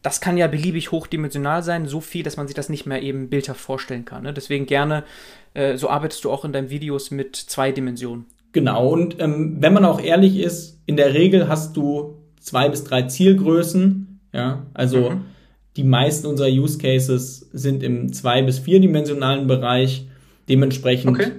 das 0.02 0.20
kann 0.20 0.36
ja 0.36 0.46
beliebig 0.46 0.92
hochdimensional 0.92 1.62
sein, 1.62 1.86
so 1.86 2.00
viel, 2.00 2.22
dass 2.22 2.36
man 2.36 2.46
sich 2.46 2.54
das 2.54 2.68
nicht 2.68 2.86
mehr 2.86 3.02
eben 3.02 3.28
bildhaft 3.28 3.60
vorstellen 3.60 4.04
kann. 4.04 4.22
Ne? 4.22 4.32
Deswegen 4.32 4.66
gerne, 4.66 5.04
äh, 5.54 5.76
so 5.76 5.88
arbeitest 5.88 6.24
du 6.24 6.30
auch 6.30 6.44
in 6.44 6.52
deinen 6.52 6.70
Videos 6.70 7.10
mit 7.10 7.36
zwei 7.36 7.72
Dimensionen. 7.72 8.26
Genau, 8.52 8.88
und 8.88 9.20
ähm, 9.20 9.56
wenn 9.60 9.74
man 9.74 9.84
auch 9.84 10.00
ehrlich 10.00 10.38
ist, 10.38 10.80
in 10.86 10.96
der 10.96 11.14
Regel 11.14 11.48
hast 11.48 11.76
du 11.76 12.16
zwei 12.40 12.68
bis 12.68 12.84
drei 12.84 13.02
Zielgrößen. 13.02 14.20
Ja, 14.32 14.66
also 14.74 15.10
mhm. 15.10 15.24
die 15.76 15.84
meisten 15.84 16.26
unserer 16.26 16.48
Use 16.48 16.78
Cases 16.78 17.48
sind 17.52 17.82
im 17.82 18.12
zwei- 18.12 18.42
bis 18.42 18.58
vierdimensionalen 18.58 19.46
Bereich. 19.46 20.08
Dementsprechend 20.48 21.10
okay 21.10 21.32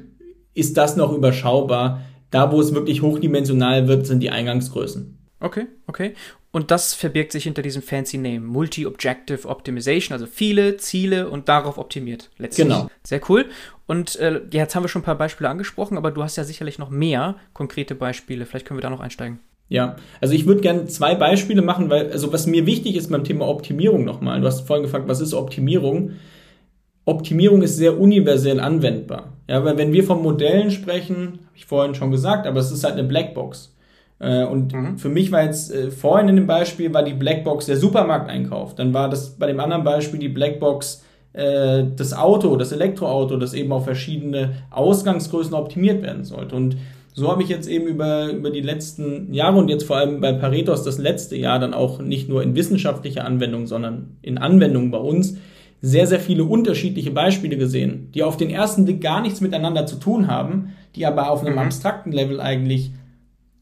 ist 0.60 0.78
das 0.78 0.96
noch 0.96 1.14
überschaubar. 1.14 2.02
Da, 2.32 2.52
wo 2.52 2.62
es 2.62 2.74
wirklich 2.76 3.02
hochdimensional 3.02 3.88
wird, 3.88 4.06
sind 4.06 4.22
die 4.22 4.30
Eingangsgrößen. 4.30 5.18
Okay, 5.40 5.68
okay. 5.88 6.14
Und 6.52 6.72
das 6.72 6.96
verbirgt 6.96 7.32
sich 7.32 7.44
hinter 7.44 7.62
diesem 7.62 7.84
fancy 7.84 8.18
Name. 8.18 8.40
Multi-Objective 8.40 9.48
Optimization, 9.48 10.14
also 10.14 10.26
viele 10.26 10.78
Ziele 10.78 11.30
und 11.30 11.48
darauf 11.48 11.78
optimiert. 11.78 12.32
Letztlich. 12.38 12.68
Genau. 12.68 12.90
Sehr 13.04 13.22
cool. 13.30 13.46
Und 13.86 14.16
äh, 14.16 14.42
jetzt 14.52 14.76
haben 14.76 14.84
wir 14.84 14.90
schon 14.90 15.04
ein 15.04 15.06
paar 15.06 15.18
Beispiele 15.18 15.50
angesprochen, 15.50 15.98
aber 15.98 16.12
du 16.12 16.24
hast 16.24 16.38
ja 16.38 16.44
sicherlich 16.44 16.80
noch 16.80 16.90
mehr 16.90 17.36
konkrete 17.54 17.94
Beispiele. 17.94 18.46
Vielleicht 18.46 18.66
können 18.66 18.80
wir 18.80 18.82
da 18.82 18.90
noch 18.90 19.00
einsteigen. 19.00 19.40
Ja, 19.68 19.98
also 20.20 20.34
ich 20.34 20.48
würde 20.48 20.62
gerne 20.62 20.88
zwei 20.88 21.14
Beispiele 21.14 21.62
machen, 21.62 21.92
weil, 21.92 22.12
also 22.12 22.34
was 22.34 22.48
mir 22.48 22.66
wichtig 22.66 22.96
ist 22.96 23.12
beim 23.12 23.24
Thema 23.24 23.48
Optimierung 23.48 24.04
nochmal, 24.04 24.42
du 24.42 24.48
hast 24.48 24.66
vorhin 24.66 24.84
gefragt, 24.84 25.08
was 25.08 25.22
ist 25.22 25.36
Optimierung? 25.36 26.14
Optimierung 27.06 27.62
ist 27.62 27.78
sehr 27.78 28.00
universell 28.00 28.60
anwendbar. 28.60 29.34
Ja, 29.48 29.64
weil 29.64 29.78
wenn 29.78 29.94
wir 29.94 30.04
von 30.04 30.24
Modellen 30.24 30.72
sprechen, 30.72 31.40
habe 31.46 31.56
ich 31.56 31.66
vorhin 31.66 31.94
schon 31.94 32.10
gesagt, 32.10 32.48
aber 32.48 32.60
es 32.60 32.72
ist 32.72 32.84
halt 32.84 32.96
eine 32.96 33.08
Blackbox. 33.08 33.76
Äh, 34.20 34.44
und 34.44 34.74
mhm. 34.74 34.98
für 34.98 35.10
mich 35.10 35.32
war 35.32 35.44
jetzt 35.44 35.74
äh, 35.74 35.92
vorhin 35.92 36.30
in 36.30 36.36
dem 36.36 36.48
Beispiel 36.48 36.94
war 36.94 37.04
die 37.04 37.14
Blackbox 37.14 37.66
der 37.66 37.78
Supermarkteinkauf. 37.78 38.76
Dann 38.76 38.94
war 38.94 39.10
das 39.10 39.32
bei 39.32 39.48
dem 39.48 39.60
anderen 39.60 39.84
Beispiel 39.84 40.20
die 40.20 40.30
Blackbox 40.30 41.04
äh, 41.34 41.86
das 41.96 42.14
Auto, 42.14 42.56
das 42.58 42.72
Elektroauto, 42.72 43.38
das 43.38 43.54
eben 43.54 43.72
auf 43.72 43.86
verschiedene 43.86 44.56
Ausgangsgrößen 44.72 45.54
optimiert 45.54 46.02
werden 46.02 46.26
sollte. 46.26 46.56
Und 46.56 46.78
so 47.14 47.30
habe 47.30 47.44
ich 47.44 47.50
jetzt 47.50 47.68
eben 47.68 47.88
über, 47.88 48.30
über 48.30 48.50
die 48.50 48.62
letzten 48.62 49.34
Jahre 49.34 49.58
und 49.58 49.70
jetzt 49.70 49.84
vor 49.84 49.98
allem 49.98 50.22
bei 50.22 50.34
Paretos 50.34 50.84
das 50.84 50.98
letzte 50.98 51.36
Jahr 51.36 51.60
dann 51.60 51.74
auch 51.74 52.00
nicht 52.00 52.30
nur 52.30 52.44
in 52.44 52.56
wissenschaftlicher 52.56 53.26
Anwendung, 53.26 53.68
sondern 53.68 54.18
in 54.22 54.38
Anwendung 54.38 54.92
bei 54.92 55.00
uns 55.00 55.38
sehr, 55.82 56.08
sehr 56.08 56.20
viele 56.20 56.44
unterschiedliche 56.44 57.12
Beispiele 57.12 57.58
gesehen, 57.58 58.10
die 58.14 58.24
auf 58.24 58.38
den 58.38 58.50
ersten 58.50 58.86
Blick 58.86 59.02
gar 59.02 59.22
nichts 59.22 59.42
miteinander 59.42 59.86
zu 59.86 59.96
tun 59.96 60.28
haben, 60.28 60.74
die 60.96 61.06
aber 61.06 61.30
auf 61.30 61.42
einem 61.42 61.54
mhm. 61.54 61.60
abstrakten 61.60 62.12
Level 62.12 62.42
eigentlich 62.42 62.92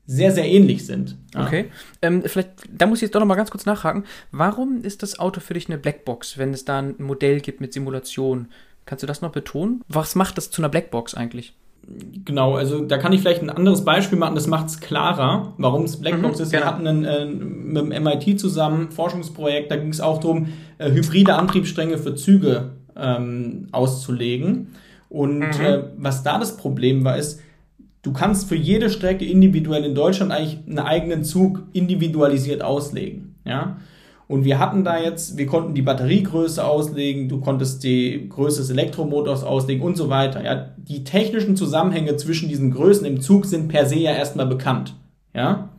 sehr, 0.08 0.32
sehr 0.32 0.48
ähnlich 0.48 0.86
sind. 0.86 1.18
Ja. 1.36 1.46
Okay. 1.46 1.66
Ähm, 2.02 2.24
vielleicht, 2.26 2.50
da 2.72 2.88
muss 2.88 3.00
ich 3.00 3.04
jetzt 3.04 3.16
doch 3.16 3.20
noch 3.20 3.28
mal 3.28 3.36
ganz 3.36 3.52
kurz 3.52 3.66
nachhaken. 3.66 4.06
Warum 4.32 4.82
ist 4.82 5.04
das 5.04 5.20
Auto 5.20 5.42
für 5.42 5.54
dich 5.54 5.68
eine 5.68 5.78
Blackbox, 5.78 6.38
wenn 6.38 6.54
es 6.54 6.64
da 6.66 6.80
ein 6.80 6.96
Modell 6.98 7.42
gibt 7.42 7.60
mit 7.60 7.74
Simulation? 7.74 8.48
Kannst 8.86 9.04
du 9.04 9.08
das 9.08 9.22
noch 9.22 9.32
betonen? 9.32 9.82
Was 9.90 10.16
macht 10.16 10.38
das 10.38 10.50
zu 10.50 10.62
einer 10.62 10.70
Blackbox 10.70 11.14
eigentlich? 11.14 11.54
Genau, 12.26 12.56
also 12.56 12.84
da 12.84 12.98
kann 12.98 13.14
ich 13.14 13.22
vielleicht 13.22 13.42
ein 13.42 13.50
anderes 13.50 13.86
Beispiel 13.86 14.18
machen, 14.18 14.36
das 14.36 14.48
macht 14.48 14.68
es 14.68 14.80
klarer, 14.80 15.54
warum 15.58 15.84
es 15.84 16.00
Blackbox 16.00 16.38
mhm, 16.38 16.44
ist. 16.44 16.52
Wir 16.52 16.60
genau. 16.60 16.72
hatten 16.72 16.88
einen, 16.88 17.06
äh, 17.06 17.26
mit 17.26 17.78
dem 17.78 18.04
MIT 18.04 18.40
zusammen 18.40 18.92
Forschungsprojekt, 18.92 19.72
da 19.72 19.78
ging 19.78 19.90
es 19.90 20.02
auch 20.02 20.20
darum, 20.20 20.48
äh, 20.80 20.92
hybride 20.92 21.36
Antriebsstränge 21.36 21.98
für 21.98 22.16
Züge 22.16 22.72
ähm, 22.98 23.68
auszulegen. 23.72 24.70
Und 25.10 25.40
mhm. 25.40 25.66
äh, 25.66 25.84
was 25.98 26.24
da 26.24 26.40
das 26.40 26.58
Problem 26.58 27.06
war, 27.06 27.18
ist, 27.18 27.42
du 28.08 28.14
kannst 28.14 28.48
für 28.48 28.56
jede 28.56 28.90
Strecke 28.90 29.26
individuell 29.26 29.84
in 29.84 29.94
Deutschland 29.94 30.32
eigentlich 30.32 30.60
einen 30.66 30.80
eigenen 30.80 31.26
Zug 31.26 31.64
individualisiert 31.74 32.64
auslegen. 32.64 33.36
Ja? 33.44 33.78
Und 34.30 34.46
wir 34.46 34.60
hatten 34.60 34.86
da 34.86 34.98
jetzt, 34.98 35.38
wir 35.38 35.46
konnten 35.46 35.74
die 35.74 35.82
Batteriegröße 35.82 36.64
auslegen, 36.64 37.28
du 37.28 37.42
konntest 37.42 37.84
die 37.84 38.30
Größe 38.30 38.62
des 38.62 38.70
Elektromotors 38.70 39.44
auslegen 39.44 39.84
und 39.84 39.98
so 39.98 40.10
weiter. 40.10 40.44
Ja, 40.44 40.70
die 40.78 41.04
technischen 41.04 41.58
Zusammenhänge 41.58 42.16
zwischen 42.16 42.48
diesen 42.48 42.72
Größen 42.72 43.06
im 43.06 43.20
Zug 43.20 43.46
sind 43.46 43.68
per 43.68 43.86
se 43.86 44.00
ja 44.00 44.14
erstmal 44.14 44.48
bekannt. 44.48 44.94
Ja. 45.34 45.70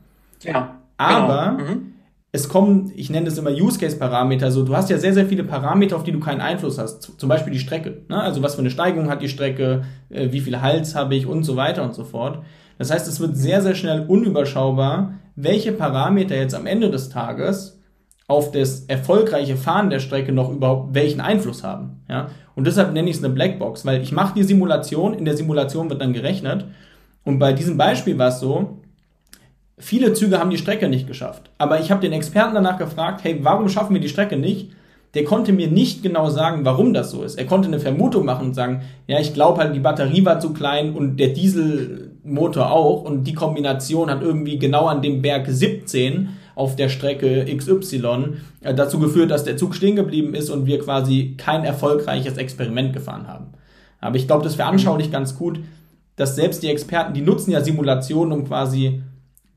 Ja. 0.42 0.76
Aber 0.98 1.56
genau. 1.56 1.70
mhm. 1.70 1.94
Es 2.30 2.48
kommen, 2.48 2.92
ich 2.94 3.08
nenne 3.08 3.26
das 3.26 3.38
immer 3.38 3.50
Use 3.50 3.78
Case 3.78 3.96
Parameter. 3.96 4.50
So, 4.50 4.62
du 4.62 4.76
hast 4.76 4.90
ja 4.90 4.98
sehr, 4.98 5.14
sehr 5.14 5.26
viele 5.26 5.44
Parameter, 5.44 5.96
auf 5.96 6.04
die 6.04 6.12
du 6.12 6.20
keinen 6.20 6.42
Einfluss 6.42 6.78
hast. 6.78 7.18
Zum 7.18 7.28
Beispiel 7.28 7.52
die 7.52 7.58
Strecke. 7.58 8.02
Ne? 8.08 8.20
Also 8.20 8.42
was 8.42 8.54
für 8.54 8.60
eine 8.60 8.70
Steigung 8.70 9.08
hat 9.08 9.22
die 9.22 9.30
Strecke, 9.30 9.84
äh, 10.10 10.30
wie 10.30 10.40
viel 10.40 10.60
Hals 10.60 10.94
habe 10.94 11.14
ich 11.14 11.26
und 11.26 11.44
so 11.44 11.56
weiter 11.56 11.82
und 11.82 11.94
so 11.94 12.04
fort. 12.04 12.42
Das 12.76 12.90
heißt, 12.90 13.08
es 13.08 13.18
wird 13.18 13.36
sehr, 13.36 13.62
sehr 13.62 13.74
schnell 13.74 14.04
unüberschaubar, 14.06 15.14
welche 15.36 15.72
Parameter 15.72 16.36
jetzt 16.36 16.54
am 16.54 16.66
Ende 16.66 16.90
des 16.90 17.08
Tages 17.08 17.78
auf 18.28 18.52
das 18.52 18.80
erfolgreiche 18.80 19.56
Fahren 19.56 19.88
der 19.88 20.00
Strecke 20.00 20.32
noch 20.32 20.50
überhaupt 20.50 20.94
welchen 20.94 21.22
Einfluss 21.22 21.64
haben. 21.64 22.02
Ja? 22.10 22.28
Und 22.54 22.66
deshalb 22.66 22.92
nenne 22.92 23.08
ich 23.08 23.16
es 23.16 23.24
eine 23.24 23.32
Blackbox, 23.32 23.86
weil 23.86 24.02
ich 24.02 24.12
mache 24.12 24.34
die 24.34 24.42
Simulation, 24.42 25.14
in 25.14 25.24
der 25.24 25.36
Simulation 25.36 25.88
wird 25.88 26.02
dann 26.02 26.12
gerechnet. 26.12 26.66
Und 27.24 27.38
bei 27.38 27.54
diesem 27.54 27.78
Beispiel 27.78 28.18
war 28.18 28.28
es 28.28 28.40
so, 28.40 28.77
viele 29.78 30.12
Züge 30.12 30.38
haben 30.38 30.50
die 30.50 30.58
Strecke 30.58 30.88
nicht 30.88 31.06
geschafft. 31.06 31.50
Aber 31.58 31.80
ich 31.80 31.90
habe 31.90 32.00
den 32.00 32.12
Experten 32.12 32.54
danach 32.54 32.78
gefragt, 32.78 33.20
hey, 33.24 33.38
warum 33.42 33.68
schaffen 33.68 33.94
wir 33.94 34.00
die 34.00 34.08
Strecke 34.08 34.36
nicht? 34.36 34.72
Der 35.14 35.24
konnte 35.24 35.52
mir 35.52 35.68
nicht 35.68 36.02
genau 36.02 36.28
sagen, 36.28 36.64
warum 36.64 36.92
das 36.92 37.10
so 37.10 37.22
ist. 37.22 37.38
Er 37.38 37.46
konnte 37.46 37.68
eine 37.68 37.80
Vermutung 37.80 38.26
machen 38.26 38.48
und 38.48 38.54
sagen, 38.54 38.82
ja, 39.06 39.18
ich 39.18 39.32
glaube 39.32 39.60
halt, 39.60 39.74
die 39.74 39.80
Batterie 39.80 40.24
war 40.24 40.38
zu 40.38 40.52
klein 40.52 40.92
und 40.92 41.16
der 41.16 41.28
Dieselmotor 41.28 42.70
auch 42.70 43.04
und 43.04 43.24
die 43.24 43.32
Kombination 43.32 44.10
hat 44.10 44.22
irgendwie 44.22 44.58
genau 44.58 44.86
an 44.86 45.00
dem 45.00 45.22
Berg 45.22 45.46
17 45.48 46.28
auf 46.54 46.76
der 46.76 46.88
Strecke 46.88 47.46
XY 47.56 48.34
äh, 48.62 48.74
dazu 48.74 48.98
geführt, 48.98 49.30
dass 49.30 49.44
der 49.44 49.56
Zug 49.56 49.74
stehen 49.74 49.96
geblieben 49.96 50.34
ist 50.34 50.50
und 50.50 50.66
wir 50.66 50.78
quasi 50.80 51.34
kein 51.38 51.64
erfolgreiches 51.64 52.36
Experiment 52.36 52.92
gefahren 52.92 53.28
haben. 53.28 53.46
Aber 54.00 54.16
ich 54.16 54.26
glaube, 54.26 54.44
das 54.44 54.56
veranschaulicht 54.56 55.12
ganz 55.12 55.36
gut, 55.36 55.60
dass 56.16 56.36
selbst 56.36 56.62
die 56.62 56.68
Experten, 56.68 57.14
die 57.14 57.22
nutzen 57.22 57.52
ja 57.52 57.62
Simulationen, 57.62 58.32
um 58.32 58.46
quasi 58.46 59.02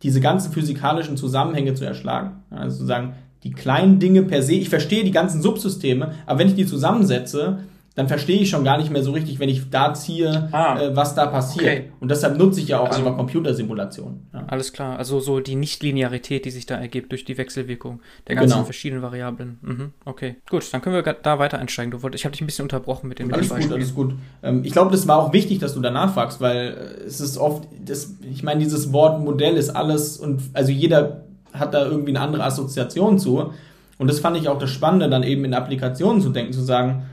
diese 0.03 0.21
ganzen 0.21 0.51
physikalischen 0.51 1.17
Zusammenhänge 1.17 1.73
zu 1.73 1.85
erschlagen. 1.85 2.43
Also 2.49 2.79
zu 2.79 2.85
sagen, 2.85 3.13
die 3.43 3.51
kleinen 3.51 3.99
Dinge 3.99 4.23
per 4.23 4.43
se, 4.43 4.53
ich 4.53 4.69
verstehe 4.69 5.03
die 5.03 5.11
ganzen 5.11 5.41
Subsysteme, 5.41 6.11
aber 6.25 6.39
wenn 6.39 6.47
ich 6.47 6.55
die 6.55 6.65
zusammensetze, 6.65 7.59
dann 7.95 8.07
verstehe 8.07 8.39
ich 8.39 8.49
schon 8.49 8.63
gar 8.63 8.77
nicht 8.77 8.89
mehr 8.89 9.03
so 9.03 9.11
richtig, 9.11 9.39
wenn 9.39 9.49
ich 9.49 9.69
da 9.69 9.93
ziehe, 9.93 10.47
ah, 10.53 10.79
äh, 10.79 10.95
was 10.95 11.13
da 11.13 11.25
passiert. 11.25 11.65
Okay. 11.65 11.91
Und 11.99 12.09
deshalb 12.09 12.37
nutze 12.37 12.61
ich 12.61 12.69
ja 12.69 12.79
auch 12.79 12.87
also, 12.87 12.99
einfach 12.99 13.17
Computersimulationen. 13.17 14.27
Ja. 14.33 14.45
Alles 14.47 14.71
klar, 14.71 14.97
also 14.97 15.19
so 15.19 15.41
die 15.41 15.55
Nichtlinearität, 15.55 16.45
die 16.45 16.51
sich 16.51 16.65
da 16.65 16.75
ergibt 16.75 17.11
durch 17.11 17.25
die 17.25 17.37
Wechselwirkung 17.37 18.01
der 18.29 18.35
ganzen 18.35 18.53
genau. 18.53 18.63
verschiedenen 18.63 19.01
Variablen. 19.01 19.59
Mhm. 19.61 19.93
Okay, 20.05 20.37
gut, 20.49 20.73
dann 20.73 20.81
können 20.81 20.95
wir 20.95 21.01
da 21.01 21.37
weiter 21.37 21.59
einsteigen. 21.59 21.91
Du 21.91 22.01
wollt, 22.01 22.15
ich 22.15 22.23
habe 22.23 22.31
dich 22.31 22.41
ein 22.41 22.45
bisschen 22.45 22.63
unterbrochen 22.63 23.09
mit 23.09 23.19
dem 23.19 23.33
Alles 23.33 23.49
gut, 23.49 23.71
alles 23.71 23.93
gut. 23.93 24.13
Ähm, 24.41 24.63
ich 24.63 24.71
glaube, 24.71 24.91
das 24.91 25.05
war 25.09 25.17
auch 25.17 25.33
wichtig, 25.33 25.59
dass 25.59 25.73
du 25.73 25.81
danach 25.81 26.13
fragst, 26.13 26.39
weil 26.39 26.95
äh, 27.01 27.03
es 27.03 27.19
ist 27.19 27.37
oft, 27.37 27.67
das, 27.83 28.15
ich 28.31 28.41
meine, 28.41 28.61
dieses 28.61 28.93
Wort 28.93 29.19
Modell 29.21 29.57
ist 29.57 29.69
alles 29.69 30.15
und 30.15 30.41
also 30.53 30.71
jeder 30.71 31.25
hat 31.51 31.73
da 31.73 31.85
irgendwie 31.85 32.11
eine 32.11 32.21
andere 32.21 32.45
Assoziation 32.45 33.19
zu. 33.19 33.51
Und 33.97 34.07
das 34.07 34.19
fand 34.19 34.37
ich 34.37 34.47
auch 34.47 34.57
das 34.57 34.69
Spannende, 34.69 35.09
dann 35.09 35.23
eben 35.23 35.43
in 35.43 35.53
Applikationen 35.53 36.21
zu 36.21 36.29
denken, 36.29 36.53
zu 36.53 36.61
sagen, 36.61 37.03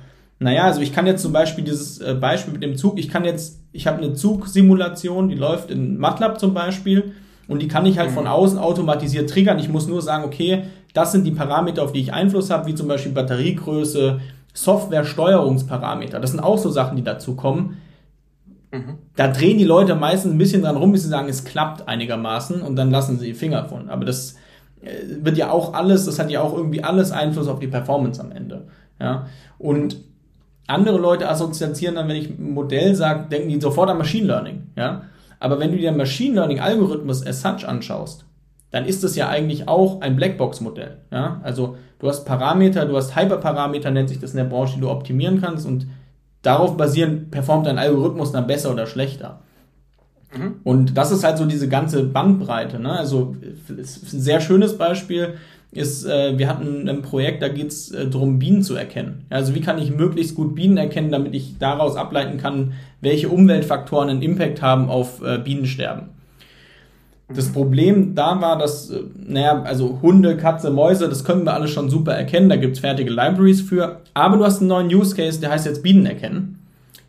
naja, 0.41 0.65
also 0.65 0.81
ich 0.81 0.93
kann 0.93 1.07
jetzt 1.07 1.23
zum 1.23 1.33
Beispiel 1.33 1.65
dieses 1.65 1.99
äh, 1.99 2.15
Beispiel 2.15 2.53
mit 2.53 2.63
dem 2.63 2.77
Zug, 2.77 2.99
ich 2.99 3.09
kann 3.09 3.25
jetzt, 3.25 3.61
ich 3.73 3.87
habe 3.87 3.99
eine 3.99 4.15
Zugsimulation, 4.15 5.29
die 5.29 5.35
läuft 5.35 5.71
in 5.71 5.99
MATLAB 5.99 6.39
zum 6.39 6.55
Beispiel 6.55 7.13
und 7.49 7.61
die 7.61 7.69
kann 7.69 7.87
ich 7.87 7.99
halt 7.99 8.11
mhm. 8.11 8.15
von 8.15 8.27
außen 8.27 8.59
automatisiert 8.59 9.29
triggern. 9.29 9.59
Ich 9.59 9.69
muss 9.69 9.89
nur 9.89 10.01
sagen, 10.01 10.25
okay, 10.25 10.65
das 10.95 11.13
sind 11.13 11.25
die 11.25 11.33
Parameter, 11.33 11.83
auf 11.83 11.93
die 11.93 12.01
ich 12.01 12.13
Einfluss 12.13 12.51
habe, 12.51 12.67
wie 12.67 12.75
zum 12.75 12.87
Beispiel 12.87 13.13
Batteriegröße, 13.13 14.21
Software-Steuerungsparameter. 14.55 16.21
Das 16.21 16.31
sind 16.31 16.41
auch 16.41 16.59
so 16.59 16.71
Sachen, 16.71 16.97
die 16.97 17.05
dazu 17.05 17.35
kommen. 17.35 17.79
Mhm. 18.71 18.99
Da 19.17 19.29
drehen 19.29 19.59
die 19.59 19.65
Leute 19.65 19.97
meistens 19.97 20.33
ein 20.33 20.39
bisschen 20.39 20.63
dran 20.63 20.77
rum, 20.77 20.93
bis 20.93 21.03
sie 21.03 21.09
sagen, 21.09 21.29
es 21.29 21.45
klappt 21.45 21.89
einigermaßen 21.89 22.63
und 22.63 22.77
dann 22.77 22.91
lassen 22.91 23.19
sie 23.19 23.27
die 23.27 23.35
Finger 23.35 23.65
von. 23.65 23.89
Aber 23.89 24.05
das 24.05 24.37
äh, 24.83 25.25
wird 25.25 25.37
ja 25.37 25.51
auch 25.51 25.75
alles, 25.75 26.05
das 26.05 26.19
hat 26.19 26.31
ja 26.31 26.43
auch 26.43 26.55
irgendwie 26.57 26.85
alles 26.85 27.11
Einfluss 27.11 27.49
auf 27.49 27.59
die 27.59 27.67
Performance 27.67 28.21
am 28.21 28.31
Ende. 28.31 28.69
Ja, 29.01 29.27
und 29.59 29.97
andere 30.69 30.99
Leute 30.99 31.29
assoziieren 31.29 31.97
dann, 31.97 32.09
wenn 32.09 32.17
ich 32.17 32.31
ein 32.31 32.53
Modell 32.53 32.95
sage, 32.95 33.27
denken 33.31 33.49
die 33.49 33.61
sofort 33.61 33.91
an 33.91 33.99
Machine 33.99 34.27
Learning. 34.27 34.69
Ja? 34.77 35.03
Aber 35.41 35.59
wenn 35.59 35.73
du 35.73 35.79
dir 35.79 35.93
Machine 35.93 36.35
Learning 36.35 36.61
Algorithmus 36.61 37.27
as 37.27 37.43
such 37.43 37.67
anschaust, 37.67 38.25
dann 38.71 38.85
ist 38.85 39.03
es 39.03 39.17
ja 39.17 39.29
eigentlich 39.29 39.67
auch 39.67 40.03
ein 40.03 40.15
Blackbox-Modell. 40.15 40.99
Ja? 41.11 41.41
Also 41.43 41.77
du 41.99 42.09
hast 42.09 42.25
Parameter, 42.27 42.85
du 42.85 42.97
hast 42.97 43.17
Hyperparameter, 43.17 43.91
nennt 43.91 44.11
sich 44.11 44.21
das 44.21 44.33
in 44.33 44.37
der 44.37 44.45
Branche, 44.45 44.75
die 44.75 44.83
du 44.83 44.91
optimieren 44.91 45.41
kannst 45.41 45.67
und 45.67 45.87
darauf 46.43 46.77
basierend 46.77 47.31
performt 47.31 47.67
dein 47.67 47.79
Algorithmus 47.79 48.31
dann 48.33 48.47
besser 48.47 48.71
oder 48.71 48.87
schlechter. 48.87 49.41
Mhm. 50.37 50.57
Und 50.65 50.99
das 50.99 51.11
ist 51.11 51.25
halt 51.25 51.39
so 51.39 51.47
diese 51.47 51.69
ganze 51.69 52.05
Bandbreite. 52.05 52.79
Ne? 52.79 52.93
Also 52.93 53.37
ist 53.75 54.13
ein 54.13 54.21
sehr 54.21 54.43
schönes 54.43 54.77
Beispiel 54.77 55.35
ist, 55.71 56.07
äh, 56.07 56.39
wir 56.39 56.49
hatten 56.49 56.89
ein 56.89 57.03
Projekt, 57.03 57.43
da 57.43 57.49
geht 57.49 57.69
es 57.69 57.91
äh, 57.91 58.09
darum, 58.09 58.39
Bienen 58.39 58.63
zu 58.63 58.75
erkennen. 58.75 59.27
Also 59.29 59.55
wie 59.55 59.61
kann 59.61 59.79
ich 59.79 59.95
möglichst 59.95 60.35
gut 60.35 60.55
Bienen 60.55 60.79
erkennen, 60.79 61.13
damit 61.13 61.35
ich 61.35 61.59
daraus 61.59 61.97
ableiten 61.97 62.39
kann, 62.39 62.73
welche 63.01 63.29
Umweltfaktoren 63.29 64.09
einen 64.09 64.23
Impact 64.23 64.63
haben 64.63 64.89
auf 64.89 65.23
äh, 65.23 65.39
Bienensterben. 65.39 66.09
Das 67.35 67.53
Problem 67.53 68.15
da 68.15 68.41
war, 68.41 68.57
dass, 68.57 68.91
äh, 68.91 69.03
naja, 69.15 69.63
also 69.63 69.99
Hunde, 70.01 70.39
Katze, 70.39 70.71
Mäuse, 70.71 71.09
das 71.09 71.25
können 71.25 71.45
wir 71.45 71.53
alles 71.53 71.71
schon 71.71 71.91
super 71.91 72.13
erkennen, 72.13 72.49
da 72.49 72.57
gibt's 72.57 72.79
fertige 72.79 73.11
Libraries 73.11 73.61
für, 73.61 74.01
aber 74.15 74.39
du 74.39 74.45
hast 74.45 74.61
einen 74.61 74.69
neuen 74.69 74.89
Use 74.89 75.15
Case, 75.15 75.39
der 75.39 75.51
heißt 75.51 75.67
jetzt 75.67 75.83
Bienen 75.83 76.07
erkennen. 76.07 76.55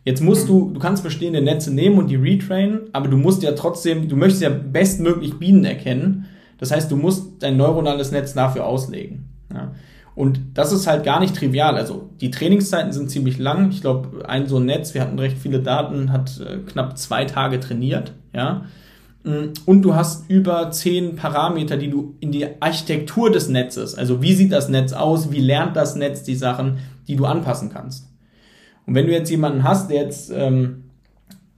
Jetzt 0.04 0.22
musst 0.22 0.48
du, 0.48 0.70
du 0.72 0.80
kannst 0.80 1.02
bestehende 1.02 1.40
Netze 1.40 1.72
nehmen 1.72 1.98
und 1.98 2.08
die 2.08 2.16
retrainen, 2.16 2.80
aber 2.92 3.08
du 3.08 3.16
musst 3.16 3.42
ja 3.42 3.52
trotzdem, 3.52 4.08
du 4.08 4.16
möchtest 4.16 4.42
ja 4.42 4.50
bestmöglich 4.50 5.38
Bienen 5.38 5.64
erkennen 5.64 6.26
das 6.60 6.70
heißt, 6.70 6.90
du 6.90 6.96
musst 6.96 7.42
dein 7.42 7.56
neuronales 7.56 8.12
Netz 8.12 8.34
dafür 8.34 8.66
auslegen. 8.66 9.30
Ja. 9.52 9.72
Und 10.14 10.40
das 10.54 10.72
ist 10.72 10.86
halt 10.86 11.02
gar 11.04 11.18
nicht 11.18 11.34
trivial. 11.34 11.76
Also 11.76 12.10
die 12.20 12.30
Trainingszeiten 12.30 12.92
sind 12.92 13.10
ziemlich 13.10 13.38
lang. 13.38 13.70
Ich 13.70 13.80
glaube, 13.80 14.28
ein 14.28 14.46
so 14.46 14.58
ein 14.58 14.66
Netz, 14.66 14.92
wir 14.92 15.00
hatten 15.00 15.18
recht 15.18 15.38
viele 15.38 15.60
Daten, 15.60 16.12
hat 16.12 16.38
äh, 16.38 16.58
knapp 16.58 16.98
zwei 16.98 17.24
Tage 17.24 17.58
trainiert. 17.58 18.12
Ja. 18.34 18.66
Und 19.22 19.82
du 19.82 19.94
hast 19.94 20.30
über 20.30 20.70
zehn 20.70 21.16
Parameter, 21.16 21.76
die 21.76 21.90
du 21.90 22.16
in 22.20 22.32
die 22.32 22.46
Architektur 22.60 23.30
des 23.30 23.50
Netzes, 23.50 23.94
also 23.94 24.22
wie 24.22 24.32
sieht 24.32 24.50
das 24.50 24.70
Netz 24.70 24.94
aus, 24.94 25.30
wie 25.30 25.40
lernt 25.40 25.76
das 25.76 25.94
Netz 25.94 26.22
die 26.22 26.34
Sachen, 26.36 26.78
die 27.06 27.16
du 27.16 27.26
anpassen 27.26 27.70
kannst. 27.70 28.08
Und 28.86 28.94
wenn 28.94 29.06
du 29.06 29.12
jetzt 29.12 29.30
jemanden 29.30 29.62
hast, 29.62 29.90
der 29.90 30.04
jetzt 30.04 30.32
ähm, 30.34 30.84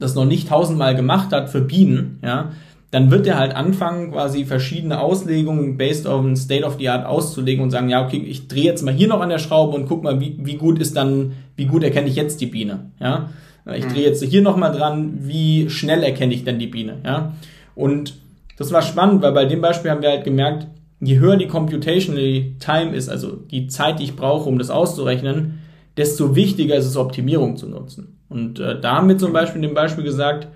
das 0.00 0.16
noch 0.16 0.24
nicht 0.24 0.48
tausendmal 0.48 0.96
gemacht 0.96 1.32
hat 1.32 1.50
für 1.50 1.60
Bienen, 1.60 2.18
ja, 2.24 2.50
dann 2.92 3.10
wird 3.10 3.26
er 3.26 3.38
halt 3.38 3.56
anfangen, 3.56 4.12
quasi 4.12 4.44
verschiedene 4.44 5.00
Auslegungen 5.00 5.78
based 5.78 6.06
on 6.06 6.36
State 6.36 6.62
of 6.62 6.76
the 6.78 6.90
Art 6.90 7.06
auszulegen 7.06 7.64
und 7.64 7.70
sagen, 7.70 7.88
ja, 7.88 8.04
okay, 8.04 8.18
ich 8.18 8.48
drehe 8.48 8.64
jetzt 8.64 8.82
mal 8.82 8.92
hier 8.92 9.08
noch 9.08 9.22
an 9.22 9.30
der 9.30 9.38
Schraube 9.38 9.74
und 9.74 9.88
guck 9.88 10.02
mal, 10.02 10.20
wie, 10.20 10.36
wie 10.38 10.56
gut 10.56 10.78
ist 10.78 10.94
dann, 10.94 11.32
wie 11.56 11.64
gut 11.64 11.82
erkenne 11.82 12.08
ich 12.08 12.16
jetzt 12.16 12.40
die 12.42 12.46
Biene, 12.46 12.90
ja. 13.00 13.30
Ich 13.74 13.86
drehe 13.86 14.04
jetzt 14.04 14.22
hier 14.22 14.42
noch 14.42 14.56
mal 14.56 14.70
dran, 14.70 15.20
wie 15.20 15.70
schnell 15.70 16.02
erkenne 16.02 16.34
ich 16.34 16.44
denn 16.44 16.58
die 16.58 16.66
Biene, 16.66 16.98
ja. 17.02 17.32
Und 17.74 18.14
das 18.58 18.72
war 18.72 18.82
spannend, 18.82 19.22
weil 19.22 19.32
bei 19.32 19.46
dem 19.46 19.62
Beispiel 19.62 19.90
haben 19.90 20.02
wir 20.02 20.10
halt 20.10 20.24
gemerkt, 20.24 20.66
je 21.00 21.18
höher 21.18 21.38
die 21.38 21.48
computational 21.48 22.44
time 22.60 22.94
ist, 22.94 23.08
also 23.08 23.36
die 23.36 23.68
Zeit, 23.68 24.00
die 24.00 24.04
ich 24.04 24.16
brauche, 24.16 24.50
um 24.50 24.58
das 24.58 24.68
auszurechnen, 24.68 25.60
desto 25.96 26.36
wichtiger 26.36 26.76
ist 26.76 26.86
es, 26.86 26.98
Optimierung 26.98 27.56
zu 27.56 27.68
nutzen. 27.68 28.18
Und 28.28 28.60
äh, 28.60 28.78
da 28.78 28.96
haben 28.96 29.08
wir 29.08 29.16
zum 29.16 29.32
Beispiel 29.32 29.62
in 29.62 29.68
dem 29.68 29.74
Beispiel 29.74 30.04
gesagt, 30.04 30.48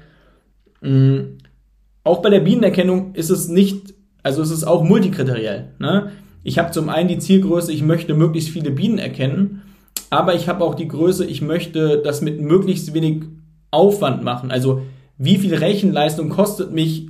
mh, 0.82 1.24
auch 2.06 2.22
bei 2.22 2.30
der 2.30 2.40
Bienenerkennung 2.40 3.14
ist 3.14 3.30
es 3.30 3.48
nicht, 3.48 3.94
also 4.22 4.42
es 4.42 4.50
ist 4.50 4.64
auch 4.64 4.82
multikriteriell. 4.82 5.72
Ne? 5.78 6.12
Ich 6.42 6.58
habe 6.58 6.70
zum 6.70 6.88
einen 6.88 7.08
die 7.08 7.18
Zielgröße, 7.18 7.72
ich 7.72 7.82
möchte 7.82 8.14
möglichst 8.14 8.50
viele 8.50 8.70
Bienen 8.70 8.98
erkennen, 8.98 9.62
aber 10.10 10.34
ich 10.34 10.48
habe 10.48 10.64
auch 10.64 10.74
die 10.74 10.88
Größe, 10.88 11.24
ich 11.24 11.42
möchte 11.42 12.00
das 12.02 12.20
mit 12.20 12.40
möglichst 12.40 12.94
wenig 12.94 13.24
Aufwand 13.70 14.22
machen. 14.22 14.50
Also 14.50 14.82
wie 15.18 15.38
viel 15.38 15.54
Rechenleistung 15.54 16.28
kostet 16.28 16.72
mich 16.72 17.08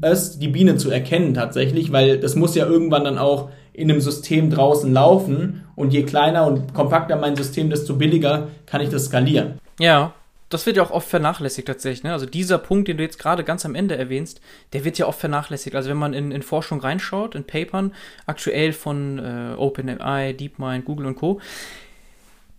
es, 0.00 0.38
die 0.38 0.48
Biene 0.48 0.76
zu 0.76 0.90
erkennen 0.90 1.34
tatsächlich, 1.34 1.92
weil 1.92 2.18
das 2.18 2.36
muss 2.36 2.54
ja 2.54 2.66
irgendwann 2.66 3.04
dann 3.04 3.18
auch 3.18 3.50
in 3.72 3.90
einem 3.90 4.00
System 4.00 4.50
draußen 4.50 4.92
laufen 4.92 5.64
und 5.74 5.92
je 5.92 6.02
kleiner 6.02 6.46
und 6.46 6.72
kompakter 6.74 7.16
mein 7.16 7.36
System, 7.36 7.70
desto 7.70 7.96
billiger 7.96 8.48
kann 8.66 8.80
ich 8.80 8.88
das 8.88 9.06
skalieren. 9.06 9.58
Ja, 9.80 10.12
das 10.48 10.64
wird 10.64 10.76
ja 10.76 10.82
auch 10.82 10.90
oft 10.90 11.08
vernachlässigt 11.08 11.66
tatsächlich. 11.66 12.04
Ne? 12.04 12.12
Also 12.12 12.26
dieser 12.26 12.58
Punkt, 12.58 12.88
den 12.88 12.96
du 12.96 13.02
jetzt 13.02 13.18
gerade 13.18 13.42
ganz 13.42 13.64
am 13.64 13.74
Ende 13.74 13.96
erwähnst, 13.96 14.40
der 14.72 14.84
wird 14.84 14.98
ja 14.98 15.06
oft 15.06 15.18
vernachlässigt. 15.18 15.74
Also 15.74 15.90
wenn 15.90 15.96
man 15.96 16.14
in, 16.14 16.30
in 16.30 16.42
Forschung 16.42 16.80
reinschaut, 16.80 17.34
in 17.34 17.44
Papern, 17.44 17.92
aktuell 18.26 18.72
von 18.72 19.18
äh, 19.18 19.54
OpenAI, 19.56 20.34
DeepMind, 20.34 20.84
Google 20.84 21.06
und 21.06 21.16
Co., 21.16 21.40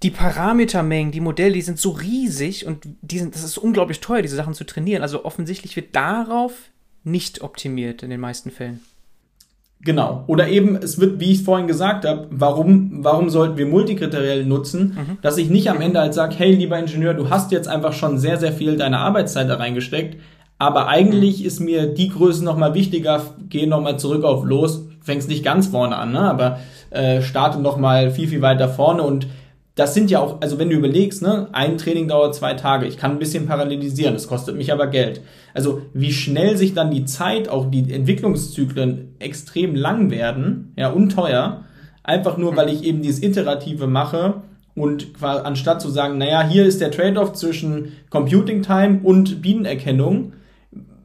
die 0.04 0.12
Parametermengen, 0.12 1.12
die 1.12 1.22
Modelle, 1.22 1.54
die 1.54 1.62
sind 1.62 1.80
so 1.80 1.92
riesig 1.92 2.68
und 2.68 2.84
die 3.02 3.18
sind, 3.18 3.34
das 3.34 3.44
ist 3.44 3.58
unglaublich 3.58 4.00
teuer, 4.00 4.22
diese 4.22 4.36
Sachen 4.36 4.54
zu 4.54 4.64
trainieren. 4.64 5.02
Also 5.02 5.26
offensichtlich 5.26 5.76
wird 5.76 5.96
darauf 5.96 6.54
nicht 7.04 7.42
optimiert 7.42 8.04
in 8.04 8.12
den 8.12 8.20
meisten 8.20 8.52
Fällen. 8.52 8.82
Genau. 9.82 10.24
Oder 10.28 10.48
eben, 10.48 10.76
es 10.76 11.00
wird, 11.00 11.20
wie 11.20 11.32
ich 11.32 11.44
vorhin 11.44 11.68
gesagt 11.68 12.06
habe, 12.06 12.28
warum, 12.32 13.04
warum 13.04 13.30
sollten 13.30 13.58
wir 13.58 13.68
multikriteriell 13.68 14.44
nutzen, 14.44 14.98
mhm. 14.98 15.18
dass 15.22 15.38
ich 15.38 15.50
nicht 15.50 15.70
am 15.70 15.82
Ende 15.82 16.00
halt 16.00 16.14
sage, 16.14 16.36
hey, 16.36 16.52
lieber 16.52 16.78
Ingenieur, 16.78 17.14
du 17.14 17.30
hast 17.30 17.52
jetzt 17.52 17.68
einfach 17.68 17.94
schon 17.94 18.18
sehr, 18.18 18.38
sehr 18.38 18.52
viel 18.52 18.76
deiner 18.76 19.00
Arbeitszeit 19.00 19.50
da 19.50 19.56
reingesteckt, 19.56 20.18
aber 20.58 20.88
eigentlich 20.88 21.42
mhm. 21.42 21.46
ist 21.46 21.60
mir 21.60 21.94
die 21.94 22.10
Größe 22.10 22.44
nochmal 22.44 22.74
wichtiger, 22.74 23.22
geh 23.50 23.68
nochmal 23.68 24.00
zurück 24.00 24.24
auf 24.24 24.44
los, 24.44 24.84
fängst 25.02 25.30
nicht 25.30 25.46
ganz 25.46 25.68
vorne 25.68 25.96
an, 25.96 26.12
ne? 26.12 26.22
aber 26.22 26.60
äh, 26.90 27.22
starte 27.22 27.60
nochmal 27.60 28.12
viel, 28.12 28.28
viel 28.28 28.42
weiter 28.42 28.68
vorne 28.68 29.04
und 29.04 29.28
das 29.78 29.94
sind 29.94 30.10
ja 30.10 30.20
auch, 30.20 30.42
also 30.42 30.58
wenn 30.58 30.72
du 30.72 30.76
überlegst, 30.76 31.22
ne, 31.22 31.50
ein 31.52 31.78
Training 31.78 32.08
dauert 32.08 32.34
zwei 32.34 32.56
Tage, 32.56 32.88
ich 32.88 32.98
kann 32.98 33.12
ein 33.12 33.20
bisschen 33.20 33.46
parallelisieren, 33.46 34.16
das 34.16 34.28
kostet 34.28 34.58
mich 34.58 34.74
aber 34.74 34.88
Geld. 34.88 35.22
Also 35.54 35.84
wie 35.94 36.12
schnell 36.12 36.58
sich 36.58 36.74
dann 36.74 36.90
die 36.90 37.06
Zeit, 37.06 37.48
auch 37.48 37.70
die 37.70 37.94
Entwicklungszyklen 37.94 39.16
extrem 39.20 39.76
lang 39.76 40.10
werden, 40.10 40.74
ja, 40.76 40.90
und 40.90 41.10
teuer, 41.10 41.64
einfach 42.04 42.38
nur, 42.38 42.56
weil 42.56 42.70
ich 42.70 42.84
eben 42.84 43.04
dieses 43.04 43.22
Iterative 43.22 43.86
mache 43.86 44.42
und 44.74 45.10
anstatt 45.22 45.80
zu 45.80 45.90
sagen, 45.90 46.18
naja, 46.18 46.48
hier 46.48 46.66
ist 46.66 46.82
der 46.82 46.90
Trade-off 46.90 47.34
zwischen 47.34 47.92
Computing 48.10 48.64
Time 48.64 49.02
und 49.04 49.44
Bienenerkennung, 49.44 50.34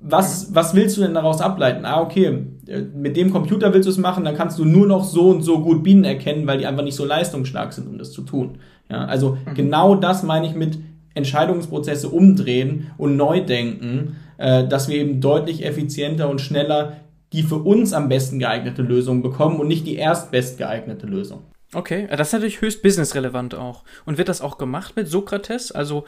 was, 0.00 0.54
was 0.54 0.74
willst 0.74 0.96
du 0.96 1.02
denn 1.02 1.14
daraus 1.14 1.42
ableiten? 1.42 1.84
Ah, 1.84 2.00
okay, 2.00 2.46
mit 2.94 3.16
dem 3.16 3.32
Computer 3.32 3.74
willst 3.74 3.86
du 3.86 3.90
es 3.90 3.98
machen, 3.98 4.24
dann 4.24 4.36
kannst 4.36 4.58
du 4.58 4.64
nur 4.64 4.86
noch 4.86 5.04
so 5.04 5.30
und 5.30 5.42
so 5.42 5.60
gut 5.60 5.82
Bienen 5.82 6.04
erkennen, 6.04 6.46
weil 6.46 6.58
die 6.58 6.66
einfach 6.66 6.84
nicht 6.84 6.94
so 6.94 7.04
leistungsstark 7.04 7.72
sind, 7.72 7.88
um 7.88 7.98
das 7.98 8.12
zu 8.12 8.22
tun. 8.22 8.58
Ja, 8.88 9.04
also 9.04 9.36
mhm. 9.46 9.54
genau 9.54 9.94
das 9.94 10.22
meine 10.22 10.46
ich 10.46 10.54
mit 10.54 10.78
Entscheidungsprozesse 11.14 12.08
umdrehen 12.08 12.90
und 12.98 13.16
neu 13.16 13.44
denken, 13.44 14.16
äh, 14.38 14.66
dass 14.66 14.88
wir 14.88 14.96
eben 14.96 15.20
deutlich 15.20 15.64
effizienter 15.64 16.30
und 16.30 16.40
schneller 16.40 16.96
die 17.32 17.42
für 17.42 17.56
uns 17.56 17.92
am 17.94 18.08
besten 18.08 18.38
geeignete 18.38 18.82
Lösung 18.82 19.22
bekommen 19.22 19.58
und 19.58 19.66
nicht 19.66 19.86
die 19.86 19.96
erstbest 19.96 20.58
geeignete 20.58 21.06
Lösung. 21.06 21.40
Okay, 21.74 22.06
das 22.10 22.28
ist 22.28 22.32
natürlich 22.34 22.60
höchst 22.60 22.82
businessrelevant 22.82 23.54
auch. 23.54 23.84
Und 24.04 24.18
wird 24.18 24.28
das 24.28 24.42
auch 24.42 24.58
gemacht 24.58 24.94
mit 24.96 25.08
Sokrates? 25.08 25.72
Also 25.72 26.04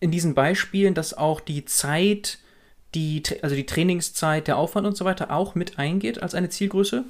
in 0.00 0.10
diesen 0.10 0.34
Beispielen, 0.34 0.94
dass 0.94 1.16
auch 1.16 1.40
die 1.40 1.64
Zeit 1.64 2.38
die, 2.94 3.22
also 3.42 3.54
die 3.54 3.66
Trainingszeit, 3.66 4.46
der 4.46 4.56
Aufwand 4.56 4.86
und 4.86 4.96
so 4.96 5.04
weiter 5.04 5.30
auch 5.30 5.54
mit 5.54 5.78
eingeht 5.78 6.22
als 6.22 6.34
eine 6.34 6.48
Zielgröße? 6.48 7.04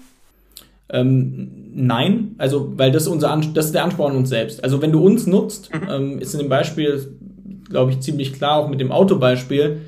Ähm, 0.90 1.50
nein, 1.74 2.34
also 2.38 2.72
weil 2.76 2.92
das 2.92 3.06
unser 3.06 3.30
An 3.30 3.54
das 3.54 3.66
ist 3.66 3.74
der 3.74 3.84
Anspruch 3.84 4.10
an 4.10 4.16
uns 4.16 4.28
selbst. 4.28 4.62
Also 4.62 4.82
wenn 4.82 4.92
du 4.92 5.04
uns 5.04 5.26
nutzt, 5.26 5.70
mhm. 5.74 5.88
ähm, 5.90 6.18
ist 6.18 6.34
in 6.34 6.40
dem 6.40 6.48
Beispiel, 6.48 7.08
glaube 7.68 7.92
ich, 7.92 8.00
ziemlich 8.00 8.34
klar, 8.34 8.58
auch 8.58 8.68
mit 8.68 8.80
dem 8.80 8.92
Autobeispiel, 8.92 9.80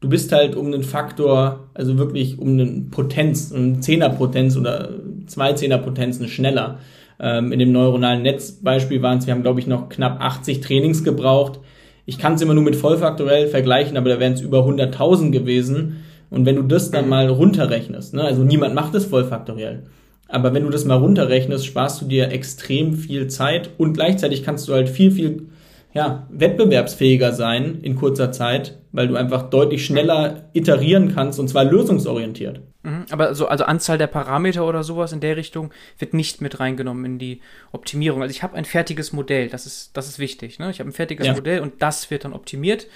du 0.00 0.08
bist 0.08 0.30
halt 0.32 0.54
um 0.54 0.66
einen 0.66 0.84
Faktor, 0.84 1.68
also 1.74 1.98
wirklich 1.98 2.38
um 2.38 2.50
eine 2.50 2.66
Potenz, 2.90 3.50
um 3.50 3.82
Zehnerpotenz 3.82 4.56
oder 4.56 4.90
zwei 5.26 5.54
Zehnerpotenzen 5.54 6.28
schneller. 6.28 6.78
Ähm, 7.18 7.52
in 7.52 7.58
dem 7.58 7.72
neuronalen 7.72 8.22
Netzbeispiel 8.22 9.02
waren 9.02 9.18
es, 9.18 9.26
wir 9.26 9.34
haben 9.34 9.42
glaube 9.42 9.60
ich 9.60 9.66
noch 9.66 9.88
knapp 9.88 10.20
80 10.20 10.60
Trainings 10.60 11.02
gebraucht. 11.02 11.58
Ich 12.06 12.18
kann 12.18 12.34
es 12.34 12.42
immer 12.42 12.54
nur 12.54 12.64
mit 12.64 12.76
vollfaktorell 12.76 13.48
vergleichen, 13.48 13.96
aber 13.96 14.10
da 14.10 14.20
wären 14.20 14.34
es 14.34 14.40
über 14.40 14.66
100.000 14.66 15.30
gewesen. 15.30 16.04
Und 16.30 16.46
wenn 16.46 16.56
du 16.56 16.62
das 16.62 16.90
dann 16.90 17.04
mhm. 17.04 17.10
mal 17.10 17.28
runterrechnest, 17.28 18.14
ne, 18.14 18.22
also 18.24 18.42
niemand 18.42 18.74
macht 18.74 18.94
es 18.94 19.06
vollfaktoriell, 19.06 19.84
aber 20.28 20.54
wenn 20.54 20.64
du 20.64 20.70
das 20.70 20.84
mal 20.84 20.96
runterrechnest, 20.96 21.66
sparst 21.66 22.02
du 22.02 22.06
dir 22.06 22.30
extrem 22.30 22.94
viel 22.94 23.28
Zeit 23.28 23.70
und 23.78 23.94
gleichzeitig 23.94 24.42
kannst 24.42 24.66
du 24.68 24.72
halt 24.72 24.88
viel, 24.88 25.10
viel 25.10 25.48
ja, 25.92 26.26
wettbewerbsfähiger 26.30 27.32
sein 27.32 27.78
in 27.82 27.94
kurzer 27.94 28.32
Zeit, 28.32 28.78
weil 28.90 29.06
du 29.06 29.14
einfach 29.14 29.48
deutlich 29.50 29.84
schneller 29.84 30.48
iterieren 30.52 31.12
kannst 31.14 31.38
und 31.38 31.48
zwar 31.48 31.64
lösungsorientiert. 31.64 32.60
Mhm, 32.84 33.06
aber 33.10 33.34
so, 33.34 33.48
also 33.48 33.64
Anzahl 33.64 33.96
der 33.96 34.06
Parameter 34.06 34.66
oder 34.66 34.84
sowas 34.84 35.12
in 35.12 35.20
der 35.20 35.36
Richtung 35.36 35.72
wird 35.98 36.12
nicht 36.12 36.42
mit 36.42 36.60
reingenommen 36.60 37.04
in 37.06 37.18
die 37.18 37.40
Optimierung. 37.72 38.22
Also 38.22 38.30
ich 38.30 38.42
habe 38.42 38.56
ein 38.56 38.66
fertiges 38.66 39.12
Modell, 39.12 39.48
das 39.48 39.64
ist, 39.64 39.96
das 39.96 40.06
ist 40.06 40.18
wichtig. 40.18 40.58
Ne? 40.58 40.70
Ich 40.70 40.80
habe 40.80 40.90
ein 40.90 40.92
fertiges 40.92 41.26
ja. 41.26 41.32
Modell 41.32 41.60
und 41.60 41.80
das 41.80 42.10
wird 42.10 42.24
dann 42.24 42.34
optimiert. 42.34 42.86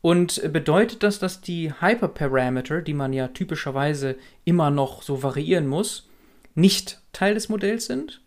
Und 0.00 0.52
bedeutet 0.52 1.02
das, 1.02 1.18
dass 1.18 1.40
die 1.40 1.72
Hyperparameter, 1.80 2.82
die 2.82 2.94
man 2.94 3.12
ja 3.12 3.28
typischerweise 3.28 4.16
immer 4.44 4.70
noch 4.70 5.02
so 5.02 5.22
variieren 5.22 5.66
muss, 5.66 6.08
nicht 6.54 7.00
Teil 7.12 7.34
des 7.34 7.48
Modells 7.48 7.86
sind? 7.86 8.20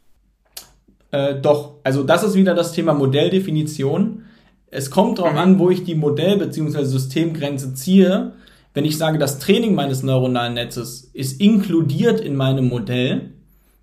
Äh, 1.11 1.35
doch, 1.35 1.75
also 1.83 2.03
das 2.03 2.23
ist 2.23 2.33
wieder 2.33 2.55
das 2.55 2.73
Thema 2.73 2.93
Modelldefinition. 2.93 4.25
Es 4.67 4.89
kommt 4.89 5.19
darauf 5.19 5.33
mhm. 5.33 5.37
an, 5.37 5.59
wo 5.59 5.69
ich 5.69 5.83
die 5.83 5.95
Modell- 5.95 6.37
bzw. 6.37 6.83
Systemgrenze 6.83 7.73
ziehe. 7.73 8.33
Wenn 8.73 8.85
ich 8.85 8.97
sage, 8.97 9.17
das 9.17 9.39
Training 9.39 9.75
meines 9.75 10.01
neuronalen 10.01 10.53
Netzes 10.53 11.11
ist 11.13 11.41
inkludiert 11.41 12.21
in 12.21 12.35
meinem 12.35 12.67
Modell, 12.69 13.31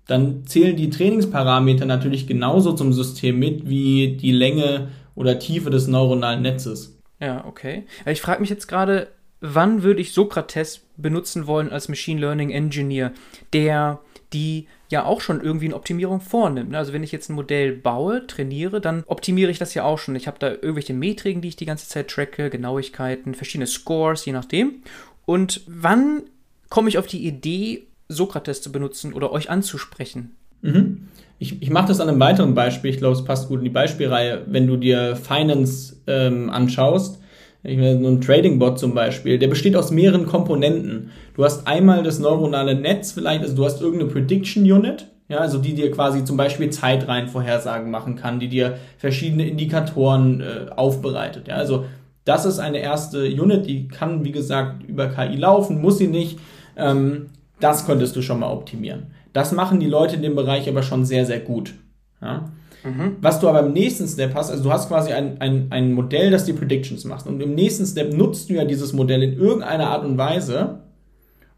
dann 0.07 0.47
zählen 0.47 0.75
die 0.75 0.89
Trainingsparameter 0.89 1.85
natürlich 1.85 2.25
genauso 2.25 2.73
zum 2.73 2.93
System 2.93 3.37
mit 3.37 3.69
wie 3.69 4.17
die 4.17 4.31
Länge 4.31 4.87
oder 5.13 5.37
Tiefe 5.37 5.69
des 5.69 5.87
neuronalen 5.87 6.41
Netzes. 6.41 6.97
Ja, 7.19 7.45
okay. 7.45 7.85
Ich 8.07 8.21
frage 8.21 8.41
mich 8.41 8.49
jetzt 8.49 8.67
gerade, 8.67 9.09
wann 9.41 9.83
würde 9.83 10.01
ich 10.01 10.13
Sokrates 10.13 10.81
benutzen 10.97 11.45
wollen 11.45 11.69
als 11.69 11.89
Machine 11.89 12.21
Learning 12.21 12.49
Engineer, 12.49 13.11
der 13.53 13.99
die 14.33 14.67
ja 14.89 15.05
auch 15.05 15.21
schon 15.21 15.41
irgendwie 15.41 15.65
eine 15.65 15.75
Optimierung 15.75 16.19
vornimmt. 16.19 16.71
Ne? 16.71 16.77
Also 16.77 16.93
wenn 16.93 17.03
ich 17.03 17.11
jetzt 17.11 17.29
ein 17.29 17.35
Modell 17.35 17.73
baue, 17.73 18.25
trainiere, 18.27 18.81
dann 18.81 19.03
optimiere 19.05 19.51
ich 19.51 19.59
das 19.59 19.73
ja 19.75 19.83
auch 19.83 19.99
schon. 19.99 20.15
Ich 20.15 20.27
habe 20.27 20.39
da 20.39 20.49
irgendwelche 20.49 20.93
Metriken, 20.93 21.41
die 21.41 21.49
ich 21.49 21.55
die 21.55 21.65
ganze 21.65 21.87
Zeit 21.87 22.09
tracke, 22.09 22.49
Genauigkeiten, 22.49 23.35
verschiedene 23.35 23.67
Scores, 23.67 24.25
je 24.25 24.33
nachdem. 24.33 24.81
Und 25.25 25.61
wann 25.67 26.23
komme 26.69 26.89
ich 26.89 26.97
auf 26.97 27.07
die 27.07 27.25
Idee, 27.25 27.83
Sokrates 28.07 28.61
zu 28.63 28.71
benutzen 28.71 29.13
oder 29.13 29.31
euch 29.31 29.49
anzusprechen? 29.49 30.35
Mhm. 30.61 31.07
Ich, 31.37 31.61
ich 31.61 31.69
mache 31.69 31.87
das 31.87 32.01
an 32.01 32.09
einem 32.09 32.19
weiteren 32.19 32.53
Beispiel. 32.55 32.91
Ich 32.91 32.97
glaube, 32.97 33.15
es 33.15 33.23
passt 33.23 33.47
gut 33.47 33.59
in 33.59 33.65
die 33.65 33.69
Beispielreihe. 33.69 34.43
Wenn 34.47 34.67
du 34.67 34.75
dir 34.75 35.15
Finance 35.15 35.97
ähm, 36.07 36.49
anschaust, 36.49 37.18
ich 37.63 37.77
meine, 37.77 38.01
so 38.01 38.07
ein 38.07 38.21
Trading-Bot 38.21 38.79
zum 38.79 38.93
Beispiel, 38.93 39.37
der 39.37 39.47
besteht 39.47 39.75
aus 39.75 39.91
mehreren 39.91 40.25
Komponenten. 40.25 41.11
Du 41.35 41.43
hast 41.43 41.67
einmal 41.67 42.03
das 42.03 42.19
neuronale 42.19 42.75
Netz 42.75 43.11
vielleicht, 43.11 43.41
also 43.41 43.55
du 43.55 43.65
hast 43.65 43.81
irgendeine 43.81 44.11
Prediction 44.11 44.63
Unit, 44.63 45.07
ja, 45.27 45.37
also 45.37 45.59
die 45.59 45.75
dir 45.75 45.91
quasi 45.91 46.23
zum 46.23 46.37
Beispiel 46.37 46.69
Zeitreihenvorhersagen 46.69 47.91
machen 47.91 48.15
kann, 48.15 48.39
die 48.39 48.47
dir 48.47 48.77
verschiedene 48.97 49.47
Indikatoren 49.47 50.41
äh, 50.41 50.71
aufbereitet. 50.71 51.47
Ja, 51.47 51.55
also 51.55 51.85
das 52.25 52.45
ist 52.45 52.59
eine 52.59 52.79
erste 52.79 53.25
Unit, 53.25 53.67
die 53.67 53.87
kann, 53.87 54.23
wie 54.23 54.31
gesagt, 54.31 54.83
über 54.83 55.07
KI 55.07 55.35
laufen, 55.35 55.81
muss 55.81 55.97
sie 55.97 56.07
nicht. 56.07 56.39
Ähm, 56.77 57.27
das 57.59 57.85
könntest 57.85 58.15
du 58.15 58.21
schon 58.21 58.39
mal 58.39 58.51
optimieren. 58.51 59.07
Das 59.33 59.51
machen 59.51 59.79
die 59.79 59.87
Leute 59.87 60.15
in 60.15 60.21
dem 60.21 60.35
Bereich 60.35 60.69
aber 60.69 60.81
schon 60.81 61.05
sehr, 61.05 61.25
sehr 61.25 61.39
gut. 61.39 61.73
Ja? 62.21 62.51
Mhm. 62.83 63.17
Was 63.21 63.39
du 63.39 63.49
aber 63.49 63.61
im 63.61 63.73
nächsten 63.73 64.07
Step 64.07 64.33
hast, 64.35 64.49
also 64.49 64.63
du 64.63 64.71
hast 64.71 64.87
quasi 64.87 65.11
ein, 65.11 65.39
ein, 65.41 65.67
ein 65.69 65.93
Modell, 65.93 66.31
das 66.31 66.45
die 66.45 66.53
Predictions 66.53 67.05
macht. 67.05 67.27
Und 67.27 67.41
im 67.41 67.55
nächsten 67.55 67.85
Step 67.85 68.13
nutzt 68.13 68.49
du 68.49 68.53
ja 68.53 68.65
dieses 68.65 68.93
Modell 68.93 69.21
in 69.23 69.33
irgendeiner 69.33 69.87
Art 69.87 70.05
und 70.05 70.17
Weise, 70.17 70.79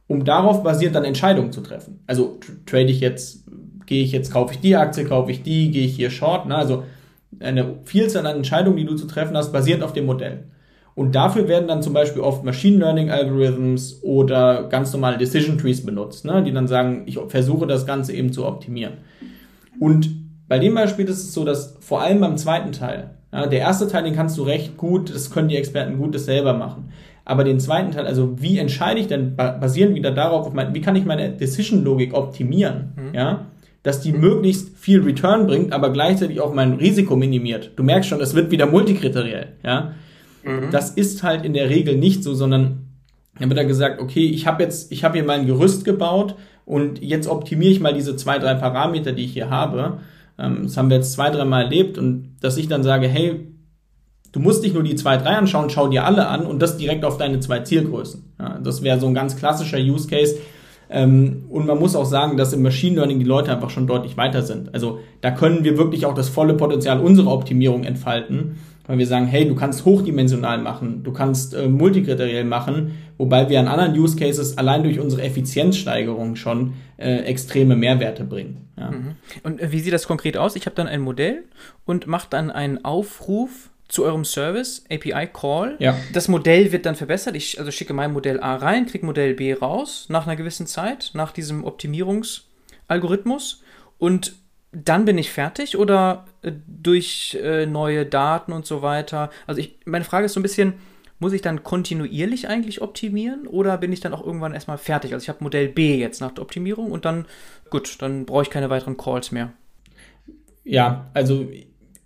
um 0.07 0.25
darauf 0.25 0.63
basiert 0.63 0.95
dann 0.95 1.05
Entscheidungen 1.05 1.51
zu 1.51 1.61
treffen. 1.61 1.99
Also 2.07 2.39
trade 2.65 2.85
ich 2.91 2.99
jetzt, 2.99 3.45
gehe 3.85 4.03
ich 4.03 4.11
jetzt, 4.11 4.31
kaufe 4.31 4.53
ich 4.53 4.59
die 4.59 4.75
Aktie, 4.75 5.05
kaufe 5.05 5.31
ich 5.31 5.43
die, 5.43 5.71
gehe 5.71 5.85
ich 5.85 5.95
hier 5.95 6.09
short. 6.09 6.47
Ne? 6.47 6.55
Also 6.55 6.83
eine 7.39 7.75
Vielzahl 7.85 8.25
an 8.25 8.37
Entscheidungen, 8.37 8.77
die 8.77 8.85
du 8.85 8.95
zu 8.95 9.07
treffen 9.07 9.37
hast, 9.37 9.53
basierend 9.53 9.83
auf 9.83 9.93
dem 9.93 10.05
Modell. 10.05 10.45
Und 10.93 11.15
dafür 11.15 11.47
werden 11.47 11.67
dann 11.67 11.81
zum 11.81 11.93
Beispiel 11.93 12.21
oft 12.21 12.43
Machine 12.43 12.77
Learning 12.77 13.09
Algorithms 13.09 13.99
oder 14.03 14.67
ganz 14.67 14.91
normale 14.91 15.17
Decision 15.17 15.57
Trees 15.57 15.85
benutzt, 15.85 16.25
ne? 16.25 16.43
die 16.43 16.51
dann 16.51 16.67
sagen, 16.67 17.03
ich 17.05 17.17
versuche 17.27 17.65
das 17.65 17.85
Ganze 17.85 18.13
eben 18.13 18.33
zu 18.33 18.45
optimieren. 18.45 18.95
Und 19.79 20.09
bei 20.51 20.59
dem 20.59 20.75
Beispiel 20.75 21.05
ist 21.05 21.23
es 21.23 21.33
so, 21.33 21.45
dass 21.45 21.77
vor 21.79 22.01
allem 22.01 22.19
beim 22.19 22.35
zweiten 22.35 22.73
Teil, 22.73 23.11
ja, 23.31 23.47
der 23.47 23.61
erste 23.61 23.87
Teil, 23.87 24.03
den 24.03 24.13
kannst 24.13 24.37
du 24.37 24.43
recht 24.43 24.75
gut, 24.75 25.09
das 25.15 25.31
können 25.31 25.47
die 25.47 25.55
Experten 25.55 25.97
gut 25.97 26.13
das 26.13 26.25
selber 26.25 26.53
machen. 26.53 26.91
Aber 27.23 27.45
den 27.45 27.61
zweiten 27.61 27.91
Teil, 27.91 28.05
also 28.05 28.35
wie 28.41 28.57
entscheide 28.57 28.99
ich 28.99 29.07
denn, 29.07 29.37
basierend 29.37 29.95
wieder 29.95 30.11
darauf, 30.11 30.51
mein, 30.51 30.73
wie 30.73 30.81
kann 30.81 30.97
ich 30.97 31.05
meine 31.05 31.31
Decision-Logik 31.31 32.13
optimieren, 32.13 32.91
mhm. 32.97 33.15
ja, 33.15 33.45
dass 33.81 34.01
die 34.01 34.11
möglichst 34.11 34.77
viel 34.77 35.01
Return 35.03 35.47
bringt, 35.47 35.71
aber 35.71 35.93
gleichzeitig 35.93 36.41
auch 36.41 36.53
mein 36.53 36.73
Risiko 36.73 37.15
minimiert. 37.15 37.71
Du 37.77 37.83
merkst 37.83 38.09
schon, 38.09 38.19
es 38.19 38.35
wird 38.35 38.51
wieder 38.51 38.65
multikriteriell, 38.65 39.53
ja. 39.63 39.93
Mhm. 40.43 40.69
Das 40.69 40.89
ist 40.89 41.23
halt 41.23 41.45
in 41.45 41.53
der 41.53 41.69
Regel 41.69 41.95
nicht 41.95 42.25
so, 42.25 42.33
sondern 42.33 42.87
dann 43.39 43.47
wird 43.47 43.57
da 43.57 43.63
gesagt, 43.63 44.01
okay, 44.01 44.25
ich 44.25 44.47
habe 44.47 44.63
jetzt, 44.63 44.91
ich 44.91 45.05
habe 45.05 45.13
hier 45.13 45.23
mein 45.23 45.45
Gerüst 45.45 45.85
gebaut 45.85 46.35
und 46.65 47.01
jetzt 47.01 47.29
optimiere 47.29 47.71
ich 47.71 47.79
mal 47.79 47.93
diese 47.93 48.17
zwei, 48.17 48.37
drei 48.37 48.55
Parameter, 48.55 49.13
die 49.13 49.23
ich 49.23 49.31
hier 49.31 49.49
habe 49.49 49.99
das 50.41 50.77
haben 50.77 50.89
wir 50.89 50.97
jetzt 50.97 51.13
zwei, 51.13 51.29
dreimal 51.29 51.63
erlebt 51.63 51.97
und 51.97 52.37
dass 52.41 52.57
ich 52.57 52.67
dann 52.67 52.83
sage, 52.83 53.07
hey, 53.07 53.47
du 54.31 54.39
musst 54.39 54.63
nicht 54.63 54.73
nur 54.73 54.83
die 54.83 54.95
zwei, 54.95 55.17
drei 55.17 55.35
anschauen, 55.35 55.69
schau 55.69 55.87
dir 55.87 56.05
alle 56.05 56.27
an 56.27 56.45
und 56.45 56.61
das 56.61 56.77
direkt 56.77 57.05
auf 57.05 57.17
deine 57.17 57.39
zwei 57.39 57.59
Zielgrößen. 57.59 58.23
Ja, 58.39 58.59
das 58.59 58.81
wäre 58.81 58.99
so 58.99 59.07
ein 59.07 59.13
ganz 59.13 59.35
klassischer 59.35 59.77
Use 59.77 60.07
Case. 60.07 60.37
Ähm, 60.89 61.45
und 61.49 61.67
man 61.67 61.79
muss 61.79 61.95
auch 61.95 62.05
sagen, 62.05 62.37
dass 62.37 62.53
im 62.53 62.61
Machine 62.61 62.97
Learning 62.97 63.19
die 63.19 63.25
Leute 63.25 63.51
einfach 63.51 63.69
schon 63.69 63.87
deutlich 63.87 64.17
weiter 64.17 64.41
sind. 64.41 64.73
Also 64.73 64.99
da 65.21 65.31
können 65.31 65.63
wir 65.63 65.77
wirklich 65.77 66.05
auch 66.05 66.13
das 66.13 66.27
volle 66.27 66.55
Potenzial 66.55 66.99
unserer 66.99 67.31
Optimierung 67.31 67.83
entfalten 67.83 68.55
weil 68.87 68.97
wir 68.97 69.07
sagen, 69.07 69.27
hey, 69.27 69.47
du 69.47 69.55
kannst 69.55 69.85
hochdimensional 69.85 70.57
machen, 70.57 71.03
du 71.03 71.13
kannst 71.13 71.53
äh, 71.53 71.69
multikriteriell 71.69 72.43
machen, 72.43 72.91
wobei 73.17 73.49
wir 73.49 73.59
an 73.59 73.69
anderen 73.69 73.97
Use 73.97 74.17
Cases 74.17 74.57
allein 74.57 74.83
durch 74.83 74.99
unsere 74.99 75.21
Effizienzsteigerung 75.21 76.35
schon 76.35 76.73
äh, 76.97 77.19
extreme 77.19 77.75
Mehrwerte 77.75 78.23
bringen. 78.23 78.67
Ja. 78.81 78.91
Mhm. 78.91 79.15
Und 79.43 79.61
äh, 79.61 79.71
wie 79.71 79.79
sieht 79.79 79.93
das 79.93 80.07
konkret 80.07 80.37
aus? 80.37 80.55
Ich 80.55 80.65
habe 80.65 80.75
dann 80.75 80.87
ein 80.87 81.01
Modell 81.01 81.43
und 81.85 82.07
mache 82.07 82.27
dann 82.29 82.51
einen 82.51 82.83
Aufruf 82.83 83.69
zu 83.87 84.05
eurem 84.05 84.23
Service, 84.25 84.83
API 84.89 85.27
Call. 85.27 85.75
Ja. 85.79 85.97
Das 86.13 86.27
Modell 86.27 86.71
wird 86.71 86.85
dann 86.85 86.95
verbessert. 86.95 87.35
Ich 87.35 87.59
also 87.59 87.71
schicke 87.71 87.93
mein 87.93 88.13
Modell 88.13 88.39
A 88.39 88.55
rein, 88.55 88.85
kriege 88.85 89.05
Modell 89.05 89.33
B 89.33 89.53
raus 89.53 90.05
nach 90.09 90.25
einer 90.25 90.37
gewissen 90.37 90.65
Zeit, 90.65 91.11
nach 91.13 91.31
diesem 91.31 91.65
Optimierungsalgorithmus. 91.65 93.63
Und 93.97 94.35
dann 94.71 95.03
bin 95.03 95.17
ich 95.17 95.31
fertig 95.31 95.77
oder 95.77 96.25
äh, 96.41 96.53
durch 96.67 97.37
äh, 97.41 97.65
neue 97.65 98.05
Daten 98.05 98.53
und 98.53 98.65
so 98.65 98.81
weiter? 98.81 99.29
Also 99.45 99.59
ich, 99.59 99.77
meine 99.85 100.05
Frage 100.05 100.25
ist 100.25 100.33
so 100.33 100.39
ein 100.39 100.43
bisschen, 100.43 100.75
muss 101.21 101.33
ich 101.33 101.41
dann 101.43 101.61
kontinuierlich 101.61 102.47
eigentlich 102.47 102.81
optimieren 102.81 103.45
oder 103.45 103.77
bin 103.77 103.93
ich 103.93 103.99
dann 103.99 104.13
auch 104.13 104.25
irgendwann 104.25 104.55
erstmal 104.55 104.79
fertig? 104.79 105.13
Also 105.13 105.23
ich 105.23 105.29
habe 105.29 105.43
Modell 105.43 105.69
B 105.69 105.99
jetzt 105.99 106.19
nach 106.19 106.31
der 106.31 106.41
Optimierung 106.41 106.91
und 106.91 107.05
dann, 107.05 107.25
gut, 107.69 108.01
dann 108.01 108.25
brauche 108.25 108.41
ich 108.41 108.49
keine 108.49 108.71
weiteren 108.71 108.97
Calls 108.97 109.31
mehr. 109.31 109.53
Ja, 110.63 111.11
also 111.13 111.47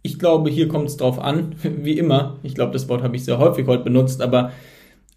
ich 0.02 0.20
glaube, 0.20 0.50
hier 0.50 0.68
kommt 0.68 0.90
es 0.90 0.98
drauf 0.98 1.18
an, 1.18 1.56
wie 1.64 1.98
immer. 1.98 2.40
Ich 2.44 2.56
glaube, 2.56 2.74
das 2.74 2.90
Wort 2.90 3.04
habe 3.04 3.16
ich 3.16 3.24
sehr 3.24 3.38
häufig 3.38 3.66
heute 3.68 3.86
benutzt, 3.86 4.22
aber 4.22 4.52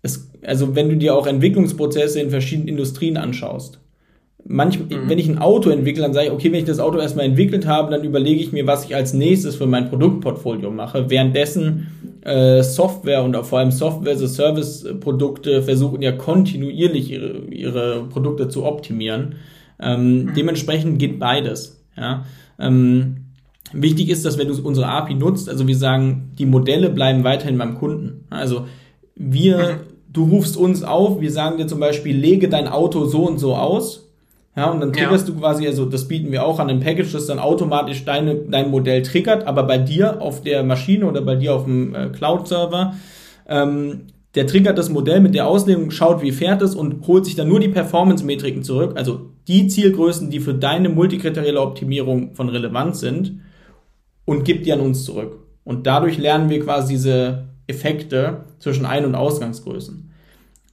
es, 0.02 0.30
also 0.42 0.76
wenn 0.76 0.88
du 0.88 0.96
dir 0.96 1.16
auch 1.16 1.26
Entwicklungsprozesse 1.26 2.20
in 2.20 2.30
verschiedenen 2.30 2.68
Industrien 2.68 3.16
anschaust, 3.16 3.80
manchmal, 4.44 4.86
mhm. 4.86 5.08
wenn 5.08 5.18
ich 5.18 5.28
ein 5.28 5.38
Auto 5.38 5.70
entwickle, 5.70 6.02
dann 6.02 6.12
sage 6.12 6.26
ich, 6.26 6.32
okay, 6.32 6.50
wenn 6.52 6.60
ich 6.60 6.64
das 6.64 6.80
Auto 6.80 6.98
erstmal 6.98 7.26
entwickelt 7.26 7.66
habe, 7.66 7.90
dann 7.90 8.04
überlege 8.04 8.40
ich 8.40 8.52
mir, 8.52 8.66
was 8.66 8.84
ich 8.84 8.94
als 8.94 9.12
nächstes 9.12 9.56
für 9.56 9.66
mein 9.66 9.88
Produktportfolio 9.88 10.70
mache. 10.70 11.10
Währenddessen 11.10 11.88
äh, 12.22 12.62
Software 12.62 13.22
und 13.22 13.36
auch 13.36 13.44
vor 13.44 13.58
allem 13.58 13.70
Software-as-a-Service-Produkte 13.70 15.62
versuchen 15.62 16.02
ja 16.02 16.12
kontinuierlich 16.12 17.10
ihre, 17.10 17.38
ihre 17.50 18.04
Produkte 18.04 18.48
zu 18.48 18.64
optimieren. 18.64 19.36
Ähm, 19.80 20.24
mhm. 20.24 20.34
Dementsprechend 20.34 20.98
geht 20.98 21.18
beides. 21.18 21.84
Ja? 21.96 22.24
Ähm, 22.58 23.26
wichtig 23.72 24.08
ist, 24.08 24.24
dass 24.24 24.38
wenn 24.38 24.48
du 24.48 24.60
unsere 24.62 24.88
API 24.88 25.14
nutzt, 25.14 25.48
also 25.48 25.66
wir 25.66 25.76
sagen, 25.76 26.32
die 26.38 26.46
Modelle 26.46 26.90
bleiben 26.90 27.22
weiterhin 27.22 27.58
beim 27.58 27.76
Kunden. 27.76 28.24
Also 28.30 28.66
wir, 29.14 29.58
mhm. 29.58 30.12
du 30.12 30.24
rufst 30.24 30.56
uns 30.56 30.82
auf, 30.82 31.20
wir 31.20 31.30
sagen 31.30 31.58
dir 31.58 31.66
zum 31.66 31.80
Beispiel, 31.80 32.16
lege 32.16 32.48
dein 32.48 32.66
Auto 32.66 33.04
so 33.04 33.26
und 33.26 33.38
so 33.38 33.54
aus 33.54 34.07
Ja, 34.56 34.70
und 34.70 34.80
dann 34.80 34.92
triggerst 34.92 35.28
ja. 35.28 35.34
du 35.34 35.40
quasi, 35.40 35.66
also 35.66 35.84
das 35.84 36.08
bieten 36.08 36.32
wir 36.32 36.44
auch 36.44 36.58
an 36.58 36.68
einem 36.68 36.80
Package, 36.80 37.12
das 37.12 37.26
dann 37.26 37.38
automatisch 37.38 38.04
deine, 38.04 38.34
dein 38.34 38.70
Modell 38.70 39.02
triggert, 39.02 39.46
aber 39.46 39.62
bei 39.62 39.78
dir 39.78 40.20
auf 40.20 40.42
der 40.42 40.64
Maschine 40.64 41.06
oder 41.06 41.20
bei 41.20 41.36
dir 41.36 41.54
auf 41.54 41.64
dem 41.64 41.94
äh, 41.94 42.08
Cloud-Server, 42.08 42.94
ähm, 43.46 44.06
der 44.34 44.46
triggert 44.46 44.76
das 44.76 44.90
Modell 44.90 45.20
mit 45.20 45.34
der 45.34 45.46
Auslegung, 45.46 45.90
schaut, 45.90 46.22
wie 46.22 46.32
fährt 46.32 46.60
es 46.62 46.74
und 46.74 47.06
holt 47.06 47.24
sich 47.24 47.36
dann 47.36 47.48
nur 47.48 47.60
die 47.60 47.68
Performance-Metriken 47.68 48.62
zurück, 48.62 48.92
also 48.96 49.30
die 49.46 49.68
Zielgrößen, 49.68 50.28
die 50.30 50.40
für 50.40 50.54
deine 50.54 50.88
multikriterielle 50.88 51.60
Optimierung 51.60 52.34
von 52.34 52.48
Relevanz 52.48 53.00
sind 53.00 53.40
und 54.24 54.44
gibt 54.44 54.66
die 54.66 54.72
an 54.72 54.80
uns 54.80 55.04
zurück. 55.04 55.38
Und 55.64 55.86
dadurch 55.86 56.18
lernen 56.18 56.50
wir 56.50 56.60
quasi 56.60 56.94
diese 56.94 57.48
Effekte 57.66 58.44
zwischen 58.58 58.86
Ein- 58.86 59.04
und 59.04 59.14
Ausgangsgrößen. 59.14 60.10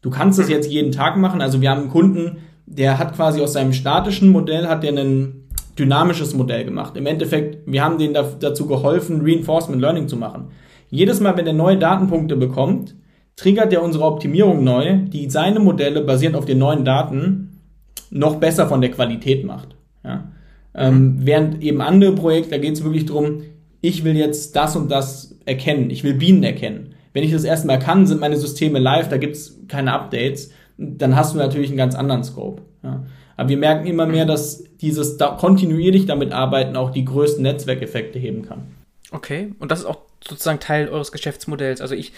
Du 0.02 0.10
kannst 0.10 0.40
das 0.40 0.50
jetzt 0.50 0.70
jeden 0.70 0.92
Tag 0.92 1.18
machen. 1.18 1.42
Also 1.42 1.62
wir 1.62 1.70
haben 1.70 1.82
einen 1.82 1.90
Kunden, 1.90 2.38
der 2.66 2.98
hat 2.98 3.16
quasi 3.16 3.42
aus 3.42 3.54
seinem 3.54 3.74
statischen 3.74 4.30
Modell 4.30 4.68
hat 4.68 4.84
der 4.84 4.98
ein 4.98 5.46
dynamisches 5.78 6.34
Modell 6.34 6.66
gemacht. 6.66 6.96
Im 6.96 7.06
Endeffekt, 7.06 7.60
wir 7.66 7.84
haben 7.84 7.98
denen 7.98 8.14
dazu 8.14 8.66
geholfen, 8.66 9.22
Reinforcement 9.22 9.82
Learning 9.82 10.08
zu 10.08 10.18
machen. 10.18 10.50
Jedes 10.90 11.20
Mal, 11.20 11.36
wenn 11.38 11.48
er 11.48 11.54
neue 11.54 11.78
Datenpunkte 11.78 12.36
bekommt, 12.36 12.96
triggert 13.36 13.74
er 13.74 13.84
unsere 13.84 14.06
Optimierung 14.06 14.64
neu, 14.64 15.00
die 15.08 15.30
seine 15.30 15.60
Modelle 15.60 16.02
basierend 16.02 16.38
auf 16.38 16.46
den 16.46 16.60
neuen 16.60 16.86
Daten 16.86 17.62
noch 18.10 18.36
besser 18.36 18.68
von 18.68 18.82
der 18.82 18.92
Qualität 18.92 19.44
macht. 19.44 19.76
Ja. 20.04 20.32
Ähm, 20.74 21.18
während 21.20 21.62
eben 21.62 21.82
andere 21.82 22.14
Projekte, 22.14 22.52
da 22.52 22.58
geht 22.58 22.74
es 22.74 22.84
wirklich 22.84 23.06
darum, 23.06 23.42
ich 23.82 24.04
will 24.04 24.16
jetzt 24.16 24.56
das 24.56 24.76
und 24.76 24.90
das 24.90 25.38
erkennen, 25.46 25.90
ich 25.90 26.04
will 26.04 26.14
Bienen 26.14 26.44
erkennen. 26.44 26.96
Wenn 27.14 27.24
ich 27.24 27.32
das 27.32 27.44
erstmal 27.44 27.80
kann, 27.80 28.08
sind 28.08 28.20
meine 28.20 28.38
Systeme 28.38 28.80
live, 28.80 29.10
da 29.10 29.18
gibt 29.18 29.36
es 29.36 29.60
keine 29.68 29.94
Updates 29.94 30.52
dann 30.78 31.16
hast 31.16 31.34
du 31.34 31.38
natürlich 31.38 31.70
einen 31.70 31.78
ganz 31.78 31.96
anderen 31.96 32.24
Scope. 32.24 32.62
Ja. 32.84 33.06
Aber 33.38 33.50
wir 33.50 33.58
merken 33.58 33.86
immer 33.86 34.06
mehr, 34.06 34.26
dass 34.26 34.64
dieses 34.82 35.18
da 35.18 35.38
kontinuierlich 35.40 36.06
damit 36.06 36.32
arbeiten 36.32 36.76
auch 36.76 36.92
die 36.92 37.06
größten 37.06 37.44
Netzwerkeffekte 37.44 38.20
heben 38.20 38.44
kann. 38.44 38.64
Okay, 39.12 39.54
und 39.60 39.72
das 39.72 39.80
ist 39.80 39.86
auch 39.86 40.00
sozusagen 40.28 40.60
Teil 40.60 40.90
eures 40.90 41.12
Geschäftsmodells. 41.12 41.82
Also 41.82 41.96
ich 41.96 42.14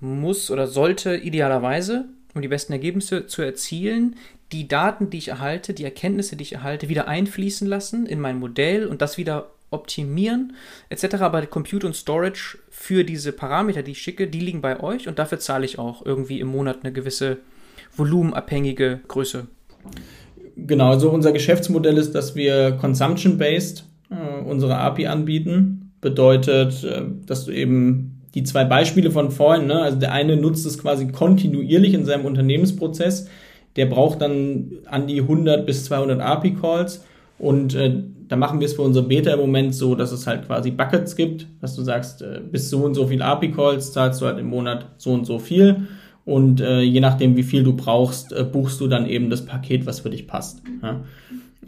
muss 0.00 0.50
oder 0.50 0.66
sollte 0.66 1.16
idealerweise, 1.16 2.06
um 2.34 2.42
die 2.42 2.48
besten 2.48 2.72
Ergebnisse 2.72 3.26
zu 3.26 3.42
erzielen, 3.42 4.16
die 4.52 4.68
Daten, 4.68 5.10
die 5.10 5.18
ich 5.18 5.28
erhalte, 5.28 5.74
die 5.74 5.84
Erkenntnisse, 5.84 6.36
die 6.36 6.42
ich 6.42 6.52
erhalte, 6.52 6.88
wieder 6.88 7.08
einfließen 7.08 7.66
lassen 7.66 8.06
in 8.06 8.20
mein 8.20 8.38
Modell 8.38 8.86
und 8.86 9.02
das 9.02 9.18
wieder 9.18 9.50
optimieren 9.70 10.54
etc. 10.88 11.16
Aber 11.16 11.44
Compute 11.46 11.86
und 11.86 11.96
Storage 11.96 12.58
für 12.70 13.04
diese 13.04 13.32
Parameter, 13.32 13.82
die 13.82 13.92
ich 13.92 14.02
schicke, 14.02 14.28
die 14.28 14.40
liegen 14.40 14.60
bei 14.60 14.80
euch 14.80 15.08
und 15.08 15.18
dafür 15.18 15.38
zahle 15.38 15.64
ich 15.64 15.78
auch 15.78 16.04
irgendwie 16.04 16.40
im 16.40 16.48
Monat 16.48 16.80
eine 16.82 16.92
gewisse 16.92 17.38
volumenabhängige 17.96 19.00
Größe. 19.08 19.46
Genau, 20.56 20.90
also 20.90 21.10
unser 21.10 21.32
Geschäftsmodell 21.32 21.98
ist, 21.98 22.14
dass 22.14 22.34
wir 22.34 22.72
consumption-based 22.72 23.84
äh, 24.10 24.44
unsere 24.44 24.76
API 24.76 25.06
anbieten. 25.06 25.92
Bedeutet, 26.00 26.84
äh, 26.84 27.02
dass 27.26 27.44
du 27.44 27.52
eben 27.52 28.22
die 28.34 28.42
zwei 28.42 28.64
Beispiele 28.64 29.10
von 29.10 29.30
vorhin, 29.30 29.66
ne, 29.66 29.80
also 29.80 29.98
der 29.98 30.12
eine 30.12 30.36
nutzt 30.36 30.66
es 30.66 30.78
quasi 30.78 31.08
kontinuierlich 31.08 31.94
in 31.94 32.04
seinem 32.04 32.24
Unternehmensprozess, 32.24 33.28
der 33.76 33.86
braucht 33.86 34.22
dann 34.22 34.72
an 34.86 35.06
die 35.06 35.20
100 35.20 35.66
bis 35.66 35.84
200 35.84 36.20
API-Calls 36.20 37.04
und 37.38 37.74
äh, 37.74 38.02
da 38.28 38.36
machen 38.36 38.60
wir 38.60 38.66
es 38.66 38.74
für 38.74 38.82
unsere 38.82 39.06
Beta 39.06 39.32
im 39.32 39.40
Moment 39.40 39.74
so, 39.74 39.94
dass 39.94 40.12
es 40.12 40.26
halt 40.26 40.46
quasi 40.46 40.70
Buckets 40.70 41.14
gibt, 41.16 41.46
dass 41.60 41.74
du 41.74 41.82
sagst, 41.82 42.22
äh, 42.22 42.40
bis 42.50 42.70
so 42.70 42.84
und 42.84 42.94
so 42.94 43.06
viel 43.06 43.22
API-Calls 43.22 43.92
zahlst 43.92 44.20
du 44.20 44.26
halt 44.26 44.38
im 44.38 44.46
Monat 44.46 44.86
so 44.98 45.12
und 45.12 45.26
so 45.26 45.38
viel 45.38 45.88
und 46.24 46.60
äh, 46.60 46.80
je 46.80 47.00
nachdem, 47.00 47.36
wie 47.36 47.42
viel 47.42 47.62
du 47.62 47.74
brauchst, 47.74 48.32
äh, 48.32 48.44
buchst 48.44 48.80
du 48.80 48.88
dann 48.88 49.06
eben 49.06 49.30
das 49.30 49.44
Paket, 49.44 49.86
was 49.86 50.00
für 50.00 50.10
dich 50.10 50.26
passt. 50.26 50.62
Ja? 50.82 51.00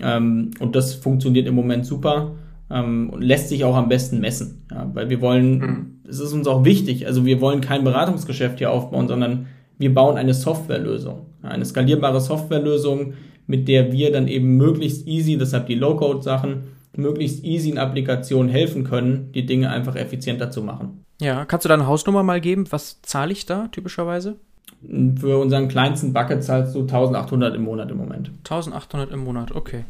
Ähm, 0.01 0.53
und 0.61 0.75
das 0.75 0.95
funktioniert 0.95 1.47
im 1.47 1.55
Moment 1.55 1.85
super 1.85 2.33
ähm, 2.71 3.11
und 3.11 3.23
lässt 3.23 3.49
sich 3.49 3.65
auch 3.65 3.77
am 3.77 3.89
besten 3.89 4.21
messen, 4.21 4.63
ja? 4.71 4.91
weil 4.95 5.11
wir 5.11 5.21
wollen, 5.21 5.59
mhm. 5.59 5.87
es 6.09 6.21
ist 6.21 6.33
uns 6.33 6.47
auch 6.47 6.65
wichtig, 6.65 7.07
also 7.07 7.27
wir 7.27 7.41
wollen 7.41 7.61
kein 7.61 7.85
Beratungsgeschäft 7.85 8.59
hier 8.59 8.71
aufbauen, 8.71 9.09
sondern 9.09 9.47
wir 9.79 9.93
bauen 9.93 10.17
eine 10.17 10.33
Softwarelösung, 10.33 11.27
eine 11.43 11.65
skalierbare 11.65 12.21
Softwarelösung, 12.21 13.13
mit 13.47 13.69
der 13.69 13.93
wir 13.93 14.11
dann 14.11 14.27
eben 14.27 14.57
möglichst 14.57 15.07
easy, 15.07 15.37
deshalb 15.37 15.67
die 15.67 15.75
Low-Code-Sachen, 15.75 16.63
möglichst 16.99 17.45
easy 17.45 17.71
in 17.71 17.79
Applikationen 17.79 18.51
helfen 18.51 18.85
können, 18.85 19.33
die 19.33 19.47
Dinge 19.47 19.71
einfach 19.71 19.97
effizienter 19.97 20.51
zu 20.51 20.63
machen. 20.63 21.05
Ja, 21.21 21.45
kannst 21.45 21.65
du 21.65 21.69
da 21.69 21.75
eine 21.75 21.87
Hausnummer 21.87 22.23
mal 22.23 22.41
geben? 22.41 22.67
Was 22.71 23.01
zahle 23.03 23.33
ich 23.33 23.47
da 23.47 23.69
typischerweise? 23.69 24.37
Für 25.19 25.39
unseren 25.39 25.69
kleinsten 25.69 26.13
Bucket 26.13 26.45
zahlst 26.45 26.75
du 26.75 26.81
1800 26.81 27.55
im 27.55 27.63
Monat 27.63 27.91
im 27.91 27.97
Moment. 27.97 28.31
1800 28.45 29.13
im 29.13 29.21
Monat, 29.25 29.53
okay. 29.53 29.85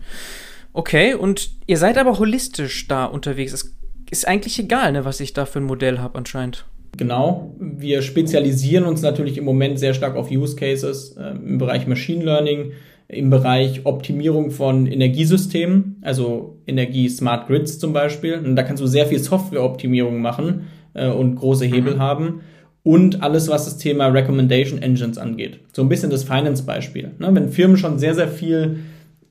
Okay, 0.72 1.14
und 1.14 1.50
ihr 1.66 1.78
seid 1.78 1.98
aber 1.98 2.18
holistisch 2.18 2.86
da 2.86 3.06
unterwegs. 3.06 3.52
Es 3.52 3.76
ist 4.10 4.28
eigentlich 4.28 4.58
egal, 4.58 4.92
ne, 4.92 5.04
was 5.04 5.20
ich 5.20 5.32
da 5.32 5.46
für 5.46 5.58
ein 5.58 5.64
Modell 5.64 5.98
habe 5.98 6.18
anscheinend. 6.18 6.66
Genau. 6.96 7.54
Wir 7.58 8.02
spezialisieren 8.02 8.84
uns 8.84 9.02
natürlich 9.02 9.36
im 9.38 9.44
Moment 9.44 9.78
sehr 9.78 9.94
stark 9.94 10.16
auf 10.16 10.30
Use 10.30 10.56
Cases 10.56 11.16
äh, 11.16 11.30
im 11.30 11.58
Bereich 11.58 11.86
Machine 11.86 12.24
Learning, 12.24 12.72
im 13.08 13.30
Bereich 13.30 13.86
Optimierung 13.86 14.50
von 14.50 14.86
Energiesystemen, 14.86 15.96
also 16.02 16.58
Energie-Smart 16.66 17.46
Grids 17.46 17.78
zum 17.78 17.92
Beispiel. 17.92 18.34
Und 18.34 18.56
da 18.56 18.62
kannst 18.62 18.82
du 18.82 18.86
sehr 18.86 19.06
viel 19.06 19.18
Softwareoptimierung 19.18 20.20
machen 20.20 20.66
äh, 20.94 21.08
und 21.08 21.36
große 21.36 21.66
Hebel 21.66 21.94
mhm. 21.94 22.00
haben 22.00 22.40
und 22.82 23.22
alles, 23.22 23.48
was 23.48 23.64
das 23.64 23.78
Thema 23.78 24.06
Recommendation 24.06 24.80
Engines 24.80 25.18
angeht. 25.18 25.60
So 25.72 25.82
ein 25.82 25.88
bisschen 25.88 26.10
das 26.10 26.24
Finance-Beispiel. 26.24 27.12
Ne? 27.18 27.34
Wenn 27.34 27.48
Firmen 27.50 27.76
schon 27.76 27.98
sehr, 27.98 28.14
sehr 28.14 28.28
viel 28.28 28.78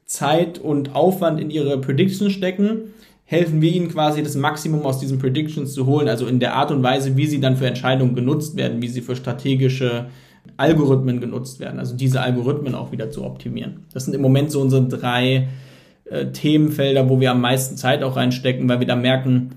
Zeit 0.05 0.59
und 0.59 0.95
Aufwand 0.95 1.39
in 1.39 1.49
ihre 1.49 1.79
Predictions 1.79 2.31
stecken, 2.31 2.93
helfen 3.23 3.61
wir 3.61 3.71
ihnen 3.71 3.89
quasi 3.89 4.21
das 4.21 4.35
Maximum 4.35 4.85
aus 4.85 4.99
diesen 4.99 5.19
Predictions 5.19 5.73
zu 5.73 5.85
holen, 5.85 6.07
also 6.07 6.27
in 6.27 6.39
der 6.39 6.53
Art 6.53 6.71
und 6.71 6.83
Weise, 6.83 7.17
wie 7.17 7.25
sie 7.25 7.41
dann 7.41 7.57
für 7.57 7.65
Entscheidungen 7.65 8.13
genutzt 8.13 8.55
werden, 8.55 8.81
wie 8.81 8.87
sie 8.87 9.01
für 9.01 9.15
strategische 9.15 10.07
Algorithmen 10.57 11.19
genutzt 11.19 11.59
werden, 11.59 11.79
also 11.79 11.95
diese 11.95 12.21
Algorithmen 12.21 12.75
auch 12.75 12.91
wieder 12.91 13.11
zu 13.11 13.23
optimieren. 13.23 13.85
Das 13.93 14.05
sind 14.05 14.13
im 14.13 14.21
Moment 14.21 14.51
so 14.51 14.61
unsere 14.61 14.87
drei 14.87 15.47
äh, 16.05 16.27
Themenfelder, 16.27 17.09
wo 17.09 17.19
wir 17.19 17.31
am 17.31 17.41
meisten 17.41 17.77
Zeit 17.77 18.03
auch 18.03 18.15
reinstecken, 18.15 18.69
weil 18.69 18.79
wir 18.79 18.87
da 18.87 18.95
merken, 18.95 19.51